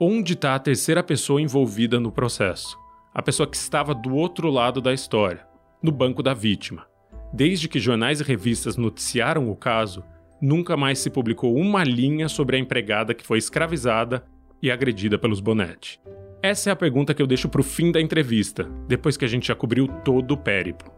Onde 0.00 0.34
está 0.34 0.54
a 0.54 0.58
terceira 0.58 1.02
pessoa 1.02 1.40
envolvida 1.40 1.98
no 1.98 2.12
processo? 2.12 2.78
A 3.14 3.22
pessoa 3.22 3.46
que 3.46 3.56
estava 3.56 3.94
do 3.94 4.14
outro 4.14 4.50
lado 4.50 4.80
da 4.80 4.92
história, 4.92 5.46
no 5.82 5.90
banco 5.90 6.22
da 6.22 6.34
vítima. 6.34 6.86
Desde 7.32 7.68
que 7.68 7.80
jornais 7.80 8.20
e 8.20 8.24
revistas 8.24 8.76
noticiaram 8.76 9.50
o 9.50 9.56
caso, 9.56 10.04
nunca 10.40 10.76
mais 10.76 10.98
se 10.98 11.10
publicou 11.10 11.56
uma 11.56 11.82
linha 11.82 12.28
sobre 12.28 12.56
a 12.56 12.58
empregada 12.58 13.14
que 13.14 13.26
foi 13.26 13.38
escravizada 13.38 14.24
e 14.62 14.70
agredida 14.70 15.18
pelos 15.18 15.40
Bonetti. 15.40 16.00
Essa 16.42 16.70
é 16.70 16.72
a 16.72 16.76
pergunta 16.76 17.14
que 17.14 17.22
eu 17.22 17.26
deixo 17.26 17.48
para 17.48 17.60
o 17.60 17.64
fim 17.64 17.90
da 17.90 18.00
entrevista, 18.00 18.64
depois 18.86 19.16
que 19.16 19.24
a 19.24 19.28
gente 19.28 19.48
já 19.48 19.54
cobriu 19.54 19.88
todo 20.04 20.32
o 20.32 20.36
périplo. 20.36 20.92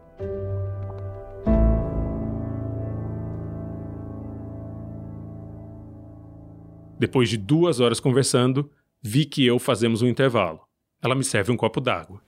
Depois 6.99 7.29
de 7.29 7.37
duas 7.37 7.79
horas 7.79 7.99
conversando, 7.99 8.69
vi 9.01 9.23
que 9.23 9.45
eu 9.45 9.57
fazemos 9.57 10.01
um 10.01 10.07
intervalo. 10.07 10.59
Ela 11.01 11.15
me 11.15 11.23
serve 11.23 11.51
um 11.51 11.57
copo 11.57 11.79
d'água. 11.79 12.21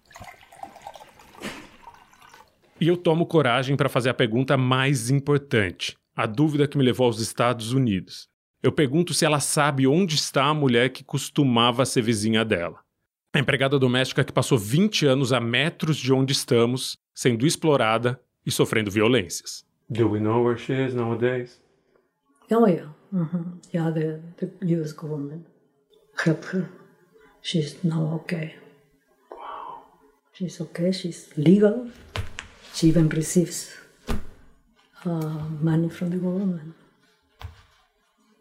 E 2.79 2.87
eu 2.87 2.95
tomo 2.95 3.25
coragem 3.25 3.75
para 3.75 3.89
fazer 3.89 4.09
a 4.09 4.13
pergunta 4.13 4.55
mais 4.55 5.09
importante, 5.09 5.97
a 6.15 6.25
dúvida 6.25 6.67
que 6.67 6.77
me 6.77 6.83
levou 6.83 7.05
aos 7.05 7.19
Estados 7.19 7.73
Unidos. 7.73 8.29
Eu 8.63 8.71
pergunto 8.71 9.13
se 9.13 9.25
ela 9.25 9.39
sabe 9.39 9.85
onde 9.85 10.15
está 10.15 10.45
a 10.45 10.53
mulher 10.53 10.89
que 10.89 11.03
costumava 11.03 11.85
ser 11.85 12.01
vizinha 12.01 12.45
dela. 12.45 12.80
A 13.33 13.39
empregada 13.39 13.79
doméstica 13.79 14.23
que 14.23 14.33
passou 14.33 14.57
20 14.57 15.05
anos 15.07 15.31
a 15.31 15.39
metros 15.39 15.97
de 15.97 16.11
onde 16.11 16.33
estamos, 16.33 16.97
sendo 17.13 17.45
explorada 17.45 18.19
e 18.45 18.51
sofrendo 18.51 18.91
violências. 18.91 19.65
Do 19.89 20.09
we 20.09 20.19
know 20.19 20.43
where 20.43 20.57
she 20.57 20.73
is 20.73 20.93
nowadays? 20.93 21.61
Oh 22.51 22.67
yeah. 22.67 22.89
Mm-hmm. 23.13 23.59
Yeah, 23.73 23.91
the, 23.91 24.21
the 24.37 24.81
US 24.81 24.93
government 24.93 25.45
help 26.25 26.43
her. 26.53 26.69
She's 27.41 27.83
now 27.83 28.13
okay. 28.15 28.55
Wow. 29.31 29.83
She's 30.33 30.59
okay. 30.61 30.91
She's 30.91 31.29
legal. 31.37 31.89
She 32.73 32.87
even 32.87 33.09
receives 33.09 33.73
uh, 35.05 35.45
money 35.61 35.89
from 35.89 36.09
the 36.09 36.17
government. 36.17 36.75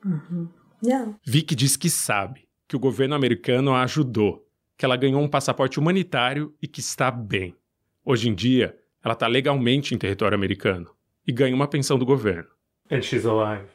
Mm-hmm. 0.05 0.47
Yeah. 0.83 1.15
Vicky 1.25 1.55
diz 1.55 1.77
que 1.77 1.91
sabe 1.91 2.49
que 2.69 2.77
o 2.77 2.81
governo 2.81 3.15
americano 3.15 3.75
a 3.75 3.83
ajudou 3.83 4.45
que 4.81 4.87
ela 4.87 4.97
ganhou 4.97 5.21
um 5.21 5.29
passaporte 5.29 5.79
humanitário 5.79 6.55
e 6.63 6.67
que 6.67 6.81
está 6.81 7.11
bem. 7.11 7.55
Hoje 8.03 8.31
em 8.31 8.35
dia, 8.35 8.75
ela 9.05 9.13
está 9.13 9.27
legalmente 9.27 9.95
em 9.95 9.99
território 9.99 10.35
americano 10.35 10.91
e 11.27 11.31
ganha 11.31 11.55
uma 11.55 11.69
pensão 11.69 11.99
do 11.99 12.07
governo. 12.07 12.49
And 12.91 13.03
she's 13.03 13.27
alive. 13.27 13.69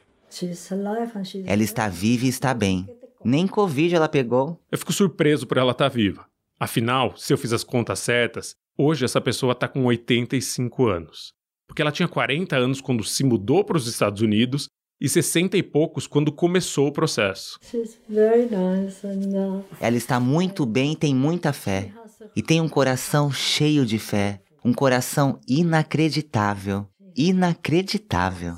Ela 1.48 1.62
está 1.62 1.88
viva 1.88 2.24
e 2.24 2.28
está 2.28 2.52
bem. 2.52 2.88
Nem 3.24 3.46
Covid 3.46 3.94
ela 3.94 4.08
pegou. 4.08 4.60
Eu 4.68 4.76
fico 4.76 4.92
surpreso 4.92 5.46
por 5.46 5.58
ela 5.58 5.70
estar 5.70 5.88
tá 5.88 5.94
viva. 5.94 6.26
Afinal, 6.58 7.16
se 7.16 7.32
eu 7.32 7.38
fiz 7.38 7.52
as 7.52 7.62
contas 7.62 8.00
certas, 8.00 8.56
hoje 8.76 9.04
essa 9.04 9.20
pessoa 9.20 9.52
está 9.52 9.68
com 9.68 9.84
85 9.84 10.88
anos. 10.88 11.34
Porque 11.68 11.82
ela 11.82 11.92
tinha 11.92 12.08
40 12.08 12.56
anos 12.56 12.80
quando 12.80 13.04
se 13.04 13.22
mudou 13.22 13.62
para 13.62 13.76
os 13.76 13.86
Estados 13.86 14.22
Unidos 14.22 14.68
e 15.00 15.08
60 15.08 15.56
e 15.56 15.62
poucos 15.62 16.06
quando 16.06 16.32
começou 16.32 16.88
o 16.88 16.92
processo. 16.92 17.58
Uh, 17.72 19.64
ela 19.80 19.96
está 19.96 20.18
muito 20.18 20.64
bem 20.64 20.92
e 20.92 20.96
tem 20.96 21.14
muita 21.14 21.52
fé. 21.52 21.92
E 22.34 22.42
tem 22.42 22.60
um 22.60 22.68
coração 22.68 23.30
cheio 23.30 23.84
de 23.84 23.98
fé. 23.98 24.40
Um 24.64 24.72
coração 24.72 25.38
inacreditável. 25.46 26.86
Inacreditável. 27.16 28.54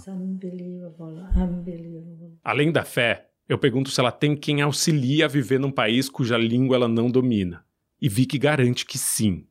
Além 2.42 2.72
da 2.72 2.84
fé, 2.84 3.26
eu 3.48 3.58
pergunto 3.58 3.90
se 3.90 4.00
ela 4.00 4.12
tem 4.12 4.36
quem 4.36 4.60
auxilia 4.62 5.24
a 5.26 5.28
viver 5.28 5.58
num 5.58 5.70
país 5.70 6.08
cuja 6.08 6.36
língua 6.38 6.76
ela 6.76 6.88
não 6.88 7.10
domina. 7.10 7.64
E 8.00 8.08
Vicky 8.08 8.38
garante 8.38 8.86
que 8.86 8.96
sim. 8.96 9.44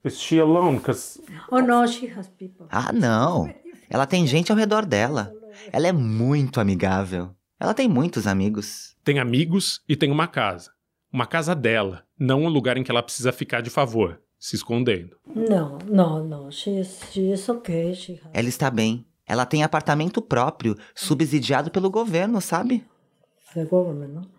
Oh. 1.51 2.67
Ah, 2.69 2.93
não. 2.93 3.53
Ela 3.89 4.05
tem 4.05 4.25
gente 4.25 4.51
ao 4.51 4.57
redor 4.57 4.85
dela. 4.85 5.33
Ela 5.71 5.87
é 5.87 5.91
muito 5.91 6.59
amigável. 6.59 7.35
Ela 7.59 7.73
tem 7.73 7.87
muitos 7.87 8.27
amigos. 8.27 8.95
Tem 9.03 9.19
amigos 9.19 9.81
e 9.87 9.95
tem 9.95 10.11
uma 10.11 10.27
casa. 10.27 10.71
Uma 11.11 11.25
casa 11.25 11.55
dela, 11.55 12.03
não 12.19 12.43
um 12.43 12.49
lugar 12.49 12.77
em 12.77 12.83
que 12.83 12.91
ela 12.91 13.01
precisa 13.01 13.31
ficar 13.31 13.61
de 13.61 13.69
favor, 13.69 14.21
se 14.37 14.55
escondendo. 14.55 15.17
Não, 15.35 15.77
não, 15.87 16.23
não. 16.23 16.51
She 16.51 16.79
is, 16.79 16.99
she 17.11 17.31
is 17.31 17.47
okay. 17.49 17.93
She 17.93 18.13
has... 18.13 18.31
Ela 18.33 18.49
está 18.49 18.69
bem. 18.69 19.05
Ela 19.25 19.45
tem 19.45 19.63
apartamento 19.63 20.21
próprio, 20.21 20.75
subsidiado 20.95 21.71
pelo 21.71 21.89
governo, 21.89 22.39
sabe? 22.39 22.85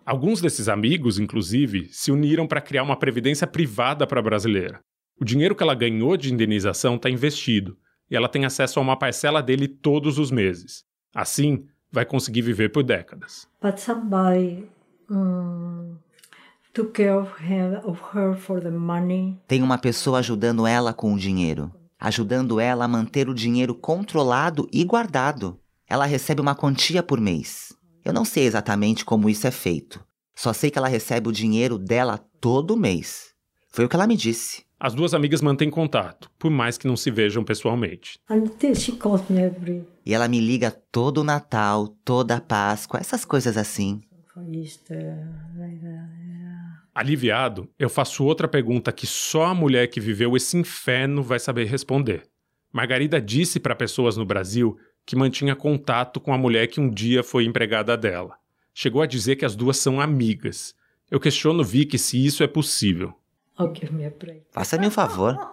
Alguns 0.05 0.39
desses 0.39 0.69
amigos, 0.69 1.19
inclusive, 1.19 1.89
se 1.91 2.11
uniram 2.11 2.47
para 2.47 2.61
criar 2.61 2.83
uma 2.83 2.97
previdência 2.97 3.45
privada 3.45 4.07
para 4.07 4.19
a 4.19 4.23
brasileira. 4.23 4.79
O 5.19 5.25
dinheiro 5.25 5.55
que 5.55 5.61
ela 5.61 5.75
ganhou 5.75 6.15
de 6.15 6.33
indenização 6.33 6.95
está 6.95 7.09
investido 7.09 7.77
e 8.09 8.15
ela 8.15 8.29
tem 8.29 8.45
acesso 8.45 8.79
a 8.79 8.81
uma 8.81 8.97
parcela 8.97 9.41
dele 9.43 9.67
todos 9.67 10.17
os 10.17 10.31
meses. 10.31 10.83
Assim, 11.13 11.65
vai 11.91 12.05
conseguir 12.05 12.41
viver 12.41 12.69
por 12.69 12.83
décadas. 12.83 13.47
But 13.61 13.79
somebody 13.79 14.69
um, 15.09 15.97
took 16.73 16.93
care 16.93 17.15
of, 17.15 17.31
him, 17.43 17.77
of 17.83 18.01
her 18.15 18.35
for 18.35 18.61
the 18.61 18.69
money. 18.69 19.39
Tem 19.47 19.61
uma 19.61 19.77
pessoa 19.77 20.19
ajudando 20.19 20.67
ela 20.67 20.93
com 20.93 21.13
o 21.13 21.17
dinheiro, 21.17 21.71
ajudando 21.99 22.59
ela 22.59 22.85
a 22.85 22.87
manter 22.87 23.27
o 23.27 23.33
dinheiro 23.33 23.73
controlado 23.75 24.67
e 24.71 24.83
guardado. 24.83 25.59
Ela 25.87 26.05
recebe 26.05 26.41
uma 26.41 26.55
quantia 26.55 27.01
por 27.01 27.19
mês. 27.19 27.73
Eu 28.05 28.13
não 28.13 28.23
sei 28.23 28.45
exatamente 28.45 29.03
como 29.03 29.29
isso 29.29 29.47
é 29.47 29.51
feito. 29.51 30.03
Só 30.35 30.53
sei 30.53 30.71
que 30.71 30.77
ela 30.77 30.87
recebe 30.87 31.27
o 31.27 31.33
dinheiro 31.33 31.77
dela 31.77 32.17
todo 32.39 32.77
mês. 32.77 33.33
Foi 33.71 33.85
o 33.85 33.89
que 33.89 33.95
ela 33.95 34.07
me 34.07 34.15
disse. 34.15 34.63
As 34.79 34.95
duas 34.95 35.13
amigas 35.13 35.41
mantêm 35.41 35.69
contato, 35.69 36.31
por 36.39 36.49
mais 36.49 36.77
que 36.77 36.87
não 36.87 36.95
se 36.95 37.11
vejam 37.11 37.43
pessoalmente. 37.43 38.17
E 40.05 40.13
ela 40.13 40.29
me 40.29 40.39
liga 40.39 40.71
todo 40.71 41.17
o 41.17 41.23
Natal, 41.23 41.89
toda 42.05 42.37
a 42.37 42.41
Páscoa, 42.41 42.97
essas 42.97 43.25
coisas 43.25 43.57
assim. 43.57 44.01
Aliviado, 46.95 47.69
eu 47.77 47.89
faço 47.89 48.23
outra 48.23 48.47
pergunta 48.47 48.93
que 48.93 49.05
só 49.05 49.47
a 49.47 49.53
mulher 49.53 49.87
que 49.87 49.99
viveu 49.99 50.37
esse 50.37 50.55
inferno 50.55 51.21
vai 51.21 51.39
saber 51.39 51.65
responder. 51.65 52.23
Margarida 52.71 53.19
disse 53.19 53.59
para 53.59 53.75
pessoas 53.75 54.15
no 54.15 54.25
Brasil 54.25 54.77
que 55.05 55.15
mantinha 55.15 55.57
contato 55.57 56.21
com 56.21 56.33
a 56.33 56.37
mulher 56.37 56.67
que 56.67 56.79
um 56.79 56.89
dia 56.89 57.21
foi 57.21 57.43
empregada 57.43 57.97
dela. 57.97 58.37
Chegou 58.73 59.01
a 59.01 59.05
dizer 59.05 59.35
que 59.35 59.43
as 59.43 59.57
duas 59.57 59.75
são 59.75 59.99
amigas. 59.99 60.73
Eu 61.11 61.19
questiono 61.19 61.65
Vicky 61.65 61.97
se 61.97 62.23
isso 62.23 62.43
é 62.43 62.47
possível. 62.47 63.18
Faça-me 64.51 64.87
um 64.87 64.91
favor. 64.91 65.37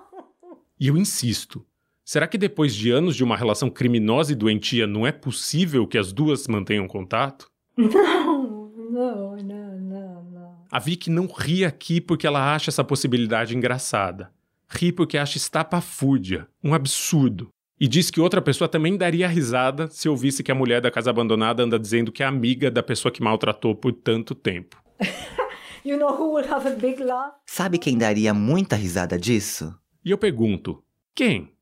E 0.78 0.88
eu 0.88 0.96
insisto. 0.98 1.64
Será 2.04 2.26
que 2.28 2.36
depois 2.36 2.74
de 2.74 2.90
anos 2.90 3.16
de 3.16 3.24
uma 3.24 3.34
relação 3.34 3.70
criminosa 3.70 4.32
e 4.32 4.34
doentia 4.34 4.86
não 4.86 5.06
é 5.06 5.10
possível 5.10 5.86
que 5.86 5.96
as 5.96 6.12
duas 6.12 6.46
mantenham 6.46 6.86
contato? 6.86 7.50
Não, 7.78 9.36
não, 9.36 9.36
não, 9.36 9.78
não, 9.80 10.22
não. 10.30 10.58
A 10.70 10.78
Vicky 10.78 11.10
não 11.10 11.26
ri 11.26 11.64
aqui 11.64 12.00
porque 12.00 12.26
ela 12.26 12.54
acha 12.54 12.70
essa 12.70 12.84
possibilidade 12.84 13.54
engraçada. 13.54 14.30
Ri 14.68 14.92
porque 14.92 15.18
acha 15.18 15.36
estapafúrdia, 15.36 16.46
um 16.62 16.72
absurdo. 16.72 17.48
E 17.78 17.86
diz 17.88 18.10
que 18.10 18.20
outra 18.20 18.40
pessoa 18.40 18.68
também 18.68 18.96
daria 18.96 19.28
risada 19.28 19.88
se 19.88 20.08
ouvisse 20.08 20.42
que 20.42 20.52
a 20.52 20.54
mulher 20.54 20.80
da 20.80 20.90
casa 20.90 21.10
abandonada 21.10 21.62
anda 21.62 21.78
dizendo 21.78 22.12
que 22.12 22.22
é 22.22 22.26
amiga 22.26 22.70
da 22.70 22.82
pessoa 22.82 23.12
que 23.12 23.22
maltratou 23.22 23.74
por 23.74 23.92
tanto 23.92 24.34
tempo. 24.34 24.80
you 25.88 25.98
know 25.98 26.14
who 26.14 26.34
will 26.34 26.50
have 26.50 26.68
a 26.68 26.74
big 26.74 27.02
laugh? 27.02 27.34
Sabe 27.44 27.78
quem 27.78 27.96
daria 27.96 28.32
muita 28.34 28.76
risada 28.76 29.18
disso? 29.18 29.74
E 30.04 30.10
eu 30.10 30.18
pergunto: 30.18 30.82
quem? 31.14 31.52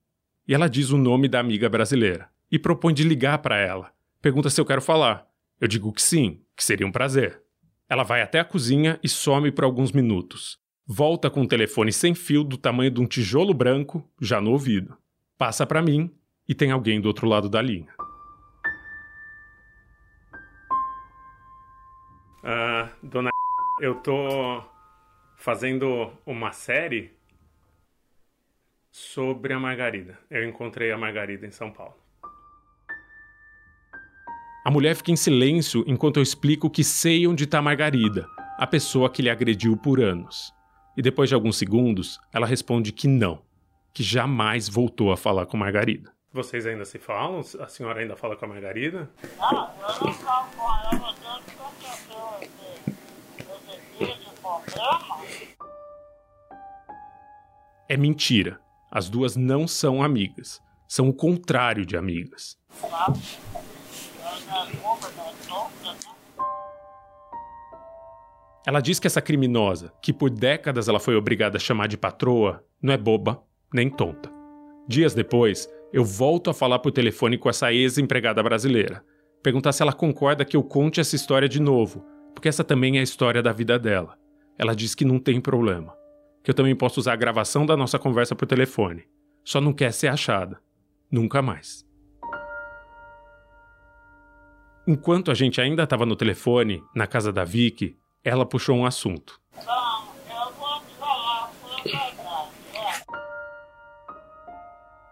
E 0.46 0.54
ela 0.54 0.68
diz 0.68 0.90
o 0.90 0.98
nome 0.98 1.28
da 1.28 1.40
amiga 1.40 1.68
brasileira 1.68 2.28
e 2.50 2.58
propõe 2.58 2.92
de 2.92 3.04
ligar 3.04 3.38
para 3.38 3.58
ela. 3.58 3.92
Pergunta 4.20 4.50
se 4.50 4.60
eu 4.60 4.64
quero 4.64 4.82
falar. 4.82 5.26
Eu 5.60 5.68
digo 5.68 5.92
que 5.92 6.02
sim, 6.02 6.40
que 6.56 6.64
seria 6.64 6.86
um 6.86 6.92
prazer. 6.92 7.42
Ela 7.88 8.02
vai 8.02 8.22
até 8.22 8.40
a 8.40 8.44
cozinha 8.44 8.98
e 9.02 9.08
some 9.08 9.50
por 9.50 9.64
alguns 9.64 9.92
minutos. 9.92 10.58
Volta 10.86 11.30
com 11.30 11.42
um 11.42 11.46
telefone 11.46 11.92
sem 11.92 12.14
fio 12.14 12.44
do 12.44 12.56
tamanho 12.56 12.90
de 12.90 13.00
um 13.00 13.06
tijolo 13.06 13.54
branco, 13.54 14.06
já 14.20 14.40
no 14.40 14.50
ouvido 14.50 14.96
passa 15.36 15.66
para 15.66 15.82
mim 15.82 16.10
e 16.48 16.54
tem 16.54 16.70
alguém 16.70 17.00
do 17.00 17.06
outro 17.06 17.26
lado 17.26 17.48
da 17.48 17.60
linha. 17.60 17.92
Uh, 22.42 22.88
dona, 23.02 23.30
eu 23.80 23.96
tô 23.96 24.62
fazendo 25.36 26.10
uma 26.24 26.52
série 26.52 27.12
sobre 28.90 29.52
a 29.52 29.58
Margarida. 29.58 30.18
Eu 30.30 30.48
encontrei 30.48 30.92
a 30.92 30.98
Margarida 30.98 31.46
em 31.46 31.50
São 31.50 31.70
Paulo. 31.70 31.94
A 34.64 34.70
mulher 34.70 34.94
fica 34.94 35.10
em 35.10 35.16
silêncio 35.16 35.84
enquanto 35.86 36.16
eu 36.18 36.22
explico 36.22 36.70
que 36.70 36.84
sei 36.84 37.26
onde 37.26 37.44
está 37.44 37.58
a 37.58 37.62
Margarida, 37.62 38.26
a 38.56 38.66
pessoa 38.66 39.10
que 39.10 39.20
lhe 39.20 39.28
agrediu 39.28 39.76
por 39.76 40.00
anos. 40.00 40.52
E 40.96 41.02
depois 41.02 41.28
de 41.28 41.34
alguns 41.34 41.58
segundos, 41.58 42.18
ela 42.32 42.46
responde 42.46 42.92
que 42.92 43.08
não 43.08 43.42
que 43.92 44.02
jamais 44.02 44.68
voltou 44.68 45.12
a 45.12 45.16
falar 45.16 45.46
com 45.46 45.56
Margarida. 45.56 46.12
Vocês 46.32 46.66
ainda 46.66 46.84
se 46.84 46.98
falam? 46.98 47.40
A 47.60 47.68
senhora 47.68 48.00
ainda 48.00 48.16
fala 48.16 48.34
com 48.34 48.44
a 48.44 48.48
Margarida? 48.48 49.08
Não, 49.38 49.70
eu 50.00 50.06
não 50.06 50.12
falo 50.14 50.50
com 50.56 50.62
ela 50.62 51.14
É 57.88 57.96
mentira. 57.96 58.58
As 58.90 59.10
duas 59.10 59.36
não 59.36 59.68
são 59.68 60.02
amigas. 60.02 60.60
São 60.88 61.08
o 61.08 61.12
contrário 61.12 61.84
de 61.84 61.96
amigas. 61.96 62.56
Ela 68.66 68.80
diz 68.80 68.98
que 68.98 69.06
essa 69.06 69.20
criminosa, 69.20 69.92
que 70.00 70.12
por 70.12 70.30
décadas 70.30 70.88
ela 70.88 70.98
foi 70.98 71.14
obrigada 71.14 71.58
a 71.58 71.60
chamar 71.60 71.86
de 71.86 71.98
patroa, 71.98 72.64
não 72.80 72.94
é 72.94 72.96
boba, 72.96 73.42
nem 73.72 73.90
tonta. 73.90 74.32
Dias 74.88 75.12
depois, 75.12 75.68
eu 75.92 76.04
volto 76.04 76.48
a 76.48 76.54
falar 76.54 76.78
por 76.78 76.90
telefone 76.90 77.36
com 77.36 77.50
essa 77.50 77.72
ex-empregada 77.72 78.42
brasileira, 78.42 79.04
perguntar 79.42 79.72
se 79.72 79.82
ela 79.82 79.92
concorda 79.92 80.44
que 80.44 80.56
eu 80.56 80.62
conte 80.62 81.00
essa 81.00 81.14
história 81.14 81.48
de 81.48 81.60
novo, 81.60 82.02
porque 82.34 82.48
essa 82.48 82.64
também 82.64 82.96
é 82.96 83.00
a 83.00 83.02
história 83.04 83.42
da 83.42 83.52
vida 83.52 83.78
dela. 83.78 84.16
Ela 84.58 84.74
diz 84.74 84.94
que 84.94 85.04
não 85.04 85.18
tem 85.18 85.40
problema, 85.40 85.94
que 86.44 86.50
eu 86.50 86.54
também 86.54 86.76
posso 86.76 87.00
usar 87.00 87.14
a 87.14 87.16
gravação 87.16 87.64
da 87.64 87.74
nossa 87.74 87.98
conversa 87.98 88.36
por 88.36 88.46
telefone. 88.46 89.08
Só 89.42 89.62
não 89.62 89.72
quer 89.72 89.92
ser 89.94 90.08
achada. 90.08 90.60
Nunca 91.10 91.40
mais. 91.40 91.86
Enquanto 94.86 95.30
a 95.30 95.34
gente 95.34 95.58
ainda 95.58 95.84
estava 95.84 96.04
no 96.04 96.14
telefone, 96.14 96.84
na 96.94 97.06
casa 97.06 97.32
da 97.32 97.44
Vicky, 97.44 97.96
ela 98.22 98.44
puxou 98.44 98.76
um 98.76 98.84
assunto. 98.84 99.40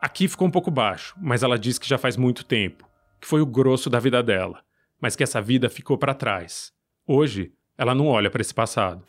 Aqui 0.03 0.29
ficou 0.29 0.47
um 0.47 0.51
pouco 0.51 0.71
baixo, 0.71 1.15
mas 1.19 1.43
ela 1.43 1.59
diz 1.59 1.79
que 1.79 1.89
já 1.89 1.97
faz 1.97 2.19
muito 2.19 2.45
tempo, 2.45 2.87
que 3.19 3.27
foi 3.27 3.41
o 3.41 3.47
grosso 3.47 3.89
da 3.89 3.99
vida 3.99 4.23
dela, 4.23 4.63
mas 5.01 5.17
que 5.17 5.23
essa 5.23 5.41
vida 5.41 5.71
ficou 5.71 5.97
para 5.97 6.13
trás. 6.13 6.75
Hoje, 7.07 7.55
ela 7.79 7.95
não 7.95 8.09
olha 8.09 8.31
para 8.31 8.43
esse 8.43 8.53
passado. 8.53 9.03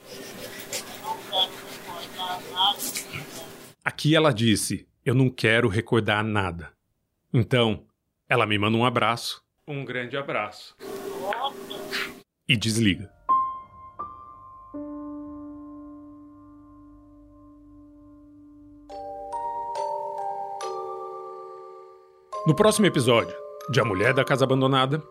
Aqui 3.84 4.16
ela 4.16 4.34
disse: 4.34 4.88
Eu 5.06 5.14
não 5.14 5.30
quero 5.30 5.68
recordar 5.68 6.24
nada. 6.24 6.72
Então, 7.34 7.86
ela 8.30 8.46
me 8.46 8.58
manda 8.58 8.78
um 8.78 8.86
abraço, 8.86 9.44
um 9.68 9.84
grande 9.84 10.16
abraço, 10.16 10.74
e 12.48 12.56
desliga. 12.56 13.12
No 22.48 22.56
próximo 22.56 22.86
episódio 22.86 23.36
de 23.70 23.82
A 23.82 23.86
Mulher 23.86 24.14
da 24.14 24.24
Casa 24.24 24.46
Abandonada, 24.46 25.04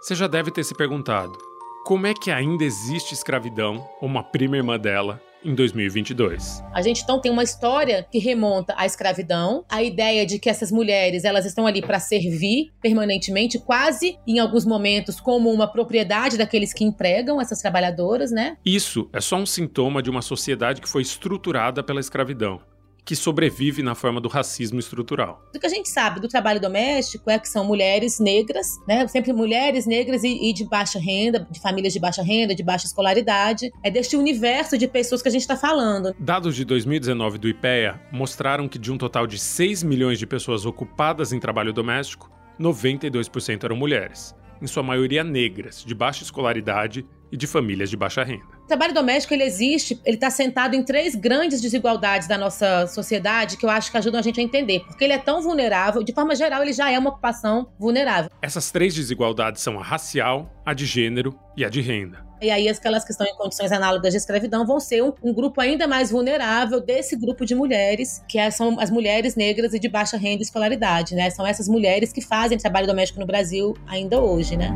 você 0.00 0.14
já 0.16 0.26
deve 0.26 0.50
ter 0.50 0.64
se 0.64 0.74
perguntado 0.74 1.36
como 1.84 2.06
é 2.06 2.14
que 2.14 2.30
ainda 2.30 2.64
existe 2.64 3.14
escravidão 3.14 3.88
ou 4.00 4.08
uma 4.08 4.24
prima 4.24 4.56
irmã 4.56 4.78
dela 4.78 5.20
em 5.44 5.54
2022. 5.54 6.62
A 6.72 6.82
gente 6.82 7.02
então 7.02 7.20
tem 7.20 7.30
uma 7.30 7.42
história 7.42 8.06
que 8.10 8.18
remonta 8.18 8.74
à 8.76 8.86
escravidão, 8.86 9.64
a 9.68 9.82
ideia 9.82 10.24
de 10.24 10.38
que 10.38 10.48
essas 10.48 10.72
mulheres 10.72 11.24
elas 11.24 11.44
estão 11.44 11.66
ali 11.66 11.82
para 11.82 12.00
servir 12.00 12.72
permanentemente, 12.80 13.58
quase 13.58 14.18
em 14.26 14.38
alguns 14.38 14.64
momentos 14.64 15.20
como 15.20 15.50
uma 15.50 15.66
propriedade 15.66 16.38
daqueles 16.38 16.72
que 16.72 16.84
empregam 16.84 17.40
essas 17.40 17.60
trabalhadoras, 17.60 18.30
né? 18.30 18.56
Isso 18.64 19.08
é 19.12 19.20
só 19.20 19.36
um 19.36 19.46
sintoma 19.46 20.02
de 20.02 20.10
uma 20.10 20.22
sociedade 20.22 20.80
que 20.80 20.88
foi 20.88 21.02
estruturada 21.02 21.82
pela 21.82 22.00
escravidão 22.00 22.60
que 23.04 23.14
sobrevive 23.14 23.82
na 23.82 23.94
forma 23.94 24.20
do 24.20 24.28
racismo 24.28 24.80
estrutural. 24.80 25.44
O 25.54 25.58
que 25.58 25.66
a 25.66 25.70
gente 25.70 25.88
sabe 25.88 26.20
do 26.20 26.28
trabalho 26.28 26.60
doméstico 26.60 27.30
é 27.30 27.38
que 27.38 27.48
são 27.48 27.64
mulheres 27.64 28.18
negras, 28.18 28.78
né? 28.88 29.06
Sempre 29.08 29.32
mulheres 29.32 29.86
negras 29.86 30.24
e, 30.24 30.50
e, 30.50 30.52
de 30.52 30.64
baixa 30.64 30.98
renda, 30.98 31.46
de 31.50 31.60
famílias 31.60 31.92
de 31.92 32.00
baixa 32.00 32.22
renda, 32.22 32.54
de 32.54 32.62
baixa 32.62 32.86
escolaridade. 32.86 33.70
É 33.82 33.90
deste 33.90 34.16
universo 34.16 34.78
de 34.78 34.88
pessoas 34.88 35.20
que 35.20 35.28
a 35.28 35.30
gente 35.30 35.42
está 35.42 35.56
falando. 35.56 36.14
Dados 36.18 36.56
de 36.56 36.64
2019 36.64 37.38
do 37.38 37.48
IPEA 37.48 38.00
mostraram 38.10 38.66
que 38.66 38.78
de 38.78 38.90
um 38.90 38.96
total 38.96 39.26
de 39.26 39.38
6 39.38 39.82
milhões 39.82 40.18
de 40.18 40.26
pessoas 40.26 40.64
ocupadas 40.64 41.32
em 41.32 41.40
trabalho 41.40 41.72
doméstico, 41.72 42.30
92% 42.58 43.64
eram 43.64 43.76
mulheres, 43.76 44.34
em 44.62 44.66
sua 44.66 44.82
maioria 44.82 45.24
negras, 45.24 45.84
de 45.84 45.94
baixa 45.94 46.22
escolaridade 46.22 47.04
e 47.30 47.36
de 47.36 47.46
famílias 47.46 47.90
de 47.90 47.96
baixa 47.96 48.22
renda. 48.22 48.53
O 48.64 48.66
trabalho 48.66 48.94
doméstico 48.94 49.34
ele 49.34 49.44
existe, 49.44 50.00
ele 50.06 50.16
está 50.16 50.30
sentado 50.30 50.74
em 50.74 50.82
três 50.82 51.14
grandes 51.14 51.60
desigualdades 51.60 52.26
da 52.26 52.38
nossa 52.38 52.86
sociedade 52.86 53.58
que 53.58 53.66
eu 53.66 53.68
acho 53.68 53.90
que 53.90 53.98
ajudam 53.98 54.18
a 54.18 54.22
gente 54.22 54.40
a 54.40 54.42
entender, 54.42 54.80
porque 54.80 55.04
ele 55.04 55.12
é 55.12 55.18
tão 55.18 55.42
vulnerável, 55.42 56.02
de 56.02 56.14
forma 56.14 56.34
geral 56.34 56.62
ele 56.62 56.72
já 56.72 56.90
é 56.90 56.98
uma 56.98 57.10
ocupação 57.10 57.68
vulnerável. 57.78 58.30
Essas 58.40 58.70
três 58.70 58.94
desigualdades 58.94 59.60
são 59.60 59.78
a 59.78 59.82
racial, 59.82 60.50
a 60.64 60.72
de 60.72 60.86
gênero 60.86 61.38
e 61.54 61.62
a 61.62 61.68
de 61.68 61.82
renda. 61.82 62.24
E 62.40 62.50
aí 62.50 62.66
aquelas 62.66 63.04
que 63.04 63.10
estão 63.10 63.26
em 63.26 63.36
condições 63.36 63.70
análogas 63.70 64.12
de 64.12 64.16
escravidão 64.16 64.66
vão 64.66 64.80
ser 64.80 65.02
um, 65.02 65.12
um 65.22 65.32
grupo 65.32 65.60
ainda 65.60 65.86
mais 65.86 66.10
vulnerável 66.10 66.80
desse 66.80 67.16
grupo 67.16 67.44
de 67.44 67.54
mulheres, 67.54 68.24
que 68.26 68.38
é, 68.38 68.50
são 68.50 68.80
as 68.80 68.90
mulheres 68.90 69.36
negras 69.36 69.74
e 69.74 69.78
de 69.78 69.90
baixa 69.90 70.16
renda 70.16 70.42
e 70.42 70.42
escolaridade, 70.42 71.14
né? 71.14 71.28
São 71.28 71.46
essas 71.46 71.68
mulheres 71.68 72.14
que 72.14 72.22
fazem 72.22 72.56
trabalho 72.56 72.86
doméstico 72.86 73.20
no 73.20 73.26
Brasil 73.26 73.74
ainda 73.86 74.20
hoje, 74.20 74.56
né? 74.56 74.74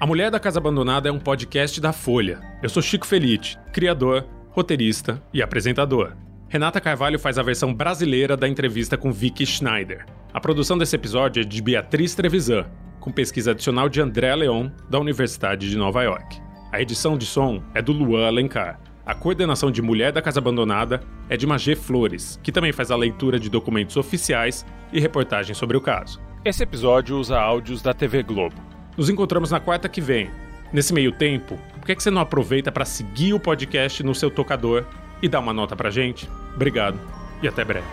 A 0.00 0.06
Mulher 0.06 0.30
da 0.30 0.38
Casa 0.38 0.60
Abandonada 0.60 1.08
é 1.08 1.12
um 1.12 1.18
podcast 1.18 1.80
da 1.80 1.92
Folha. 1.92 2.40
Eu 2.62 2.68
sou 2.68 2.80
Chico 2.80 3.04
Felite, 3.04 3.58
criador, 3.72 4.24
roteirista 4.50 5.20
e 5.34 5.42
apresentador. 5.42 6.12
Renata 6.48 6.80
Carvalho 6.80 7.18
faz 7.18 7.36
a 7.36 7.42
versão 7.42 7.74
brasileira 7.74 8.36
da 8.36 8.46
entrevista 8.46 8.96
com 8.96 9.10
Vicky 9.10 9.44
Schneider. 9.44 10.06
A 10.32 10.40
produção 10.40 10.78
desse 10.78 10.94
episódio 10.94 11.40
é 11.40 11.44
de 11.44 11.60
Beatriz 11.60 12.14
Trevisan, 12.14 12.66
com 13.00 13.10
pesquisa 13.10 13.50
adicional 13.50 13.88
de 13.88 14.00
André 14.00 14.32
Leon, 14.36 14.70
da 14.88 15.00
Universidade 15.00 15.68
de 15.68 15.76
Nova 15.76 16.04
York. 16.04 16.40
A 16.70 16.80
edição 16.80 17.18
de 17.18 17.26
som 17.26 17.60
é 17.74 17.82
do 17.82 17.90
Luan 17.90 18.28
Alencar. 18.28 18.80
A 19.04 19.16
coordenação 19.16 19.68
de 19.68 19.82
Mulher 19.82 20.12
da 20.12 20.22
Casa 20.22 20.38
Abandonada 20.38 21.00
é 21.28 21.36
de 21.36 21.44
Magê 21.44 21.74
Flores, 21.74 22.38
que 22.40 22.52
também 22.52 22.70
faz 22.70 22.92
a 22.92 22.96
leitura 22.96 23.36
de 23.36 23.50
documentos 23.50 23.96
oficiais 23.96 24.64
e 24.92 25.00
reportagens 25.00 25.58
sobre 25.58 25.76
o 25.76 25.80
caso. 25.80 26.20
Esse 26.44 26.62
episódio 26.62 27.18
usa 27.18 27.36
áudios 27.36 27.82
da 27.82 27.92
TV 27.92 28.22
Globo. 28.22 28.67
Nos 28.98 29.08
encontramos 29.08 29.52
na 29.52 29.60
quarta 29.60 29.88
que 29.88 30.00
vem. 30.00 30.28
Nesse 30.72 30.92
meio 30.92 31.12
tempo, 31.12 31.56
por 31.74 31.86
que, 31.86 31.94
que 31.94 32.02
você 32.02 32.10
não 32.10 32.20
aproveita 32.20 32.72
para 32.72 32.84
seguir 32.84 33.32
o 33.32 33.38
podcast 33.38 34.02
no 34.02 34.12
seu 34.12 34.28
tocador 34.28 34.84
e 35.22 35.28
dar 35.28 35.38
uma 35.38 35.52
nota 35.52 35.76
pra 35.76 35.88
gente? 35.88 36.28
Obrigado 36.52 36.98
e 37.40 37.46
até 37.46 37.64
breve. 37.64 37.86